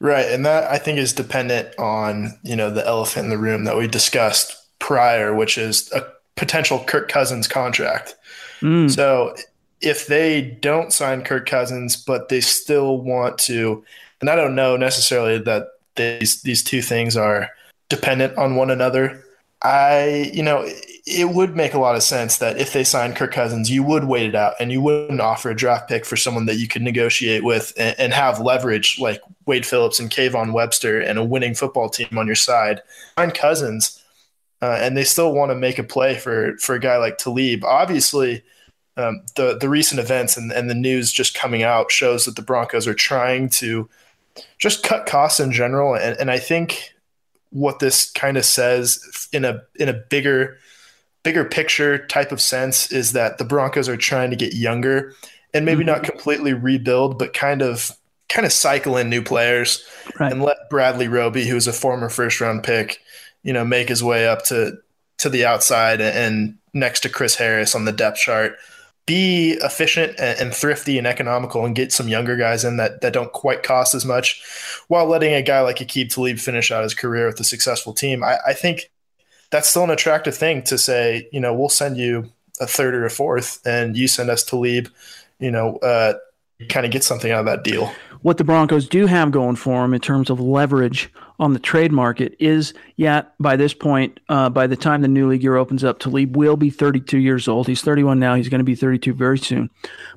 Right, 0.00 0.26
and 0.26 0.46
that 0.46 0.70
I 0.70 0.78
think 0.78 0.98
is 0.98 1.12
dependent 1.12 1.76
on 1.78 2.38
you 2.42 2.54
know 2.54 2.70
the 2.70 2.86
elephant 2.86 3.24
in 3.24 3.30
the 3.30 3.38
room 3.38 3.64
that 3.64 3.76
we 3.76 3.88
discussed 3.88 4.57
prior, 4.78 5.34
which 5.34 5.58
is 5.58 5.90
a 5.92 6.06
potential 6.36 6.82
Kirk 6.86 7.08
Cousins 7.08 7.48
contract. 7.48 8.14
Mm. 8.60 8.90
So 8.90 9.34
if 9.80 10.06
they 10.06 10.42
don't 10.60 10.92
sign 10.92 11.22
Kirk 11.22 11.46
Cousins, 11.46 11.96
but 11.96 12.28
they 12.28 12.40
still 12.40 12.98
want 12.98 13.38
to, 13.38 13.84
and 14.20 14.28
I 14.28 14.36
don't 14.36 14.54
know 14.54 14.76
necessarily 14.76 15.38
that 15.38 15.68
these 15.96 16.42
these 16.42 16.62
two 16.62 16.82
things 16.82 17.16
are 17.16 17.50
dependent 17.88 18.36
on 18.38 18.56
one 18.56 18.70
another. 18.70 19.24
I, 19.60 20.30
you 20.32 20.42
know, 20.42 20.68
it 21.04 21.30
would 21.30 21.56
make 21.56 21.74
a 21.74 21.80
lot 21.80 21.96
of 21.96 22.02
sense 22.02 22.38
that 22.38 22.58
if 22.58 22.72
they 22.72 22.84
signed 22.84 23.16
Kirk 23.16 23.32
Cousins, 23.32 23.70
you 23.70 23.82
would 23.82 24.04
wait 24.04 24.28
it 24.28 24.34
out 24.36 24.54
and 24.60 24.70
you 24.70 24.80
wouldn't 24.80 25.20
offer 25.20 25.50
a 25.50 25.56
draft 25.56 25.88
pick 25.88 26.04
for 26.04 26.16
someone 26.16 26.46
that 26.46 26.58
you 26.58 26.68
could 26.68 26.82
negotiate 26.82 27.42
with 27.42 27.72
and, 27.76 27.98
and 27.98 28.12
have 28.12 28.40
leverage 28.40 28.98
like 29.00 29.20
Wade 29.46 29.66
Phillips 29.66 29.98
and 29.98 30.10
Kayvon 30.10 30.52
Webster 30.52 31.00
and 31.00 31.18
a 31.18 31.24
winning 31.24 31.54
football 31.54 31.88
team 31.88 32.16
on 32.16 32.26
your 32.26 32.36
side. 32.36 32.82
Sign 33.18 33.32
Cousins, 33.32 34.02
uh, 34.60 34.78
and 34.80 34.96
they 34.96 35.04
still 35.04 35.32
want 35.32 35.50
to 35.50 35.54
make 35.54 35.78
a 35.78 35.84
play 35.84 36.16
for 36.16 36.56
for 36.58 36.74
a 36.74 36.80
guy 36.80 36.96
like 36.96 37.18
Talib. 37.18 37.64
Obviously, 37.64 38.42
um, 38.96 39.22
the 39.36 39.56
the 39.56 39.68
recent 39.68 40.00
events 40.00 40.36
and, 40.36 40.52
and 40.52 40.68
the 40.68 40.74
news 40.74 41.12
just 41.12 41.34
coming 41.34 41.62
out 41.62 41.90
shows 41.90 42.24
that 42.24 42.36
the 42.36 42.42
Broncos 42.42 42.86
are 42.86 42.94
trying 42.94 43.48
to 43.50 43.88
just 44.58 44.82
cut 44.82 45.06
costs 45.06 45.40
in 45.40 45.52
general, 45.52 45.94
and, 45.94 46.16
and 46.18 46.30
I 46.30 46.38
think 46.38 46.94
what 47.50 47.78
this 47.78 48.10
kind 48.10 48.36
of 48.36 48.44
says 48.44 49.28
in 49.32 49.44
a 49.44 49.62
in 49.76 49.88
a 49.88 49.94
bigger 49.94 50.58
bigger 51.22 51.44
picture 51.44 52.06
type 52.06 52.32
of 52.32 52.40
sense 52.40 52.90
is 52.92 53.12
that 53.12 53.38
the 53.38 53.44
Broncos 53.44 53.88
are 53.88 53.96
trying 53.96 54.30
to 54.30 54.36
get 54.36 54.54
younger 54.54 55.14
and 55.54 55.64
maybe 55.64 55.82
mm-hmm. 55.82 55.94
not 55.94 56.04
completely 56.04 56.52
rebuild, 56.52 57.18
but 57.18 57.32
kind 57.32 57.62
of 57.62 57.92
kind 58.28 58.44
of 58.44 58.52
cycle 58.52 58.96
in 58.96 59.08
new 59.08 59.22
players 59.22 59.84
right. 60.20 60.30
and 60.30 60.42
let 60.42 60.68
Bradley 60.68 61.08
Roby, 61.08 61.46
who's 61.46 61.66
a 61.66 61.72
former 61.72 62.08
first 62.08 62.40
round 62.40 62.62
pick, 62.62 63.00
you 63.42 63.52
know, 63.52 63.64
make 63.64 63.88
his 63.88 64.02
way 64.02 64.26
up 64.26 64.44
to 64.46 64.78
to 65.18 65.28
the 65.28 65.44
outside 65.44 66.00
and 66.00 66.56
next 66.72 67.00
to 67.00 67.08
Chris 67.08 67.34
Harris 67.34 67.74
on 67.74 67.84
the 67.84 67.92
depth 67.92 68.18
chart. 68.18 68.56
Be 69.06 69.52
efficient 69.62 70.20
and, 70.20 70.54
thrifty 70.54 70.98
and 70.98 71.06
economical 71.06 71.64
and 71.64 71.74
get 71.74 71.92
some 71.92 72.08
younger 72.08 72.36
guys 72.36 72.62
in 72.62 72.76
that, 72.76 73.00
that 73.00 73.14
don't 73.14 73.32
quite 73.32 73.62
cost 73.62 73.94
as 73.94 74.04
much 74.04 74.42
while 74.88 75.06
letting 75.06 75.32
a 75.32 75.40
guy 75.40 75.62
like 75.62 75.78
Aqib 75.78 76.12
Talib 76.12 76.38
finish 76.38 76.70
out 76.70 76.82
his 76.82 76.92
career 76.92 77.26
with 77.26 77.40
a 77.40 77.44
successful 77.44 77.94
team. 77.94 78.22
I, 78.22 78.36
I 78.48 78.52
think 78.52 78.90
that's 79.50 79.70
still 79.70 79.84
an 79.84 79.90
attractive 79.90 80.36
thing 80.36 80.62
to 80.64 80.76
say, 80.76 81.26
you 81.32 81.40
know, 81.40 81.54
we'll 81.54 81.70
send 81.70 81.96
you 81.96 82.30
a 82.60 82.66
third 82.66 82.94
or 82.94 83.06
a 83.06 83.10
fourth 83.10 83.66
and 83.66 83.96
you 83.96 84.08
send 84.08 84.28
us 84.28 84.44
Talib, 84.44 84.88
you 85.38 85.50
know, 85.50 85.76
uh, 85.78 86.14
kind 86.68 86.84
of 86.84 86.92
get 86.92 87.02
something 87.02 87.32
out 87.32 87.40
of 87.40 87.46
that 87.46 87.64
deal. 87.64 87.90
What 88.20 88.36
the 88.36 88.44
Broncos 88.44 88.88
do 88.88 89.06
have 89.06 89.30
going 89.30 89.56
for 89.56 89.80
them 89.80 89.94
in 89.94 90.00
terms 90.00 90.28
of 90.28 90.38
leverage 90.38 91.10
on 91.38 91.52
the 91.52 91.58
trade 91.58 91.92
market 91.92 92.34
is, 92.40 92.74
yeah, 92.96 93.22
by 93.38 93.56
this 93.56 93.72
point, 93.72 94.18
uh, 94.28 94.50
by 94.50 94.66
the 94.66 94.76
time 94.76 95.02
the 95.02 95.08
new 95.08 95.28
league 95.28 95.42
year 95.42 95.56
opens 95.56 95.84
up, 95.84 96.00
Talib 96.00 96.36
will 96.36 96.56
be 96.56 96.68
32 96.68 97.18
years 97.18 97.46
old. 97.46 97.68
He's 97.68 97.82
31 97.82 98.18
now. 98.18 98.34
He's 98.34 98.48
going 98.48 98.58
to 98.58 98.64
be 98.64 98.74
32 98.74 99.12
very 99.14 99.38
soon. 99.38 99.70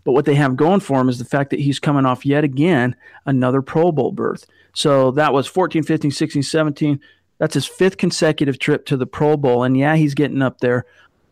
But 0.03 0.13
what 0.13 0.25
they 0.25 0.36
have 0.36 0.55
going 0.55 0.79
for 0.79 0.99
him 0.99 1.10
is 1.10 1.19
the 1.19 1.25
fact 1.25 1.51
that 1.51 1.60
he's 1.60 1.79
coming 1.79 2.05
off 2.05 2.25
yet 2.25 2.43
again 2.43 2.95
another 3.25 3.62
Pro 3.62 3.91
Bowl 3.91 4.12
berth. 4.12 4.45
So 4.73 5.12
that 5.12 5.34
was 5.34 5.45
14, 5.45 5.84
15, 5.84 6.10
16, 6.10 6.43
17. 6.43 6.99
That's 7.38 7.53
his 7.53 7.67
fifth 7.67 7.97
consecutive 7.97 8.57
trip 8.57 8.86
to 8.88 8.97
the 8.97 9.07
Pro 9.07 9.38
Bowl. 9.38 9.63
And 9.63 9.77
yeah, 9.77 9.95
he's 9.95 10.15
getting 10.15 10.41
up 10.41 10.60
there, 10.60 10.86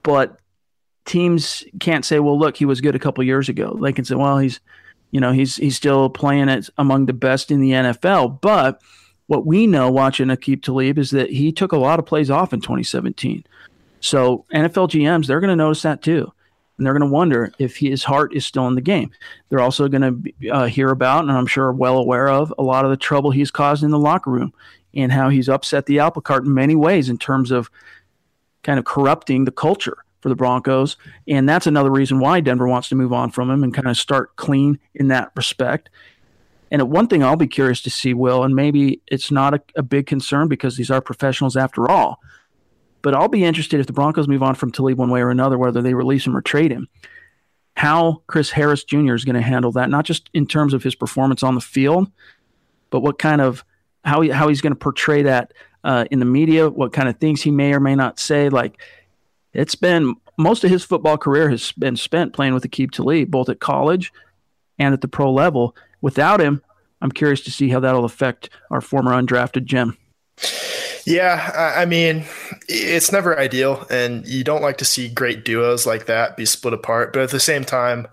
but 0.04 0.40
teams 1.06 1.64
can't 1.80 2.06
say, 2.06 2.20
well, 2.20 2.38
look, 2.38 2.58
he 2.58 2.66
was 2.66 2.82
good 2.82 2.96
a 2.96 3.00
couple 3.00 3.24
years 3.24 3.50
ago. 3.50 3.78
They 3.82 3.94
can 3.94 4.06
say, 4.06 4.16
well, 4.16 4.38
he's, 4.38 4.60
you 5.12 5.20
know, 5.20 5.32
he's 5.32 5.56
he's 5.56 5.76
still 5.76 6.10
playing 6.10 6.50
it 6.50 6.70
among 6.78 7.08
the 7.08 7.14
best 7.14 7.50
in 7.50 7.60
the 7.60 7.72
NFL. 7.72 8.42
But 8.42 8.82
what 9.30 9.46
we 9.46 9.68
know 9.68 9.92
watching 9.92 10.30
Aqib 10.30 10.64
Talib 10.64 10.98
is 10.98 11.12
that 11.12 11.30
he 11.30 11.52
took 11.52 11.72
a 11.72 11.78
lot 11.78 12.00
of 12.00 12.06
plays 12.08 12.32
off 12.32 12.52
in 12.52 12.62
2017. 12.62 13.46
So 14.00 14.44
NFL 14.52 14.90
GMs, 14.90 15.28
they're 15.28 15.40
going 15.40 15.52
to 15.52 15.56
notice 15.56 15.84
that 15.84 16.02
too. 16.02 16.34
And 16.76 16.86
they're 16.86 16.98
going 16.98 17.08
to 17.08 17.14
wonder 17.14 17.54
if 17.60 17.78
his 17.78 18.04
heart 18.04 18.34
is 18.34 18.44
still 18.44 18.68
in 18.68 18.74
the 18.74 18.82
game. 18.82 19.12
They're 19.50 19.60
also 19.60 19.88
going 19.88 20.34
to 20.42 20.50
uh, 20.50 20.66
hear 20.66 20.90
about, 20.90 21.26
and 21.26 21.32
I'm 21.32 21.46
sure 21.46 21.72
well 21.72 22.00
aware 22.00 22.28
of, 22.28 22.52
a 22.58 22.64
lot 22.64 22.86
of 22.86 22.90
the 22.90 22.98
trouble 22.98 23.30
he's 23.30 23.52
caused 23.52 23.84
in 23.84 23.92
the 23.92 24.00
locker 24.00 24.32
room 24.32 24.52
and 24.96 25.12
how 25.12 25.30
he's 25.30 25.48
upset 25.48 25.86
the 25.86 26.00
apple 26.00 26.24
cart 26.24 26.46
in 26.46 26.54
many 26.56 26.74
ways 26.74 27.08
in 27.08 27.20
terms 27.20 27.52
of 27.52 27.70
kind 28.64 28.80
of 28.80 28.86
corrupting 28.86 29.46
the 29.46 29.52
culture 29.52 29.98
for 30.22 30.30
the 30.30 30.36
Broncos. 30.36 30.98
And 31.28 31.48
that's 31.48 31.68
another 31.68 31.92
reason 31.92 32.20
why 32.20 32.40
Denver 32.40 32.68
wants 32.68 32.90
to 32.90 32.96
move 32.96 33.14
on 33.14 33.30
from 33.30 33.52
him 33.52 33.64
and 33.64 33.76
kind 33.76 33.88
of 33.88 33.96
start 33.96 34.36
clean 34.38 34.80
in 34.96 35.10
that 35.10 35.32
respect. 35.36 35.92
And 36.72 36.90
one 36.90 37.08
thing 37.08 37.24
I'll 37.24 37.36
be 37.36 37.48
curious 37.48 37.82
to 37.82 37.90
see, 37.90 38.14
Will, 38.14 38.44
and 38.44 38.56
maybe 38.56 39.02
it's 39.08 39.32
not 39.32 39.54
a, 39.54 39.62
a 39.76 39.84
big 39.84 40.06
concern 40.06 40.48
because 40.48 40.78
these 40.78 40.92
are 40.92 41.02
professionals 41.02 41.58
after 41.58 41.90
all, 41.90 42.20
but 43.02 43.16
I'll 43.16 43.28
be 43.28 43.44
interested 43.44 43.80
if 43.80 43.88
the 43.88 43.94
Broncos 43.94 44.28
move 44.28 44.44
on 44.44 44.56
from 44.56 44.72
Talib 44.72 44.98
one 44.98 45.10
way 45.10 45.22
or 45.22 45.32
another, 45.32 45.58
whether 45.58 45.82
they 45.82 45.94
release 45.94 46.28
him 46.28 46.38
or 46.38 46.42
trade 46.42 46.72
him, 46.72 46.88
how 47.76 48.22
Chris 48.28 48.52
Harris 48.52 48.84
Jr. 48.84 49.16
is 49.16 49.26
going 49.26 49.36
to 49.36 49.42
handle 49.42 49.72
that, 49.72 49.90
not 49.90 50.06
just 50.06 50.30
in 50.34 50.46
terms 50.46 50.74
of 50.74 50.84
his 50.84 50.96
performance 50.96 51.44
on 51.44 51.56
the 51.56 51.62
field, 51.62 52.12
but 52.90 53.00
what 53.00 53.18
kind 53.18 53.42
of 53.42 53.64
how 54.06 54.22
he, 54.22 54.30
how 54.30 54.48
he's 54.48 54.62
going 54.62 54.74
to 54.74 54.80
portray 54.80 55.24
that 55.24 55.54
uh, 55.84 56.06
in 56.12 56.20
the 56.20 56.26
media, 56.26 56.70
what 56.70 56.94
kind 56.94 57.10
of 57.10 57.18
things 57.18 57.42
he 57.42 57.52
may 57.52 57.74
or 57.74 57.80
may 57.80 57.96
not 57.96 58.20
say. 58.20 58.50
Like 58.50 58.80
it's 59.54 59.76
been 59.76 60.16
most 60.38 60.64
of 60.64 60.70
his 60.70 60.84
football 60.84 61.18
career 61.18 61.50
has 61.50 61.72
been 61.74 61.96
spent 61.96 62.34
playing 62.34 62.54
with 62.54 62.64
Aqib 62.64 62.92
Talib, 62.92 63.32
both 63.32 63.50
at 63.50 63.60
college 63.60 64.12
and 64.78 64.94
at 64.94 65.02
the 65.02 65.08
pro 65.08 65.32
level. 65.32 65.76
Without 66.02 66.40
him, 66.40 66.62
I'm 67.02 67.12
curious 67.12 67.42
to 67.42 67.52
see 67.52 67.70
how 67.70 67.80
that'll 67.80 68.06
affect 68.06 68.50
our 68.72 68.82
former 68.82 69.12
undrafted 69.12 69.66
gem. 69.66 69.98
Yeah, 71.06 71.74
I 71.76 71.86
mean, 71.86 72.26
it's 72.68 73.12
never 73.12 73.38
ideal, 73.40 73.86
and 73.90 74.28
you 74.28 74.44
don't 74.44 74.62
like 74.62 74.78
to 74.78 74.86
see 74.86 75.10
great 75.10 75.44
duos 75.44 75.86
like 75.86 76.06
that 76.06 76.38
be 76.38 76.46
split 76.46 76.74
apart. 76.74 77.14
But 77.14 77.24
at 77.24 77.32
the 77.32 77.40
same 77.40 77.64
time, 77.64 78.08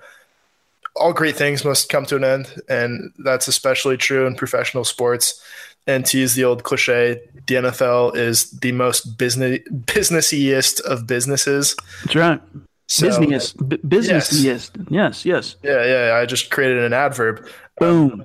all 0.94 1.12
great 1.12 1.36
things 1.36 1.64
must 1.64 1.88
come 1.88 2.06
to 2.06 2.16
an 2.16 2.24
end, 2.24 2.62
and 2.68 3.12
that's 3.18 3.48
especially 3.48 3.96
true 3.96 4.26
in 4.26 4.34
professional 4.34 4.84
sports 4.84 5.42
and 5.86 6.04
to 6.06 6.18
use 6.18 6.34
the 6.34 6.44
old 6.44 6.64
cliche, 6.64 7.20
the 7.46 7.54
NFL 7.54 8.16
is 8.16 8.50
the 8.50 8.72
most 8.72 9.16
business 9.18 9.60
businessiest 9.70 10.80
of 10.82 11.06
businesses. 11.06 11.76
That's 12.04 12.16
right. 12.16 12.42
So, 12.88 13.06
business, 13.06 13.52
b- 13.52 13.76
businessiest. 13.78 14.42
Yes. 14.42 14.70
yes, 14.90 15.24
yes. 15.24 15.56
Yeah, 15.62 15.84
yeah. 15.84 16.16
I 16.16 16.26
just 16.26 16.50
created 16.50 16.84
an 16.84 16.92
adverb. 16.92 17.46
Boom. 17.78 18.12
Um, 18.12 18.24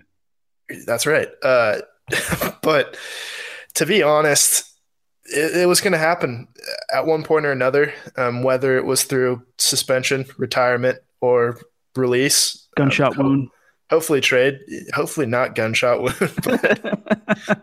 that's 0.85 1.05
right. 1.05 1.29
Uh, 1.43 1.79
but 2.61 2.97
to 3.75 3.85
be 3.85 4.03
honest, 4.03 4.69
it, 5.25 5.61
it 5.61 5.67
was 5.67 5.81
going 5.81 5.93
to 5.93 5.99
happen 5.99 6.47
at 6.93 7.05
one 7.05 7.23
point 7.23 7.45
or 7.45 7.51
another, 7.51 7.93
um, 8.17 8.43
whether 8.43 8.77
it 8.77 8.85
was 8.85 9.03
through 9.03 9.43
suspension, 9.57 10.25
retirement, 10.37 10.99
or 11.19 11.59
release. 11.95 12.67
Gunshot 12.75 13.17
um, 13.17 13.25
wound 13.25 13.49
hopefully 13.91 14.21
trade. 14.21 14.59
Hopefully 14.93 15.27
not 15.27 15.53
gunshot 15.53 16.01
wound. 16.01 16.15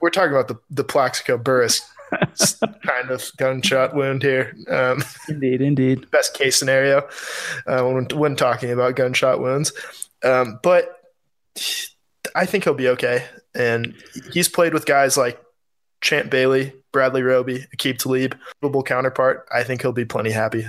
we're 0.00 0.10
talking 0.10 0.32
about 0.32 0.48
the 0.48 0.56
the 0.70 0.84
Plaxico 0.84 1.36
Burress 1.36 1.80
kind 2.82 3.10
of 3.10 3.28
gunshot 3.38 3.96
wound 3.96 4.22
here. 4.22 4.54
Um, 4.68 5.02
indeed, 5.28 5.60
indeed. 5.60 6.08
Best 6.12 6.34
case 6.34 6.56
scenario 6.56 7.08
uh, 7.66 7.82
when 7.82 8.06
when 8.14 8.36
talking 8.36 8.70
about 8.70 8.94
gunshot 8.94 9.40
wounds, 9.40 9.72
um, 10.22 10.60
but 10.62 11.00
I 12.34 12.46
think 12.46 12.64
he'll 12.64 12.74
be 12.74 12.88
okay. 12.88 13.26
And 13.54 13.94
he's 14.32 14.48
played 14.48 14.74
with 14.74 14.86
guys 14.86 15.16
like 15.16 15.40
Champ 16.00 16.30
Bailey, 16.30 16.72
Bradley 16.92 17.22
Roby, 17.22 17.66
Aqib 17.76 17.98
Talib, 17.98 18.36
football 18.60 18.82
counterpart. 18.82 19.46
I 19.52 19.62
think 19.62 19.82
he'll 19.82 19.92
be 19.92 20.04
plenty 20.04 20.30
happy. 20.30 20.66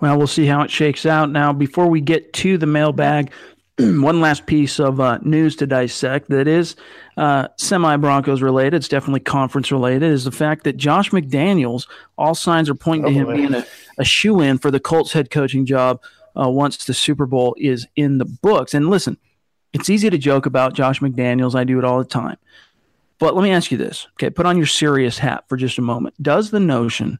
Well, 0.00 0.18
we'll 0.18 0.26
see 0.26 0.46
how 0.46 0.62
it 0.62 0.70
shakes 0.70 1.06
out. 1.06 1.30
Now, 1.30 1.52
before 1.52 1.86
we 1.86 2.00
get 2.00 2.32
to 2.34 2.58
the 2.58 2.66
mailbag, 2.66 3.30
one 3.78 4.20
last 4.20 4.46
piece 4.46 4.80
of 4.80 4.98
uh, 4.98 5.18
news 5.22 5.54
to 5.56 5.66
dissect 5.66 6.28
that 6.30 6.48
is 6.48 6.74
uh, 7.16 7.48
semi 7.56 7.96
Broncos 7.96 8.42
related, 8.42 8.74
it's 8.74 8.88
definitely 8.88 9.20
conference 9.20 9.70
related, 9.70 10.10
is 10.10 10.24
the 10.24 10.32
fact 10.32 10.64
that 10.64 10.76
Josh 10.76 11.10
McDaniels, 11.10 11.86
all 12.18 12.34
signs 12.34 12.68
are 12.68 12.74
pointing 12.74 13.06
oh, 13.06 13.08
to 13.08 13.14
him 13.14 13.26
man. 13.28 13.36
being 13.36 13.54
a, 13.54 13.66
a 13.98 14.04
shoe 14.04 14.40
in 14.40 14.58
for 14.58 14.70
the 14.70 14.80
Colts 14.80 15.12
head 15.12 15.30
coaching 15.30 15.66
job 15.66 16.00
uh, 16.40 16.48
once 16.48 16.84
the 16.84 16.94
Super 16.94 17.26
Bowl 17.26 17.54
is 17.58 17.86
in 17.94 18.18
the 18.18 18.24
books. 18.24 18.74
And 18.74 18.90
listen, 18.90 19.18
it's 19.72 19.90
easy 19.90 20.10
to 20.10 20.18
joke 20.18 20.46
about 20.46 20.74
Josh 20.74 21.00
McDaniels. 21.00 21.54
I 21.54 21.64
do 21.64 21.78
it 21.78 21.84
all 21.84 21.98
the 21.98 22.04
time. 22.04 22.36
But 23.18 23.34
let 23.34 23.42
me 23.42 23.52
ask 23.52 23.70
you 23.70 23.78
this. 23.78 24.08
Okay, 24.14 24.30
put 24.30 24.46
on 24.46 24.56
your 24.56 24.66
serious 24.66 25.18
hat 25.18 25.44
for 25.48 25.56
just 25.56 25.78
a 25.78 25.82
moment. 25.82 26.20
Does 26.20 26.50
the 26.50 26.60
notion 26.60 27.18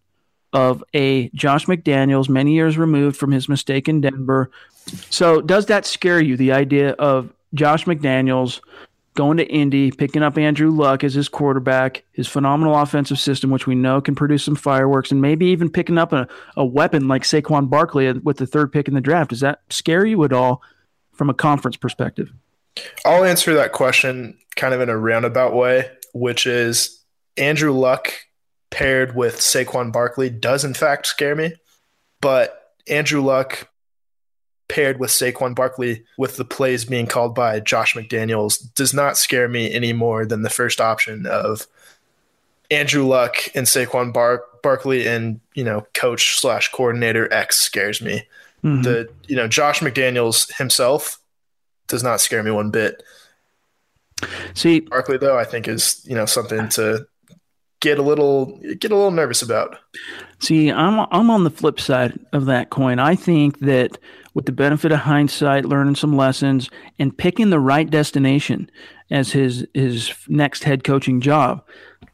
of 0.53 0.83
a 0.93 1.29
Josh 1.31 1.67
McDaniels, 1.67 2.29
many 2.29 2.55
years 2.55 2.77
removed 2.77 3.17
from 3.17 3.31
his 3.31 3.49
mistake 3.49 3.89
in 3.89 4.01
Denver, 4.01 4.51
so, 5.11 5.41
does 5.41 5.67
that 5.67 5.87
scare 5.87 6.21
you? 6.21 6.37
The 6.37 6.53
idea 6.53 6.91
of 6.93 7.33
Josh 7.55 7.85
McDaniels 7.85 8.61
going 9.15 9.37
to 9.37 9.47
Indy, 9.47 9.91
picking 9.91 10.23
up 10.23 10.39
Andrew 10.39 10.71
Luck 10.71 11.05
as 11.05 11.13
his 11.15 11.29
quarterback, 11.29 12.03
his 12.13 12.27
phenomenal 12.27 12.77
offensive 12.77 13.19
system, 13.19 13.51
which 13.51 13.67
we 13.67 13.75
know 13.75 14.01
can 14.01 14.15
produce 14.15 14.45
some 14.45 14.57
fireworks, 14.57 15.11
and 15.11 15.21
maybe 15.21 15.47
even 15.47 15.71
picking 15.71 15.99
up 15.99 16.13
a, 16.13 16.27
a 16.57 16.65
weapon 16.65 17.09
like 17.09 17.23
Saquon 17.23 17.69
Barkley 17.69 18.11
with 18.13 18.39
the 18.39 18.47
third 18.47 18.73
pick 18.73 18.89
in 18.89 18.95
the 18.95 19.01
draft. 19.01 19.31
Does 19.31 19.41
that 19.41 19.61
scare 19.69 20.07
you 20.07 20.25
at 20.25 20.33
all 20.33 20.63
from 21.13 21.29
a 21.29 21.35
conference 21.35 21.77
perspective? 21.77 22.33
I'll 23.05 23.25
answer 23.25 23.55
that 23.55 23.73
question 23.73 24.39
kind 24.57 24.75
of 24.75 24.81
in 24.81 24.89
a 24.89 24.97
roundabout 24.97 25.55
way, 25.55 25.91
which 26.13 26.47
is 26.47 27.03
Andrew 27.37 27.73
Luck 27.73 28.13
paired 28.71 29.15
with 29.15 29.37
Saquon 29.39 29.93
Barkley 29.93 30.31
does 30.31 30.65
in 30.65 30.75
fact 30.75 31.07
scare 31.07 31.37
me, 31.37 31.55
but 32.21 32.73
Andrew 32.89 33.21
Luck 33.21 33.69
paired 34.69 34.99
with 34.99 35.11
Saquon 35.11 35.55
Barkley 35.55 36.05
with 36.17 36.37
the 36.37 36.45
plays 36.45 36.87
being 36.87 37.07
called 37.07 37.35
by 37.35 37.61
Josh 37.61 37.95
McDaniels 37.95 38.73
does 38.75 38.95
not 38.95 39.19
scare 39.19 39.49
me 39.49 39.73
any 39.73 39.93
more 39.93 40.25
than 40.25 40.43
the 40.43 40.51
first 40.51 40.81
option 40.81 41.27
of 41.27 41.67
Andrew 42.71 43.07
Luck 43.07 43.37
and 43.55 43.67
Saquon 43.67 44.15
Bar- 44.15 44.45
Barkley 44.63 45.07
and 45.07 45.41
you 45.55 45.65
know 45.65 45.87
coach 45.93 46.39
slash 46.39 46.71
coordinator 46.71 47.31
X 47.33 47.61
scares 47.61 48.01
me. 48.01 48.27
Mm-hmm. 48.65 48.83
The 48.83 49.09
you 49.29 49.37
know 49.37 49.47
Josh 49.47 49.81
McDaniels 49.81 50.57
himself 50.57 51.19
does 51.93 52.03
not 52.03 52.21
scare 52.21 52.43
me 52.43 52.51
one 52.51 52.71
bit. 52.71 53.03
See, 54.55 54.81
Barkley 54.81 55.19
though, 55.19 55.39
I 55.39 55.45
think 55.45 55.69
is 55.69 56.03
you 56.05 56.17
know 56.17 56.27
something 56.27 56.69
to 56.71 57.07
get 57.81 57.99
a 57.99 58.03
little 58.03 58.59
get 58.79 58.91
a 58.91 58.97
little 58.97 59.11
nervous 59.11 59.43
about. 59.43 59.77
See, 60.41 60.73
I'm 60.73 61.07
I'm 61.11 61.31
on 61.31 61.45
the 61.45 61.51
flip 61.51 61.79
side 61.79 62.19
of 62.33 62.47
that 62.47 62.71
coin. 62.71 62.99
I 62.99 63.15
think 63.15 63.59
that 63.61 63.99
with 64.35 64.47
the 64.47 64.53
benefit 64.53 64.91
of 64.91 65.01
hindsight, 65.01 65.67
learning 65.67 65.97
some 65.97 66.17
lessons 66.17 66.71
and 66.99 67.17
picking 67.17 67.51
the 67.51 67.61
right 67.61 67.89
destination 67.89 68.71
as 69.11 69.33
his 69.33 69.67
his 69.75 70.13
next 70.29 70.65
head 70.65 70.85
coaching 70.85 71.21
job, 71.21 71.63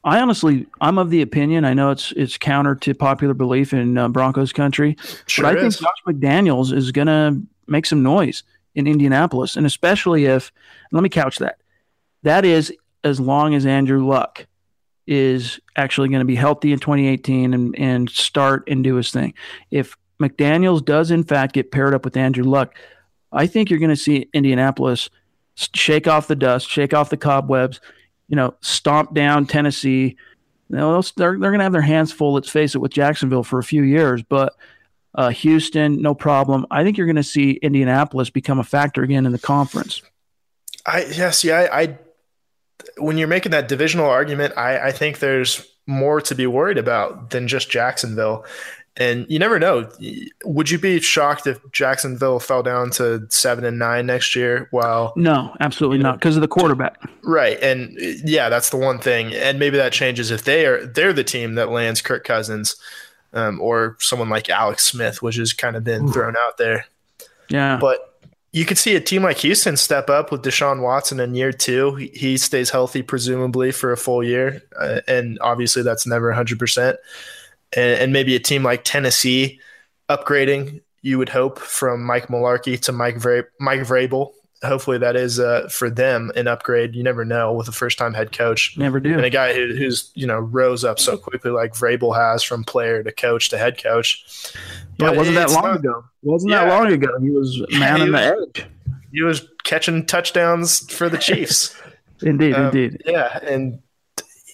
I 0.03 0.21
honestly, 0.21 0.67
I'm 0.81 0.99
of 0.99 1.11
the 1.11 1.23
opinion. 1.23 1.65
I 1.65 1.75
know 1.75 1.91
it's 1.91 2.13
it's 2.13 2.37
counter 2.37 2.75
to 2.75 2.95
popular 2.95 3.35
belief 3.35 3.73
in 3.73 3.97
uh, 3.97 4.09
Broncos 4.09 4.53
country, 4.53 4.97
sure 5.27 5.45
but 5.45 5.57
I 5.59 5.67
is. 5.67 5.79
think 5.79 5.87
Josh 5.87 6.15
McDaniels 6.15 6.73
is 6.73 6.91
going 6.91 7.07
to 7.07 7.41
make 7.67 7.85
some 7.85 8.03
noise 8.03 8.43
in 8.75 8.87
Indianapolis, 8.87 9.57
and 9.57 9.67
especially 9.67 10.27
if 10.27 10.53
let 10.93 11.03
me 11.03 11.09
couch 11.09 11.39
that. 11.39 11.59
That 12.23 12.45
is 12.45 12.73
as 13.05 13.21
long 13.21 13.55
as 13.55 13.67
Andrew 13.67 14.07
Luck 14.07 14.47
is 15.07 15.59
actually 15.77 16.09
going 16.09 16.21
to 16.21 16.27
be 16.27 16.35
healthy 16.35 16.73
in 16.73 16.79
2018 16.79 17.55
and, 17.55 17.79
and 17.79 18.11
start 18.11 18.65
and 18.69 18.85
do 18.85 18.97
his 18.97 19.11
thing. 19.11 19.33
If 19.71 19.97
McDaniels 20.21 20.85
does 20.85 21.11
in 21.11 21.25
fact 21.25 21.55
get 21.55 21.71
paired 21.71 21.95
up 21.95 22.05
with 22.05 22.17
Andrew 22.17 22.45
Luck, 22.45 22.77
I 23.33 23.47
think 23.47 23.71
you're 23.71 23.79
going 23.79 23.91
to 23.91 23.97
see 23.97 24.29
Indianapolis 24.33 25.09
shake 25.75 26.07
off 26.07 26.29
the 26.29 26.37
dust, 26.37 26.69
shake 26.69 26.95
off 26.95 27.11
the 27.11 27.17
cobwebs, 27.17 27.81
you 28.29 28.37
know, 28.37 28.55
stomp 28.61 29.15
down 29.15 29.47
Tennessee. 29.47 30.17
You 30.69 30.77
know, 30.77 31.01
they're 31.17 31.39
they're 31.39 31.51
going 31.51 31.59
to 31.59 31.65
have 31.65 31.73
their 31.73 31.81
hands 31.81 32.13
full. 32.13 32.35
Let's 32.35 32.51
face 32.51 32.75
it, 32.75 32.79
with 32.79 32.93
Jacksonville 32.93 33.43
for 33.43 33.59
a 33.59 33.65
few 33.65 33.83
years, 33.83 34.23
but 34.23 34.55
uh, 35.15 35.31
Houston, 35.31 36.01
no 36.01 36.15
problem. 36.15 36.67
I 36.71 36.85
think 36.85 36.97
you're 36.97 37.07
going 37.07 37.17
to 37.17 37.23
see 37.23 37.53
Indianapolis 37.53 38.31
become 38.31 38.59
a 38.59 38.65
factor 38.65 39.03
again 39.03 39.27
in 39.27 39.33
the 39.33 39.39
conference. 39.39 40.03
I 40.87 41.05
yeah, 41.05 41.31
see, 41.31 41.53
I, 41.53 41.81
I 41.81 41.99
when 42.99 43.19
you're 43.19 43.29
making 43.29 43.53
that 43.53 43.69
divisional 43.69 44.07
argument, 44.07 44.57
I, 44.57 44.89
I 44.89 44.93
think 44.93 45.19
there's 45.19 45.67
more 45.87 46.21
to 46.21 46.35
be 46.35 46.47
worried 46.47 46.79
about 46.79 47.31
than 47.31 47.49
just 47.49 47.71
Jacksonville. 47.71 48.45
And 48.97 49.27
you 49.29 49.39
never 49.39 49.61
know. 49.61 49.89
Would 50.45 50.71
you 50.71 50.79
be 50.79 50.99
shocked 51.01 51.47
if 51.47 51.61
Jacksonville 51.71 52.41
fell 52.41 52.65
down 52.65 52.91
to 52.93 53.27
seven 53.31 53.65
and 53.65 53.79
nine 53.79 54.07
next 54.07 54.35
year? 54.35 54.67
While 54.73 55.13
no, 55.15 55.55
absolutely 55.61 55.99
not, 55.99 56.19
because 56.19 56.37
of 56.37 56.43
the 56.43 56.49
quarterback. 56.49 57.01
Right, 57.23 57.63
and 57.63 57.97
yeah, 58.25 58.49
that's 58.49 58.71
the 58.71 58.77
one 58.77 58.99
thing. 58.99 59.33
And 59.35 59.61
maybe 59.61 59.77
that 59.77 59.93
changes 59.93 60.33
if 60.33 60.43
they 60.43 60.67
are 60.67 60.85
they're 60.85 61.13
the 61.13 61.23
team 61.23 61.55
that 61.55 61.71
lands 61.71 62.03
Kirk 62.03 62.25
Cousins, 62.25 62.75
um, 63.33 63.61
or 63.61 63.97
someone 64.01 64.29
like 64.29 64.49
Alex 64.51 64.85
Smith, 64.85 65.23
which 65.23 65.37
has 65.37 65.53
kind 65.53 65.77
of 65.77 65.85
been 65.85 66.09
thrown 66.13 66.37
out 66.37 66.59
there. 66.59 66.87
Yeah, 67.49 67.79
but 67.81 68.21
you 68.53 68.65
could 68.65 68.79
see 68.79 68.97
a 68.97 69.01
team 69.01 69.23
like 69.23 69.39
Houston 69.39 69.77
step 69.77 70.09
up 70.09 70.33
with 70.33 70.43
Deshaun 70.43 70.83
Watson 70.83 71.21
in 71.21 71.35
year 71.35 71.53
two. 71.53 71.95
He, 71.97 72.09
he 72.09 72.39
stays 72.39 72.71
healthy, 72.71 73.03
presumably 73.03 73.73
for 73.73 73.93
a 73.93 73.97
full 73.97 74.25
year, 74.25 74.63
uh, 74.79 75.01
and 75.07 75.39
obviously 75.41 75.83
that's 75.83 76.07
never 76.07 76.29
100 76.29 76.59
percent 76.59 76.99
and, 77.73 78.01
and 78.01 78.13
maybe 78.13 78.35
a 78.35 78.41
team 78.41 78.63
like 78.63 78.85
Tennessee 78.85 79.61
upgrading. 80.09 80.81
You 81.03 81.19
would 81.19 81.29
hope 81.29 81.59
from 81.59 82.03
Mike 82.03 82.29
Mularkey 82.29 82.81
to 82.83 82.93
Mike 82.93 83.17
Vra- 83.17 83.47
Mike 83.61 83.81
Vrabel. 83.81 84.33
Hopefully 84.65 84.99
that 84.99 85.15
is 85.15 85.39
uh, 85.39 85.69
for 85.71 85.89
them 85.89 86.33
an 86.35 86.49
upgrade. 86.49 86.97
You 86.97 87.03
never 87.03 87.25
know 87.25 87.53
with 87.53 87.69
a 87.69 87.73
first 87.73 87.97
time 87.97 88.15
head 88.15 88.33
coach. 88.33 88.77
Never 88.77 88.99
do. 88.99 89.15
And 89.15 89.25
a 89.25 89.31
guy 89.31 89.55
who, 89.55 89.75
who's 89.75 90.11
you 90.15 90.27
know 90.27 90.39
rose 90.39 90.85
up 90.85 90.99
so 90.99 91.17
quickly 91.17 91.51
like 91.51 91.75
Vrabel 91.75 92.17
has 92.17 92.43
from 92.43 92.65
player 92.65 93.03
to 93.03 93.13
coach 93.13 93.51
to 93.51 93.59
head 93.59 93.83
coach. 93.83 94.53
But 94.99 95.13
yeah, 95.13 95.19
wasn't 95.19 95.37
that 95.37 95.51
long 95.51 95.63
not, 95.63 95.77
ago? 95.77 96.05
Wasn't 96.23 96.51
yeah, 96.51 96.65
that 96.65 96.71
long 96.71 96.93
ago? 96.93 97.19
He 97.21 97.31
was 97.31 97.65
man 97.79 98.01
in 98.01 98.13
the 98.13 98.21
edge. 98.21 98.67
He 99.13 99.23
was 99.23 99.49
catching 99.65 100.05
touchdowns 100.05 100.91
for 100.93 101.09
the 101.09 101.19
Chiefs. 101.19 101.81
indeed, 102.23 102.55
um, 102.55 102.67
indeed. 102.67 103.03
Yeah, 103.07 103.39
and 103.43 103.81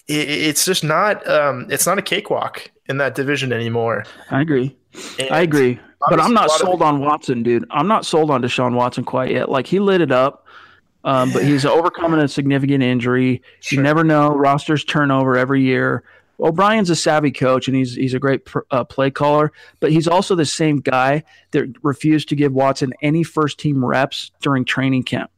it, 0.07 0.29
it's 0.29 0.65
just 0.65 0.83
not 0.83 1.27
um, 1.27 1.67
it's 1.69 1.87
not 1.87 1.97
a 1.97 2.01
cakewalk 2.01 2.69
in 2.87 2.97
that 2.97 3.15
division 3.15 3.51
anymore. 3.51 4.05
I 4.29 4.41
agree. 4.41 4.77
And 5.19 5.31
I 5.31 5.41
agree. 5.41 5.79
But 6.09 6.19
I'm 6.19 6.33
not 6.33 6.51
sold 6.51 6.81
on 6.81 6.99
Watson, 6.99 7.43
dude. 7.43 7.65
I'm 7.71 7.87
not 7.87 8.05
sold 8.05 8.31
on 8.31 8.41
Deshaun 8.41 8.73
Watson 8.75 9.03
quite 9.03 9.31
yet. 9.31 9.49
Like 9.49 9.67
he 9.67 9.79
lit 9.79 10.01
it 10.01 10.11
up, 10.11 10.45
um, 11.03 11.31
but 11.31 11.43
he's 11.43 11.65
overcoming 11.65 12.19
a 12.19 12.27
significant 12.27 12.83
injury. 12.83 13.41
Sure. 13.59 13.77
You 13.77 13.83
never 13.83 14.03
know. 14.03 14.29
Rosters 14.29 14.83
turnover 14.83 15.37
every 15.37 15.61
year. 15.61 16.03
O'Brien's 16.39 16.89
a 16.89 16.95
savvy 16.95 17.31
coach 17.31 17.67
and 17.67 17.77
he's 17.77 17.95
he's 17.95 18.13
a 18.13 18.19
great 18.19 18.45
pr- 18.45 18.59
uh, 18.71 18.83
play 18.83 19.09
caller, 19.09 19.51
but 19.79 19.91
he's 19.91 20.07
also 20.07 20.35
the 20.35 20.45
same 20.45 20.81
guy 20.81 21.23
that 21.51 21.73
refused 21.81 22.29
to 22.29 22.35
give 22.35 22.53
Watson 22.53 22.93
any 23.01 23.23
first 23.23 23.57
team 23.57 23.83
reps 23.83 24.31
during 24.41 24.65
training 24.65 25.03
camp 25.03 25.31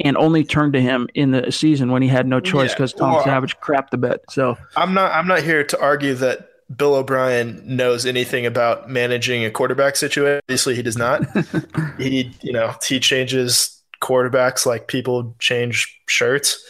and 0.00 0.16
only 0.16 0.44
turned 0.44 0.72
to 0.74 0.80
him 0.80 1.08
in 1.14 1.30
the 1.30 1.50
season 1.50 1.90
when 1.90 2.02
he 2.02 2.08
had 2.08 2.26
no 2.26 2.40
choice 2.40 2.72
because 2.72 2.92
yeah. 2.92 2.98
Tom 2.98 3.12
well, 3.14 3.24
Savage 3.24 3.58
crapped 3.60 3.90
the 3.90 3.96
bet. 3.96 4.20
So 4.30 4.58
I'm 4.76 4.92
not 4.92 5.12
I'm 5.12 5.26
not 5.26 5.42
here 5.42 5.64
to 5.64 5.80
argue 5.80 6.14
that 6.14 6.50
Bill 6.74 6.94
O'Brien 6.94 7.62
knows 7.64 8.06
anything 8.06 8.46
about 8.46 8.88
managing 8.88 9.44
a 9.44 9.50
quarterback 9.50 9.96
situation. 9.96 10.40
Obviously, 10.44 10.74
he 10.74 10.82
does 10.82 10.96
not. 10.96 11.22
he, 11.98 12.32
you 12.42 12.52
know, 12.52 12.74
he 12.86 12.98
changes 12.98 13.82
quarterbacks 14.00 14.64
like 14.64 14.88
people 14.88 15.34
change 15.38 16.00
shirts. 16.06 16.64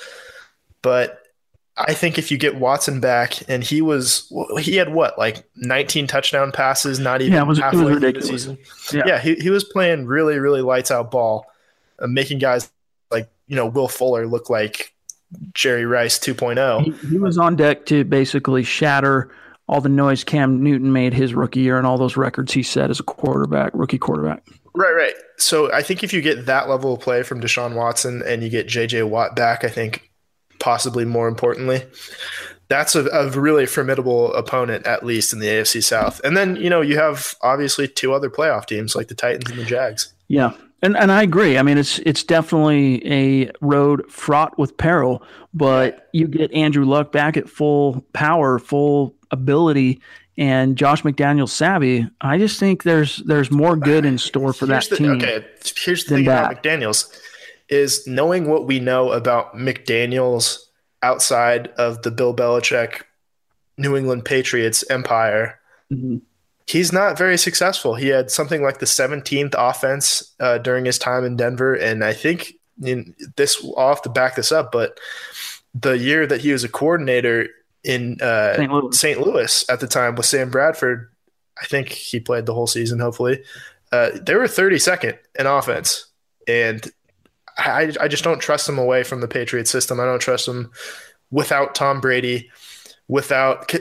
But 0.82 1.20
I 1.76 1.94
think 1.94 2.18
if 2.18 2.30
you 2.30 2.38
get 2.38 2.56
Watson 2.56 3.00
back, 3.00 3.48
and 3.48 3.62
he 3.62 3.82
was, 3.82 4.32
he 4.60 4.76
had 4.76 4.92
what, 4.92 5.16
like 5.16 5.44
19 5.56 6.06
touchdown 6.06 6.50
passes, 6.50 6.98
not 6.98 7.22
even 7.22 7.34
yeah, 7.34 7.42
it 7.42 7.46
was, 7.46 7.58
halfway 7.58 7.80
it 7.80 7.84
was 7.84 7.94
ridiculous. 7.94 8.28
the 8.28 8.38
season. 8.38 8.58
Yeah, 8.92 9.02
yeah 9.06 9.20
he, 9.20 9.34
he 9.36 9.50
was 9.50 9.64
playing 9.64 10.06
really, 10.06 10.38
really 10.38 10.62
lights 10.62 10.90
out 10.90 11.10
ball, 11.10 11.46
uh, 12.00 12.08
making 12.08 12.40
guys 12.40 12.70
like, 13.10 13.30
you 13.46 13.54
know, 13.54 13.66
Will 13.66 13.88
Fuller 13.88 14.26
look 14.26 14.50
like 14.50 14.92
Jerry 15.52 15.86
Rice 15.86 16.18
2.0. 16.18 16.82
He, 16.82 17.08
he 17.08 17.18
was 17.18 17.38
on 17.38 17.54
deck 17.54 17.86
to 17.86 18.02
basically 18.02 18.64
shatter– 18.64 19.30
all 19.68 19.80
the 19.80 19.88
noise 19.88 20.24
Cam 20.24 20.62
Newton 20.62 20.92
made 20.92 21.14
his 21.14 21.34
rookie 21.34 21.60
year 21.60 21.78
and 21.78 21.86
all 21.86 21.98
those 21.98 22.16
records 22.16 22.52
he 22.52 22.62
set 22.62 22.90
as 22.90 23.00
a 23.00 23.04
quarterback, 23.04 23.72
rookie 23.74 23.98
quarterback. 23.98 24.46
Right, 24.74 24.92
right. 24.92 25.14
So 25.38 25.72
I 25.72 25.82
think 25.82 26.02
if 26.02 26.12
you 26.12 26.20
get 26.20 26.46
that 26.46 26.68
level 26.68 26.94
of 26.94 27.00
play 27.00 27.22
from 27.22 27.40
Deshaun 27.40 27.74
Watson 27.74 28.22
and 28.26 28.42
you 28.42 28.50
get 28.50 28.66
JJ 28.66 29.08
Watt 29.08 29.36
back, 29.36 29.64
I 29.64 29.68
think 29.68 30.10
possibly 30.58 31.04
more 31.04 31.28
importantly, 31.28 31.84
that's 32.68 32.94
a, 32.94 33.06
a, 33.06 33.30
really 33.30 33.66
formidable 33.66 34.32
opponent, 34.34 34.86
at 34.86 35.04
least 35.04 35.32
in 35.32 35.38
the 35.38 35.46
AFC 35.46 35.82
South. 35.82 36.20
And 36.24 36.36
then, 36.36 36.56
you 36.56 36.70
know, 36.70 36.80
you 36.80 36.96
have 36.96 37.34
obviously 37.42 37.86
two 37.86 38.12
other 38.12 38.30
playoff 38.30 38.66
teams 38.66 38.96
like 38.96 39.08
the 39.08 39.14
Titans 39.14 39.50
and 39.50 39.60
the 39.60 39.64
Jags. 39.64 40.12
Yeah. 40.28 40.52
And 40.82 40.98
and 40.98 41.10
I 41.10 41.22
agree. 41.22 41.56
I 41.56 41.62
mean, 41.62 41.78
it's 41.78 41.98
it's 42.00 42.22
definitely 42.22 43.06
a 43.10 43.50
road 43.62 44.04
fraught 44.10 44.58
with 44.58 44.76
peril, 44.76 45.22
but 45.54 46.10
you 46.12 46.28
get 46.28 46.52
Andrew 46.52 46.84
Luck 46.84 47.10
back 47.10 47.38
at 47.38 47.48
full 47.48 48.04
power, 48.12 48.58
full 48.58 49.14
ability 49.34 50.00
and 50.36 50.76
Josh 50.76 51.02
McDaniels 51.02 51.50
savvy, 51.50 52.08
I 52.20 52.38
just 52.38 52.58
think 52.58 52.82
there's 52.82 53.18
there's 53.18 53.50
more 53.50 53.76
good 53.76 54.04
in 54.04 54.18
store 54.18 54.52
for 54.52 54.66
here's 54.66 54.88
that 54.88 54.96
the, 54.96 54.96
team. 54.96 55.10
Okay, 55.12 55.44
here's 55.76 56.04
the 56.04 56.16
thing 56.16 56.24
that. 56.24 56.52
about 56.52 56.62
McDaniels 56.62 57.14
is 57.68 58.06
knowing 58.06 58.48
what 58.48 58.66
we 58.66 58.80
know 58.80 59.12
about 59.12 59.54
McDaniels 59.54 60.58
outside 61.02 61.68
of 61.78 62.02
the 62.02 62.10
Bill 62.10 62.34
Belichick 62.34 63.02
New 63.78 63.96
England 63.96 64.24
Patriots 64.24 64.84
empire. 64.90 65.60
Mm-hmm. 65.92 66.18
He's 66.66 66.92
not 66.92 67.18
very 67.18 67.36
successful. 67.36 67.94
He 67.94 68.08
had 68.08 68.30
something 68.30 68.62
like 68.62 68.78
the 68.78 68.86
17th 68.86 69.54
offense 69.56 70.34
uh, 70.40 70.58
during 70.58 70.86
his 70.86 70.98
time 70.98 71.24
in 71.24 71.36
Denver, 71.36 71.74
and 71.74 72.02
I 72.02 72.14
think 72.14 72.54
in 72.82 73.14
this 73.36 73.64
I'll 73.76 73.90
have 73.90 74.02
to 74.02 74.08
back 74.08 74.34
this 74.34 74.50
up, 74.50 74.72
but 74.72 74.98
the 75.74 75.98
year 75.98 76.26
that 76.26 76.40
he 76.40 76.52
was 76.52 76.64
a 76.64 76.68
coordinator, 76.68 77.48
in 77.84 78.20
uh, 78.20 78.56
St. 78.56 78.72
Louis. 78.72 78.98
St. 78.98 79.20
Louis 79.20 79.64
at 79.68 79.80
the 79.80 79.86
time 79.86 80.14
with 80.16 80.26
Sam 80.26 80.50
Bradford. 80.50 81.10
I 81.60 81.66
think 81.66 81.88
he 81.88 82.18
played 82.18 82.46
the 82.46 82.54
whole 82.54 82.66
season, 82.66 82.98
hopefully. 82.98 83.42
Uh, 83.92 84.10
they 84.20 84.34
were 84.34 84.44
32nd 84.44 85.16
in 85.38 85.46
offense. 85.46 86.06
And 86.48 86.90
I, 87.56 87.92
I 88.00 88.08
just 88.08 88.24
don't 88.24 88.40
trust 88.40 88.66
them 88.66 88.78
away 88.78 89.04
from 89.04 89.20
the 89.20 89.28
Patriot 89.28 89.68
system. 89.68 90.00
I 90.00 90.04
don't 90.04 90.20
trust 90.20 90.46
them 90.46 90.72
without 91.30 91.74
Tom 91.74 92.00
Brady, 92.00 92.50
without. 93.08 93.72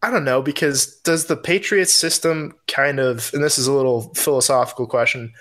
I 0.00 0.12
don't 0.12 0.24
know 0.24 0.40
because 0.42 0.94
does 0.98 1.26
the 1.26 1.36
Patriots 1.36 1.92
system 1.92 2.54
kind 2.68 3.00
of, 3.00 3.32
and 3.34 3.42
this 3.42 3.58
is 3.58 3.66
a 3.66 3.72
little 3.72 4.14
philosophical 4.14 4.86
question, 4.86 5.32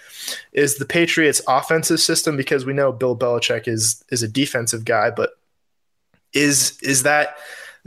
is 0.51 0.77
the 0.77 0.85
Patriots 0.85 1.43
offensive 1.47 1.99
system 1.99 2.35
because 2.35 2.65
we 2.65 2.73
know 2.73 2.91
Bill 2.91 3.15
Belichick 3.15 3.67
is 3.67 4.03
is 4.09 4.23
a 4.23 4.27
defensive 4.27 4.83
guy, 4.83 5.11
but 5.11 5.31
is 6.33 6.79
is 6.81 7.03
that 7.03 7.37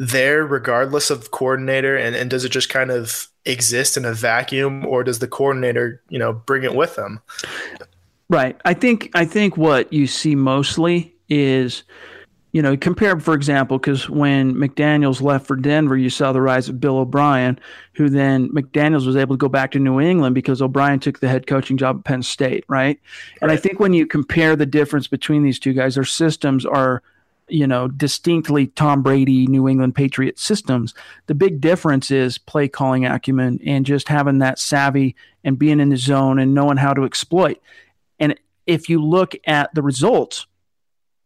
there 0.03 0.46
regardless 0.46 1.11
of 1.11 1.30
coordinator 1.30 1.94
and, 1.94 2.16
and 2.16 2.30
does 2.30 2.42
it 2.42 2.48
just 2.48 2.70
kind 2.70 2.90
of 2.90 3.28
exist 3.44 3.98
in 3.98 4.07
a 4.07 4.14
vacuum 4.14 4.84
or 4.86 5.05
does 5.05 5.18
the 5.18 5.28
coordinator 5.28 6.03
you 6.09 6.18
know 6.18 6.32
bring 6.32 6.62
it 6.62 6.74
with 6.74 6.96
them 6.96 7.20
right 8.30 8.59
i 8.64 8.72
think 8.72 9.11
i 9.14 9.26
think 9.26 9.59
what 9.59 9.92
you 9.92 10.07
see 10.07 10.34
mostly 10.34 11.14
is 11.28 11.84
you 12.53 12.62
know, 12.62 12.76
compare, 12.76 13.18
for 13.20 13.34
example, 13.34 13.78
because 13.78 14.11
when 14.11 14.55
McDaniels 14.55 15.22
left 15.22 15.46
for 15.46 15.55
Denver, 15.55 15.96
you 15.96 16.11
saw 16.11 16.32
the 16.32 16.40
rise 16.40 16.68
of 16.68 16.80
Bill 16.80 16.98
O'Brien, 16.98 17.61
who 17.92 18.09
then 18.09 18.48
McDaniels 18.48 19.07
was 19.07 19.14
able 19.14 19.36
to 19.36 19.38
go 19.38 19.48
back 19.48 19.70
to 19.70 19.78
New 19.78 20.01
England 20.01 20.34
because 20.34 20.61
O'Brien 20.61 20.98
took 20.98 21.20
the 21.20 21.28
head 21.28 21.46
coaching 21.46 21.76
job 21.76 21.98
at 21.98 22.05
Penn 22.05 22.22
State, 22.22 22.64
right? 22.66 22.80
right? 22.80 23.01
And 23.40 23.53
I 23.53 23.57
think 23.57 23.78
when 23.78 23.92
you 23.92 24.05
compare 24.05 24.57
the 24.57 24.66
difference 24.66 25.07
between 25.07 25.44
these 25.44 25.61
two 25.61 25.72
guys, 25.72 25.94
their 25.94 26.05
systems 26.05 26.66
are, 26.66 27.03
you 27.53 27.66
know, 27.66 27.88
distinctly 27.88 28.68
Tom 28.68 29.03
Brady, 29.03 29.46
New 29.46 29.68
England 29.68 29.94
Patriot 29.94 30.38
systems. 30.38 30.94
The 31.26 31.34
big 31.34 31.61
difference 31.61 32.11
is 32.11 32.38
play 32.38 32.68
calling 32.68 33.07
acumen 33.07 33.61
and 33.66 33.86
just 33.86 34.09
having 34.09 34.38
that 34.38 34.59
savvy 34.59 35.16
and 35.44 35.59
being 35.59 35.80
in 35.80 35.90
the 35.90 35.96
zone 35.96 36.38
and 36.38 36.55
knowing 36.55 36.76
how 36.76 36.92
to 36.92 37.05
exploit. 37.05 37.61
And 38.18 38.38
if 38.66 38.88
you 38.88 39.03
look 39.03 39.34
at 39.46 39.74
the 39.74 39.82
results, 39.82 40.46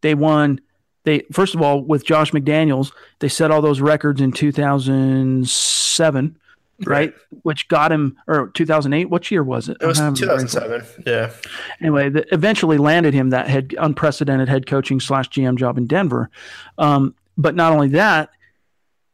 they 0.01 0.15
won 0.15 0.61
they 1.05 1.21
first 1.33 1.55
of 1.55 1.63
all 1.63 1.83
with 1.83 2.05
Josh 2.05 2.33
McDaniels, 2.33 2.93
they 3.21 3.29
set 3.29 3.51
all 3.51 3.63
those 3.63 3.81
records 3.81 4.21
in 4.21 4.33
2007, 4.33 6.39
right? 6.85 7.15
Which 7.43 7.69
got 7.69 7.93
him 7.93 8.17
or 8.27 8.49
2008. 8.49 9.11
Which 9.11 9.31
year 9.31 9.43
was 9.43 9.69
it? 9.69 9.77
It 9.81 9.87
was 9.87 9.99
2007. 9.99 11.05
Yeah. 11.07 11.33
Anyway, 11.81 12.09
that 12.11 12.27
eventually 12.33 12.79
landed 12.79 13.15
him 13.15 13.31
that 13.31 13.49
head 13.49 13.75
unprecedented 13.79 14.49
head 14.49 14.67
coaching 14.67 15.01
slash 15.01 15.29
GM 15.31 15.57
job 15.57 15.79
in 15.79 15.87
Denver. 15.87 16.31
Um, 16.79 17.15
but 17.37 17.55
not 17.55 17.73
only 17.73 17.89
that, 17.89 18.31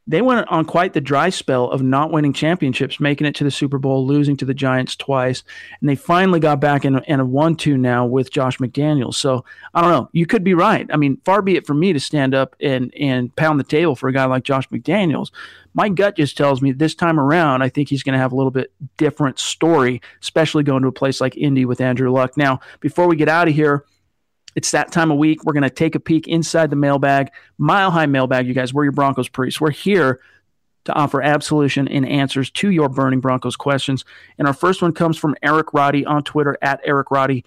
they 0.07 0.23
went 0.23 0.49
on 0.49 0.65
quite 0.65 0.93
the 0.93 1.01
dry 1.01 1.31
spell 1.31 1.71
of 1.71 1.83
not 1.83 2.11
winning 2.11 2.33
championships, 2.33 2.99
making 2.99 3.27
it 3.27 3.35
to 3.37 3.45
the 3.45 3.51
Super 3.51 3.79
Bowl, 3.79 4.07
losing 4.07 4.37
to 4.39 4.45
the 4.45 4.55
Giants 4.55 4.97
twice, 4.97 5.45
and 5.81 5.89
they 5.89 5.95
finally 5.95 6.41
got 6.41 6.61
back 6.61 6.85
in, 6.85 6.99
in 7.05 7.21
a 7.21 7.25
one-two 7.25 7.77
now 7.77 8.07
with 8.07 8.33
Josh 8.33 8.59
McDaniels. 8.59 9.15
So 9.15 9.45
I 9.75 9.81
don't 9.81 9.91
know. 9.91 10.09
You 10.13 10.27
could 10.27 10.43
be 10.43 10.55
right. 10.55 10.89
I 10.93 10.97
mean, 10.97 11.19
far 11.25 11.43
be 11.43 11.57
it 11.57 11.67
from 11.67 11.79
me 11.79 11.93
to 11.93 12.01
stand 12.01 12.35
up 12.35 12.57
and 12.61 12.93
and 12.95 13.35
pound 13.37 13.61
the 13.61 13.65
table 13.65 13.95
for 13.95 14.09
a 14.09 14.13
guy 14.13 14.25
like 14.25 14.43
Josh 14.43 14.69
McDaniels. 14.71 15.31
My 15.75 15.89
gut 15.89 16.17
just 16.17 16.37
tells 16.37 16.61
me 16.61 16.73
this 16.73 16.97
time 16.97 17.21
around, 17.21 17.63
I 17.63 17.69
think 17.69 17.89
he's 17.89 18.03
going 18.03 18.15
to 18.15 18.19
have 18.19 18.33
a 18.33 18.37
little 18.37 18.51
bit 18.51 18.73
different 18.97 19.39
story, 19.39 20.03
especially 20.21 20.65
going 20.65 20.83
to 20.83 20.89
a 20.89 20.93
place 20.93 21.21
like 21.21 21.37
Indy 21.37 21.65
with 21.65 21.81
Andrew 21.81 22.11
Luck. 22.11 22.37
Now, 22.37 22.59
before 22.81 23.07
we 23.07 23.15
get 23.17 23.29
out 23.29 23.49
of 23.49 23.55
here. 23.55 23.85
It's 24.55 24.71
that 24.73 24.93
time 24.93 25.11
of 25.11 25.19
week. 25.19 25.45
We're 25.45 25.53
going 25.53 25.63
to 25.63 25.71
take 25.71 25.95
a 25.95 26.01
peek 26.01 26.27
inside 26.29 26.71
the 26.71 26.77
mailbag, 26.77 27.31
mile 27.59 27.91
high 27.91 28.07
mailbag, 28.07 28.47
you 28.47 28.55
guys. 28.55 28.75
We're 28.75 28.85
your 28.85 28.93
Broncos 28.93 29.29
priests. 29.29 29.61
We're 29.61 29.71
here 29.71 30.21
to 30.85 30.93
offer 30.93 31.23
absolution 31.23 31.87
and 31.89 32.07
answers 32.09 32.51
to 32.51 32.71
your 32.71 32.89
burning 32.89 33.21
Broncos 33.21 33.57
questions. 33.57 34.05
And 34.39 34.49
our 34.49 34.55
first 34.55 34.83
one 34.83 34.93
comes 34.93 35.17
from 35.19 35.37
Eric 35.43 35.73
Roddy 35.73 36.05
on 36.05 36.25
Twitter 36.25 36.57
at 36.63 36.81
Eric 36.85 37.11
Roddy 37.11 37.45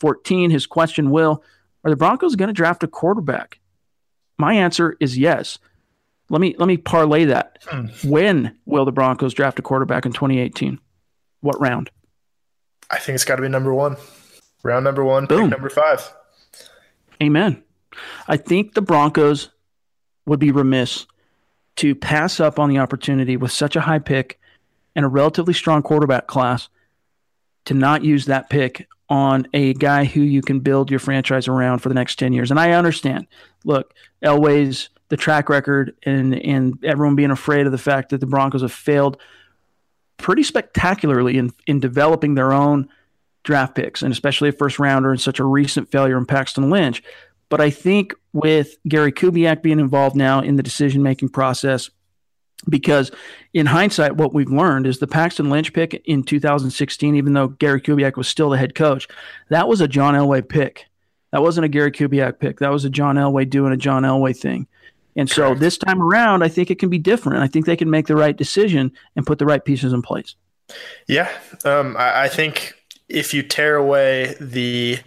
14. 0.00 0.50
His 0.50 0.66
question 0.66 1.10
will 1.10 1.42
Are 1.84 1.90
the 1.90 1.96
Broncos 1.96 2.36
going 2.36 2.48
to 2.48 2.52
draft 2.52 2.82
a 2.82 2.88
quarterback? 2.88 3.60
My 4.38 4.54
answer 4.54 4.96
is 5.00 5.16
yes. 5.16 5.58
Let 6.30 6.40
me 6.40 6.56
let 6.58 6.66
me 6.66 6.76
parlay 6.76 7.26
that. 7.26 7.58
Hmm. 7.66 7.86
When 8.02 8.56
will 8.64 8.84
the 8.84 8.92
Broncos 8.92 9.34
draft 9.34 9.58
a 9.58 9.62
quarterback 9.62 10.06
in 10.06 10.12
2018? 10.12 10.80
What 11.40 11.60
round? 11.60 11.90
I 12.90 12.98
think 12.98 13.14
it's 13.14 13.24
got 13.24 13.36
to 13.36 13.42
be 13.42 13.48
number 13.48 13.72
one. 13.72 13.96
Round 14.62 14.84
number 14.84 15.04
one, 15.04 15.26
Boom. 15.26 15.42
pick 15.42 15.58
number 15.58 15.68
five. 15.68 16.12
Amen. 17.22 17.62
I 18.26 18.36
think 18.36 18.74
the 18.74 18.82
Broncos 18.82 19.50
would 20.26 20.40
be 20.40 20.50
remiss 20.50 21.06
to 21.76 21.94
pass 21.94 22.40
up 22.40 22.58
on 22.58 22.68
the 22.68 22.78
opportunity 22.78 23.36
with 23.36 23.52
such 23.52 23.76
a 23.76 23.80
high 23.80 23.98
pick 23.98 24.38
and 24.94 25.04
a 25.04 25.08
relatively 25.08 25.54
strong 25.54 25.82
quarterback 25.82 26.26
class 26.26 26.68
to 27.66 27.74
not 27.74 28.04
use 28.04 28.26
that 28.26 28.48
pick 28.50 28.86
on 29.08 29.46
a 29.52 29.74
guy 29.74 30.04
who 30.04 30.20
you 30.20 30.40
can 30.40 30.60
build 30.60 30.90
your 30.90 31.00
franchise 31.00 31.48
around 31.48 31.80
for 31.80 31.88
the 31.88 31.94
next 31.94 32.18
10 32.18 32.32
years. 32.32 32.50
And 32.50 32.58
I 32.58 32.72
understand. 32.72 33.26
Look, 33.64 33.94
Elway's 34.22 34.88
the 35.08 35.16
track 35.16 35.48
record 35.48 35.94
and 36.04 36.34
and 36.34 36.82
everyone 36.84 37.14
being 37.14 37.30
afraid 37.30 37.66
of 37.66 37.72
the 37.72 37.78
fact 37.78 38.10
that 38.10 38.20
the 38.20 38.26
Broncos 38.26 38.62
have 38.62 38.72
failed 38.72 39.18
pretty 40.16 40.42
spectacularly 40.42 41.36
in 41.36 41.52
in 41.66 41.80
developing 41.80 42.34
their 42.34 42.52
own 42.52 42.88
draft 43.44 43.76
picks, 43.76 44.02
and 44.02 44.12
especially 44.12 44.48
a 44.48 44.52
first 44.52 44.78
rounder 44.78 45.10
and 45.10 45.20
such 45.20 45.38
a 45.38 45.44
recent 45.44 45.90
failure 45.90 46.18
in 46.18 46.26
Paxton 46.26 46.70
Lynch. 46.70 47.02
But 47.48 47.60
I 47.60 47.70
think 47.70 48.14
with 48.32 48.76
Gary 48.88 49.12
Kubiak 49.12 49.62
being 49.62 49.78
involved 49.78 50.16
now 50.16 50.40
in 50.40 50.56
the 50.56 50.62
decision 50.62 51.02
making 51.02 51.28
process, 51.28 51.90
because 52.68 53.12
in 53.52 53.66
hindsight, 53.66 54.16
what 54.16 54.34
we've 54.34 54.50
learned 54.50 54.86
is 54.86 54.98
the 54.98 55.06
Paxton 55.06 55.50
Lynch 55.50 55.72
pick 55.72 55.94
in 56.06 56.22
2016, 56.22 57.14
even 57.14 57.34
though 57.34 57.48
Gary 57.48 57.80
Kubiak 57.80 58.16
was 58.16 58.26
still 58.26 58.50
the 58.50 58.58
head 58.58 58.74
coach, 58.74 59.06
that 59.50 59.68
was 59.68 59.80
a 59.80 59.88
John 59.88 60.14
Elway 60.14 60.48
pick. 60.48 60.86
That 61.32 61.42
wasn't 61.42 61.66
a 61.66 61.68
Gary 61.68 61.92
Kubiak 61.92 62.38
pick. 62.38 62.60
That 62.60 62.70
was 62.70 62.84
a 62.84 62.90
John 62.90 63.16
Elway 63.16 63.48
doing 63.48 63.72
a 63.72 63.76
John 63.76 64.02
Elway 64.02 64.36
thing. 64.36 64.66
And 65.16 65.28
so 65.28 65.48
Correct. 65.48 65.60
this 65.60 65.78
time 65.78 66.02
around, 66.02 66.42
I 66.42 66.48
think 66.48 66.70
it 66.70 66.78
can 66.78 66.88
be 66.88 66.98
different. 66.98 67.42
I 67.42 67.46
think 67.46 67.66
they 67.66 67.76
can 67.76 67.90
make 67.90 68.06
the 68.06 68.16
right 68.16 68.36
decision 68.36 68.92
and 69.14 69.26
put 69.26 69.38
the 69.38 69.46
right 69.46 69.64
pieces 69.64 69.92
in 69.92 70.02
place. 70.02 70.34
Yeah, 71.06 71.30
um, 71.64 71.96
I, 71.96 72.24
I 72.24 72.28
think 72.28 72.74
if 73.08 73.34
you 73.34 73.42
tear 73.42 73.76
away 73.76 74.36
the 74.40 74.98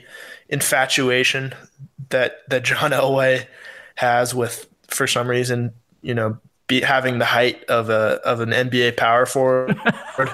infatuation 0.49 1.53
that 2.09 2.49
that 2.49 2.63
John 2.63 2.91
Elway 2.91 3.45
has 3.95 4.33
with 4.33 4.67
for 4.87 5.07
some 5.07 5.27
reason, 5.27 5.73
you 6.01 6.13
know, 6.13 6.37
be 6.67 6.81
having 6.81 7.19
the 7.19 7.25
height 7.25 7.63
of 7.65 7.89
a 7.89 8.19
of 8.23 8.41
an 8.41 8.49
NBA 8.49 8.97
power 8.97 9.25
forward 9.25 9.77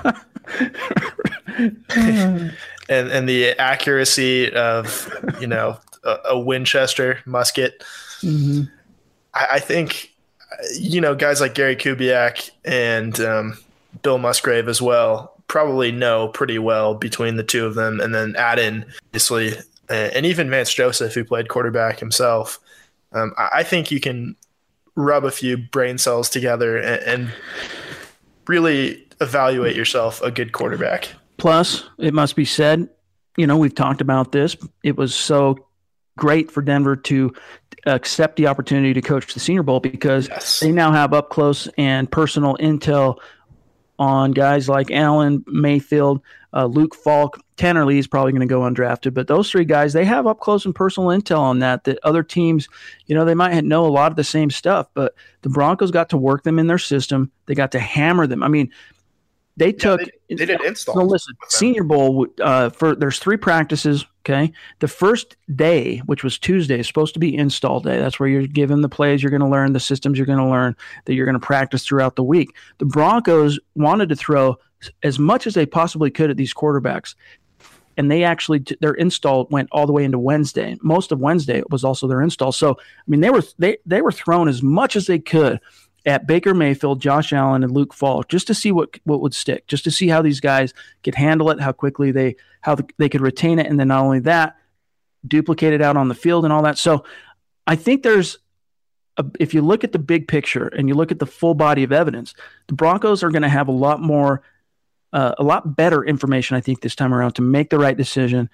and 1.95 2.51
and 2.89 3.29
the 3.29 3.51
accuracy 3.59 4.51
of 4.51 5.13
you 5.39 5.47
know 5.47 5.79
a, 6.03 6.17
a 6.29 6.39
Winchester 6.39 7.19
musket. 7.25 7.83
Mm-hmm. 8.21 8.63
I, 9.33 9.47
I, 9.53 9.59
think 9.59 10.11
you 10.77 11.01
know 11.01 11.13
guys 11.15 11.41
like 11.41 11.53
Gary 11.55 11.75
Kubiak 11.75 12.51
and 12.65 13.19
um, 13.19 13.57
Bill 14.01 14.17
Musgrave 14.17 14.67
as 14.67 14.81
well 14.81 15.32
probably 15.53 15.91
know 15.91 16.29
pretty 16.29 16.57
well 16.57 16.95
between 16.95 17.35
the 17.35 17.43
two 17.43 17.63
of 17.63 17.75
them, 17.75 17.99
and 17.99 18.13
then 18.15 18.35
add 18.37 18.57
in 18.57 18.83
obviously, 19.09 19.53
and 19.87 20.25
even 20.25 20.49
Vance 20.49 20.73
Joseph, 20.73 21.13
who 21.13 21.23
played 21.23 21.47
quarterback 21.47 21.99
himself. 21.99 22.57
Um, 23.11 23.35
I 23.37 23.61
think 23.61 23.91
you 23.91 23.99
can 23.99 24.35
rub 24.95 25.23
a 25.25 25.29
few 25.29 25.57
brain 25.57 25.99
cells 25.99 26.27
together 26.27 26.77
and, 26.77 27.03
and 27.03 27.33
really 28.47 29.05
evaluate 29.21 29.75
yourself 29.75 30.23
a 30.23 30.31
good 30.31 30.53
quarterback. 30.53 31.09
Plus, 31.37 31.83
it 31.99 32.15
must 32.15 32.35
be 32.35 32.45
said, 32.45 32.89
you 33.37 33.45
know, 33.45 33.55
we've 33.55 33.75
talked 33.75 34.01
about 34.01 34.31
this. 34.31 34.57
It 34.81 34.97
was 34.97 35.13
so 35.13 35.67
great 36.17 36.49
for 36.49 36.63
Denver 36.63 36.95
to 36.95 37.31
accept 37.85 38.37
the 38.37 38.47
opportunity 38.47 38.91
to 38.95 39.01
coach 39.03 39.31
the 39.35 39.39
Senior 39.39 39.61
Bowl 39.61 39.79
because 39.79 40.29
yes. 40.29 40.61
they 40.61 40.71
now 40.71 40.91
have 40.91 41.13
up 41.13 41.29
close 41.29 41.67
and 41.77 42.09
personal 42.09 42.57
intel 42.57 43.19
on 43.99 44.31
guys 44.31 44.67
like 44.67 44.91
Allen, 44.91 45.43
Mayfield, 45.47 46.21
uh, 46.53 46.65
Luke 46.65 46.95
Falk. 46.95 47.39
Tanner 47.55 47.85
Lee 47.85 47.99
is 47.99 48.07
probably 48.07 48.31
going 48.31 48.47
to 48.47 48.51
go 48.51 48.61
undrafted, 48.61 49.13
but 49.13 49.27
those 49.27 49.49
three 49.49 49.63
guys, 49.63 49.93
they 49.93 50.05
have 50.05 50.25
up 50.25 50.39
close 50.39 50.65
and 50.65 50.73
personal 50.73 51.09
intel 51.09 51.39
on 51.39 51.59
that. 51.59 51.83
That 51.83 51.99
other 52.03 52.23
teams, 52.23 52.67
you 53.05 53.15
know, 53.15 53.25
they 53.25 53.35
might 53.35 53.63
know 53.63 53.85
a 53.85 53.87
lot 53.87 54.11
of 54.11 54.15
the 54.15 54.23
same 54.23 54.49
stuff, 54.49 54.87
but 54.95 55.13
the 55.43 55.49
Broncos 55.49 55.91
got 55.91 56.09
to 56.09 56.17
work 56.17 56.43
them 56.43 56.57
in 56.57 56.67
their 56.67 56.79
system. 56.79 57.31
They 57.45 57.53
got 57.53 57.71
to 57.73 57.79
hammer 57.79 58.25
them. 58.25 58.41
I 58.41 58.47
mean, 58.47 58.71
they 59.55 59.71
took. 59.71 60.01
Yeah, 60.01 60.07
they, 60.29 60.35
they, 60.35 60.45
did 60.45 60.61
install. 60.61 60.95
So 60.95 61.03
listen, 61.03 61.35
Senior 61.47 61.83
Bowl. 61.83 62.27
Uh, 62.41 62.69
for 62.69 62.95
there's 62.95 63.19
three 63.19 63.37
practices. 63.37 64.05
Okay, 64.21 64.53
the 64.79 64.87
first 64.87 65.35
day, 65.53 65.97
which 65.99 66.23
was 66.23 66.39
Tuesday, 66.39 66.79
is 66.79 66.87
supposed 66.87 67.13
to 67.13 67.19
be 67.19 67.35
install 67.35 67.79
day. 67.79 67.99
That's 67.99 68.19
where 68.19 68.29
you're 68.29 68.47
given 68.47 68.81
the 68.81 68.89
plays 68.89 69.21
you're 69.21 69.29
going 69.29 69.41
to 69.41 69.47
learn, 69.47 69.73
the 69.73 69.79
systems 69.79 70.17
you're 70.17 70.25
going 70.25 70.39
to 70.39 70.47
learn, 70.47 70.75
that 71.05 71.13
you're 71.13 71.25
going 71.25 71.39
to 71.39 71.45
practice 71.45 71.85
throughout 71.85 72.15
the 72.15 72.23
week. 72.23 72.55
The 72.77 72.85
Broncos 72.85 73.59
wanted 73.75 74.09
to 74.09 74.15
throw 74.15 74.57
as 75.03 75.19
much 75.19 75.45
as 75.45 75.53
they 75.53 75.65
possibly 75.65 76.09
could 76.09 76.29
at 76.29 76.37
these 76.37 76.53
quarterbacks, 76.53 77.15
and 77.97 78.09
they 78.09 78.23
actually 78.23 78.63
their 78.81 78.93
install 78.93 79.47
went 79.51 79.69
all 79.71 79.85
the 79.85 79.93
way 79.93 80.03
into 80.03 80.19
Wednesday. 80.19 80.77
Most 80.81 81.11
of 81.11 81.19
Wednesday 81.19 81.61
was 81.69 81.83
also 81.83 82.07
their 82.07 82.21
install. 82.21 82.51
So 82.51 82.71
I 82.79 83.03
mean, 83.07 83.19
they 83.19 83.29
were 83.29 83.43
they 83.59 83.77
they 83.85 84.01
were 84.01 84.11
thrown 84.11 84.47
as 84.47 84.63
much 84.63 84.95
as 84.95 85.05
they 85.05 85.19
could 85.19 85.59
at 86.05 86.27
Baker 86.27 86.53
Mayfield, 86.53 87.01
Josh 87.01 87.31
Allen, 87.31 87.63
and 87.63 87.71
Luke 87.71 87.93
Falk 87.93 88.27
just 88.27 88.47
to 88.47 88.53
see 88.53 88.71
what 88.71 88.99
what 89.03 89.21
would 89.21 89.33
stick, 89.33 89.67
just 89.67 89.83
to 89.85 89.91
see 89.91 90.07
how 90.07 90.21
these 90.21 90.39
guys 90.39 90.73
could 91.03 91.15
handle 91.15 91.49
it, 91.49 91.59
how 91.59 91.71
quickly 91.71 92.11
they 92.11 92.35
how 92.61 92.77
they 92.97 93.09
could 93.09 93.21
retain 93.21 93.59
it, 93.59 93.67
and 93.67 93.79
then 93.79 93.87
not 93.87 94.03
only 94.03 94.19
that, 94.19 94.57
duplicate 95.25 95.73
it 95.73 95.81
out 95.81 95.97
on 95.97 96.07
the 96.07 96.15
field 96.15 96.43
and 96.43 96.53
all 96.53 96.63
that. 96.63 96.77
So 96.77 97.05
I 97.65 97.75
think 97.75 98.03
there's 98.03 98.39
a, 99.17 99.25
if 99.39 99.53
you 99.53 99.61
look 99.61 99.83
at 99.83 99.91
the 99.91 99.99
big 99.99 100.27
picture 100.27 100.67
and 100.67 100.87
you 100.87 100.95
look 100.95 101.11
at 101.11 101.19
the 101.19 101.25
full 101.25 101.53
body 101.53 101.83
of 101.83 101.91
evidence, 101.91 102.33
the 102.67 102.73
Broncos 102.73 103.23
are 103.23 103.29
going 103.31 103.43
to 103.43 103.49
have 103.49 103.67
a 103.67 103.73
lot 103.73 104.01
more, 104.01 104.41
uh, 105.13 105.35
a 105.37 105.43
lot 105.43 105.75
better 105.75 106.03
information, 106.03 106.57
I 106.57 106.61
think, 106.61 106.81
this 106.81 106.95
time 106.95 107.13
around 107.13 107.33
to 107.33 107.41
make 107.41 107.69
the 107.69 107.79
right 107.79 107.95
decision 107.95 108.49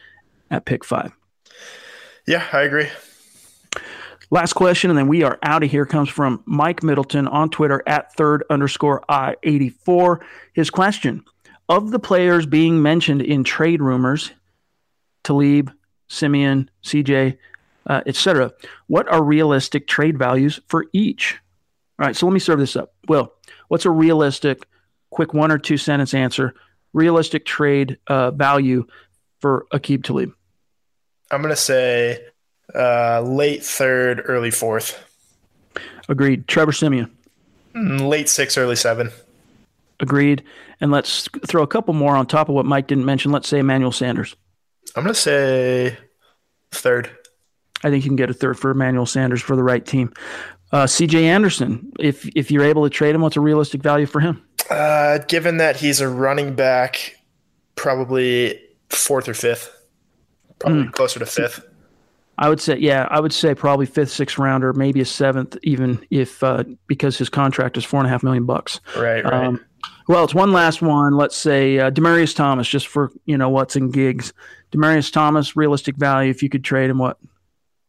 at 0.51 0.65
pick 0.65 0.83
five. 0.83 1.11
Yeah, 2.27 2.45
I 2.51 2.61
agree. 2.61 2.89
Last 4.31 4.53
question, 4.53 4.91
and 4.91 4.97
then 4.97 5.07
we 5.07 5.23
are 5.23 5.39
out 5.41 5.63
of 5.63 5.71
here, 5.71 5.85
comes 5.85 6.07
from 6.07 6.43
Mike 6.45 6.83
Middleton 6.83 7.27
on 7.27 7.49
Twitter 7.49 7.81
at 7.87 8.13
third 8.13 8.43
underscore 8.49 9.03
I 9.09 9.35
84. 9.41 10.23
His 10.53 10.69
question 10.69 11.23
Of 11.67 11.89
the 11.89 11.99
players 11.99 12.45
being 12.45 12.81
mentioned 12.81 13.23
in 13.23 13.43
trade 13.43 13.81
rumors, 13.81 14.31
Talib, 15.23 15.71
Siemian, 16.09 16.69
CJ, 16.83 17.37
uh, 17.87 18.01
etc. 18.05 18.53
What 18.85 19.07
are 19.11 19.23
realistic 19.23 19.87
trade 19.87 20.17
values 20.17 20.59
for 20.67 20.85
each? 20.93 21.39
All 21.97 22.05
right, 22.05 22.15
so 22.15 22.27
let 22.27 22.33
me 22.33 22.39
serve 22.39 22.59
this 22.59 22.75
up. 22.75 22.93
Will, 23.07 23.33
what's 23.67 23.85
a 23.85 23.91
realistic, 23.91 24.67
quick 25.09 25.33
one 25.33 25.51
or 25.51 25.57
two 25.57 25.77
sentence 25.77 26.13
answer, 26.13 26.53
realistic 26.93 27.45
trade 27.45 27.97
uh, 28.05 28.29
value 28.29 28.85
for 29.39 29.65
Aqib 29.73 30.03
Talib? 30.03 30.33
I'm 31.31 31.41
going 31.41 31.53
to 31.53 31.59
say 31.59 32.19
uh, 32.75 33.21
late 33.21 33.63
third, 33.63 34.21
early 34.25 34.51
fourth. 34.51 35.03
Agreed. 36.07 36.47
Trevor 36.47 36.71
Siemian. 36.71 37.11
Mm, 37.75 38.07
late 38.07 38.29
six, 38.29 38.57
early 38.57 38.75
seven. 38.75 39.11
Agreed. 39.99 40.43
And 40.81 40.91
let's 40.91 41.27
throw 41.45 41.61
a 41.61 41.67
couple 41.67 41.93
more 41.93 42.15
on 42.15 42.25
top 42.25 42.49
of 42.49 42.55
what 42.55 42.65
Mike 42.65 42.87
didn't 42.87 43.05
mention. 43.05 43.31
Let's 43.31 43.47
say 43.47 43.59
Emmanuel 43.59 43.91
Sanders. 43.91 44.35
I'm 44.95 45.03
going 45.03 45.13
to 45.13 45.19
say 45.19 45.97
third. 46.71 47.11
I 47.83 47.89
think 47.89 48.03
you 48.03 48.09
can 48.09 48.15
get 48.15 48.29
a 48.29 48.33
third 48.33 48.57
for 48.57 48.71
Emmanuel 48.71 49.05
Sanders 49.05 49.41
for 49.41 49.55
the 49.55 49.63
right 49.63 49.85
team. 49.85 50.13
Uh, 50.71 50.85
CJ 50.85 51.23
Anderson, 51.23 51.91
if 51.99 52.27
if 52.35 52.51
you're 52.51 52.63
able 52.63 52.83
to 52.83 52.89
trade 52.89 53.15
him, 53.15 53.21
what's 53.21 53.37
a 53.37 53.41
realistic 53.41 53.81
value 53.81 54.05
for 54.05 54.19
him? 54.19 54.43
Uh, 54.69 55.17
given 55.27 55.57
that 55.57 55.75
he's 55.77 55.99
a 55.99 56.07
running 56.07 56.53
back, 56.53 57.15
probably 57.75 58.59
fourth 58.89 59.27
or 59.27 59.33
fifth, 59.33 59.75
probably 60.59 60.83
mm. 60.83 60.91
closer 60.91 61.19
to 61.19 61.25
fifth. 61.25 61.65
I 62.41 62.47
would 62.47 62.61
say, 62.61 62.77
yeah, 62.77 63.05
I 63.11 63.19
would 63.19 63.33
say 63.33 63.53
probably 63.53 63.85
fifth, 63.85 64.11
sixth 64.11 64.37
rounder, 64.37 64.71
maybe 64.71 65.01
a 65.01 65.05
seventh, 65.05 65.57
even 65.61 66.05
if 66.09 66.41
uh, 66.41 66.63
because 66.87 67.17
his 67.17 67.27
contract 67.27 67.75
is 67.75 67.83
four 67.83 67.99
and 67.99 68.07
a 68.07 68.09
half 68.09 68.23
million 68.23 68.45
bucks. 68.45 68.79
Right, 68.95 69.25
right. 69.25 69.47
Um, 69.47 69.65
well, 70.07 70.23
it's 70.23 70.33
one 70.33 70.53
last 70.53 70.81
one. 70.81 71.17
Let's 71.17 71.35
say 71.35 71.79
uh, 71.79 71.91
Demaryius 71.91 72.33
Thomas, 72.33 72.65
just 72.67 72.87
for 72.87 73.11
you 73.25 73.37
know 73.37 73.49
what's 73.49 73.75
in 73.75 73.91
gigs. 73.91 74.31
Demaryius 74.71 75.11
Thomas, 75.11 75.57
realistic 75.57 75.97
value 75.97 76.29
if 76.31 76.41
you 76.41 76.47
could 76.47 76.63
trade 76.63 76.89
him, 76.89 76.97
what? 76.97 77.17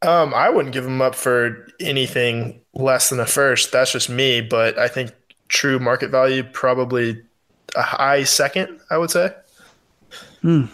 Um, 0.03 0.35
I 0.35 0.51
wouldn't 0.51 0.75
give 0.75 0.85
him 0.85 1.01
up 1.01 1.15
for 1.15 1.69
anything 1.79 2.61
less 2.75 3.11
than 3.11 3.21
a 3.21 3.27
first. 3.27 3.71
That's 3.71 3.93
just 3.93 4.11
me, 4.11 4.41
but 4.41 4.77
I 4.79 4.89
think 4.89 5.13
true 5.47 5.79
market 5.79 6.11
value 6.11 6.43
probably 6.43 7.23
a 7.77 7.83
high 7.83 8.25
second. 8.25 8.81
I 8.91 8.99
would 8.99 9.13
say. 9.13 9.31
Hmm. 10.43 10.65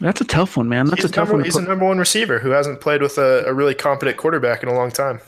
That's 0.00 0.20
a 0.20 0.24
tough 0.24 0.56
one, 0.56 0.68
man. 0.68 0.86
That's 0.86 1.02
he's 1.02 1.10
a 1.10 1.14
tough 1.14 1.28
number, 1.28 1.34
one. 1.38 1.44
He's 1.44 1.56
a 1.56 1.62
number 1.62 1.84
one 1.84 1.98
receiver 1.98 2.38
who 2.38 2.50
hasn't 2.50 2.80
played 2.80 3.02
with 3.02 3.18
a, 3.18 3.44
a, 3.46 3.54
really 3.54 3.74
competent 3.74 4.16
quarterback 4.16 4.62
in 4.62 4.68
a 4.68 4.74
long 4.74 4.90
time. 4.90 5.20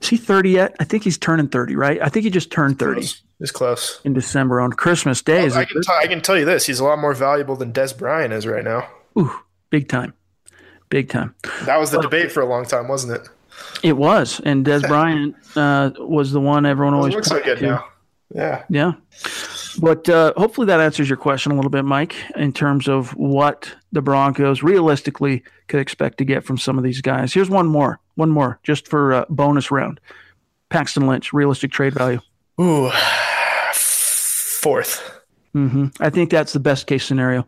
Is 0.00 0.08
he 0.08 0.16
30 0.16 0.50
yet? 0.50 0.76
I 0.80 0.84
think 0.84 1.04
he's 1.04 1.18
turning 1.18 1.48
30, 1.48 1.76
right? 1.76 2.00
I 2.00 2.08
think 2.08 2.24
he 2.24 2.30
just 2.30 2.50
turned 2.50 2.78
30. 2.78 3.00
Close. 3.00 3.22
He's 3.38 3.50
close. 3.50 4.00
In 4.04 4.12
December 4.12 4.60
on 4.60 4.72
Christmas 4.72 5.22
Day. 5.22 5.48
Well, 5.48 5.58
I, 5.58 5.64
can 5.64 5.82
t- 5.82 5.92
I 5.92 6.06
can 6.06 6.20
tell 6.20 6.38
you 6.38 6.44
this. 6.44 6.66
He's 6.66 6.80
a 6.80 6.84
lot 6.84 6.98
more 6.98 7.14
valuable 7.14 7.56
than 7.56 7.72
Dez 7.72 7.96
Bryant 7.96 8.32
is 8.32 8.46
right 8.46 8.64
now. 8.64 8.88
Ooh, 9.18 9.32
big 9.70 9.88
time. 9.88 10.14
Big 10.88 11.08
time. 11.08 11.34
That 11.64 11.78
was 11.78 11.90
the 11.90 12.00
debate 12.00 12.30
for 12.30 12.40
a 12.40 12.46
long 12.46 12.64
time, 12.64 12.88
wasn't 12.88 13.20
it? 13.20 13.28
It 13.82 13.96
was. 13.96 14.40
And 14.44 14.64
Dez 14.64 14.82
Bryant 14.88 15.34
uh, 15.56 15.90
was 15.98 16.32
the 16.32 16.40
one 16.40 16.66
everyone 16.66 16.94
always 16.94 17.14
looks 17.14 17.28
so 17.28 17.42
good 17.42 17.58
to. 17.58 17.66
now. 17.66 17.88
Yeah. 18.34 18.64
Yeah. 18.68 18.92
But 19.80 20.08
uh, 20.08 20.32
hopefully 20.36 20.66
that 20.68 20.80
answers 20.80 21.08
your 21.08 21.16
question 21.16 21.52
a 21.52 21.54
little 21.54 21.70
bit, 21.70 21.84
Mike, 21.84 22.14
in 22.36 22.52
terms 22.52 22.88
of 22.88 23.10
what 23.16 23.74
the 23.92 24.02
Broncos 24.02 24.62
realistically 24.62 25.42
could 25.68 25.80
expect 25.80 26.18
to 26.18 26.24
get 26.24 26.44
from 26.44 26.58
some 26.58 26.78
of 26.78 26.84
these 26.84 27.00
guys. 27.00 27.32
Here's 27.32 27.50
one 27.50 27.66
more, 27.66 28.00
one 28.14 28.30
more, 28.30 28.60
just 28.62 28.88
for 28.88 29.12
a 29.12 29.26
bonus 29.28 29.70
round. 29.70 30.00
Paxton 30.68 31.06
Lynch, 31.06 31.32
realistic 31.32 31.70
trade 31.70 31.94
value. 31.94 32.20
Ooh, 32.60 32.90
fourth. 33.72 35.20
Mm-hmm. 35.54 35.86
I 36.00 36.10
think 36.10 36.30
that's 36.30 36.52
the 36.52 36.60
best 36.60 36.86
case 36.86 37.04
scenario. 37.04 37.46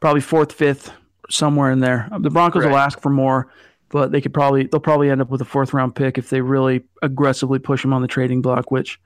Probably 0.00 0.20
fourth, 0.20 0.52
fifth, 0.52 0.90
somewhere 1.30 1.70
in 1.70 1.80
there. 1.80 2.08
The 2.18 2.30
Broncos 2.30 2.64
right. 2.64 2.70
will 2.70 2.78
ask 2.78 3.00
for 3.00 3.10
more, 3.10 3.52
but 3.92 4.10
they 4.10 4.20
could 4.20 4.34
probably 4.34 4.66
they'll 4.66 4.80
probably 4.80 5.10
end 5.10 5.20
up 5.20 5.30
with 5.30 5.40
a 5.42 5.44
fourth 5.44 5.72
round 5.72 5.94
pick 5.94 6.18
if 6.18 6.30
they 6.30 6.40
really 6.40 6.82
aggressively 7.02 7.60
push 7.60 7.84
him 7.84 7.92
on 7.92 8.02
the 8.02 8.08
trading 8.08 8.42
block, 8.42 8.70
which 8.72 8.98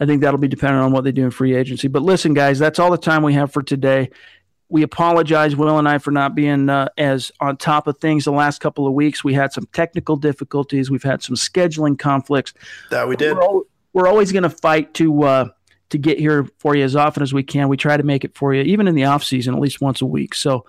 I 0.00 0.06
think 0.06 0.22
that'll 0.22 0.40
be 0.40 0.48
dependent 0.48 0.82
on 0.82 0.90
what 0.90 1.04
they 1.04 1.12
do 1.12 1.24
in 1.24 1.30
free 1.30 1.54
agency. 1.54 1.86
But 1.86 2.02
listen, 2.02 2.34
guys, 2.34 2.58
that's 2.58 2.78
all 2.78 2.90
the 2.90 2.98
time 2.98 3.22
we 3.22 3.34
have 3.34 3.52
for 3.52 3.62
today. 3.62 4.10
We 4.70 4.82
apologize, 4.82 5.54
Will 5.54 5.78
and 5.78 5.86
I, 5.86 5.98
for 5.98 6.10
not 6.10 6.34
being 6.34 6.70
uh, 6.70 6.88
as 6.96 7.30
on 7.38 7.58
top 7.58 7.86
of 7.86 7.98
things 7.98 8.24
the 8.24 8.32
last 8.32 8.60
couple 8.60 8.86
of 8.86 8.94
weeks. 8.94 9.22
We 9.22 9.34
had 9.34 9.52
some 9.52 9.68
technical 9.72 10.16
difficulties. 10.16 10.90
We've 10.90 11.02
had 11.02 11.22
some 11.22 11.36
scheduling 11.36 11.98
conflicts. 11.98 12.54
That 12.90 13.06
we 13.06 13.14
did. 13.14 13.36
We're, 13.36 13.60
we're 13.92 14.08
always 14.08 14.32
going 14.32 14.42
to 14.42 14.50
fight 14.50 14.94
to 14.94 15.22
uh, 15.24 15.48
to 15.90 15.98
get 15.98 16.18
here 16.18 16.48
for 16.58 16.74
you 16.74 16.82
as 16.82 16.96
often 16.96 17.22
as 17.22 17.34
we 17.34 17.42
can. 17.42 17.68
We 17.68 17.76
try 17.76 17.98
to 17.98 18.02
make 18.02 18.24
it 18.24 18.34
for 18.34 18.54
you, 18.54 18.62
even 18.62 18.88
in 18.88 18.94
the 18.94 19.04
off 19.04 19.22
season, 19.22 19.54
at 19.54 19.60
least 19.60 19.82
once 19.82 20.00
a 20.00 20.06
week. 20.06 20.34
So 20.34 20.64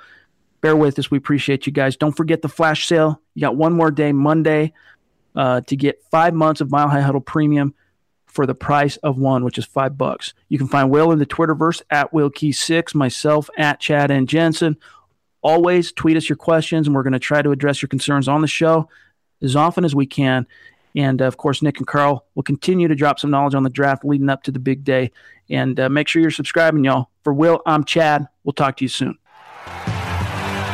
bear 0.61 0.75
with 0.75 0.97
us. 0.99 1.11
We 1.11 1.17
appreciate 1.17 1.65
you 1.65 1.71
guys. 1.71 1.95
Don't 1.95 2.15
forget 2.15 2.41
the 2.41 2.49
flash 2.49 2.87
sale. 2.87 3.21
You 3.33 3.41
got 3.41 3.55
one 3.55 3.73
more 3.73 3.91
day, 3.91 4.11
Monday, 4.11 4.73
uh, 5.35 5.61
to 5.61 5.75
get 5.75 6.03
five 6.09 6.33
months 6.33 6.61
of 6.61 6.71
Mile 6.71 6.89
High 6.89 7.01
Huddle 7.01 7.21
Premium 7.21 7.73
for 8.25 8.45
the 8.45 8.55
price 8.55 8.97
of 8.97 9.17
one, 9.17 9.43
which 9.43 9.57
is 9.57 9.65
five 9.65 9.97
bucks. 9.97 10.33
You 10.49 10.57
can 10.57 10.67
find 10.67 10.89
Will 10.89 11.11
in 11.11 11.19
the 11.19 11.25
Twitterverse 11.25 11.81
at 11.89 12.11
WillKey6, 12.11 12.93
myself 12.93 13.49
at 13.57 13.79
Chad 13.79 14.11
and 14.11 14.27
Jensen. 14.27 14.77
Always 15.41 15.91
tweet 15.91 16.17
us 16.17 16.27
your 16.27 16.35
questions, 16.35 16.87
and 16.87 16.95
we're 16.95 17.03
going 17.03 17.13
to 17.13 17.19
try 17.19 17.41
to 17.41 17.51
address 17.51 17.81
your 17.81 17.87
concerns 17.87 18.27
on 18.27 18.41
the 18.41 18.47
show 18.47 18.89
as 19.41 19.55
often 19.55 19.85
as 19.85 19.95
we 19.95 20.05
can. 20.05 20.47
And 20.95 21.21
of 21.21 21.37
course, 21.37 21.61
Nick 21.61 21.77
and 21.77 21.87
Carl 21.87 22.25
will 22.35 22.43
continue 22.43 22.87
to 22.87 22.95
drop 22.95 23.19
some 23.19 23.29
knowledge 23.29 23.55
on 23.55 23.63
the 23.63 23.69
draft 23.69 24.03
leading 24.03 24.29
up 24.29 24.43
to 24.43 24.51
the 24.51 24.59
big 24.59 24.83
day. 24.83 25.11
And 25.49 25.79
uh, 25.79 25.89
make 25.89 26.07
sure 26.07 26.21
you're 26.21 26.31
subscribing, 26.31 26.83
y'all. 26.83 27.09
For 27.23 27.33
Will, 27.33 27.61
I'm 27.65 27.83
Chad. 27.83 28.27
We'll 28.43 28.53
talk 28.53 28.77
to 28.77 28.83
you 28.83 28.89
soon. 28.89 29.17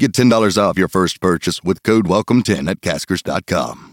Get 0.00 0.12
$10 0.12 0.56
off 0.56 0.78
your 0.78 0.88
first 0.88 1.20
purchase 1.20 1.62
with 1.62 1.82
code 1.82 2.06
WELCOME10 2.06 2.70
at 2.70 2.80
caskers.com. 2.80 3.89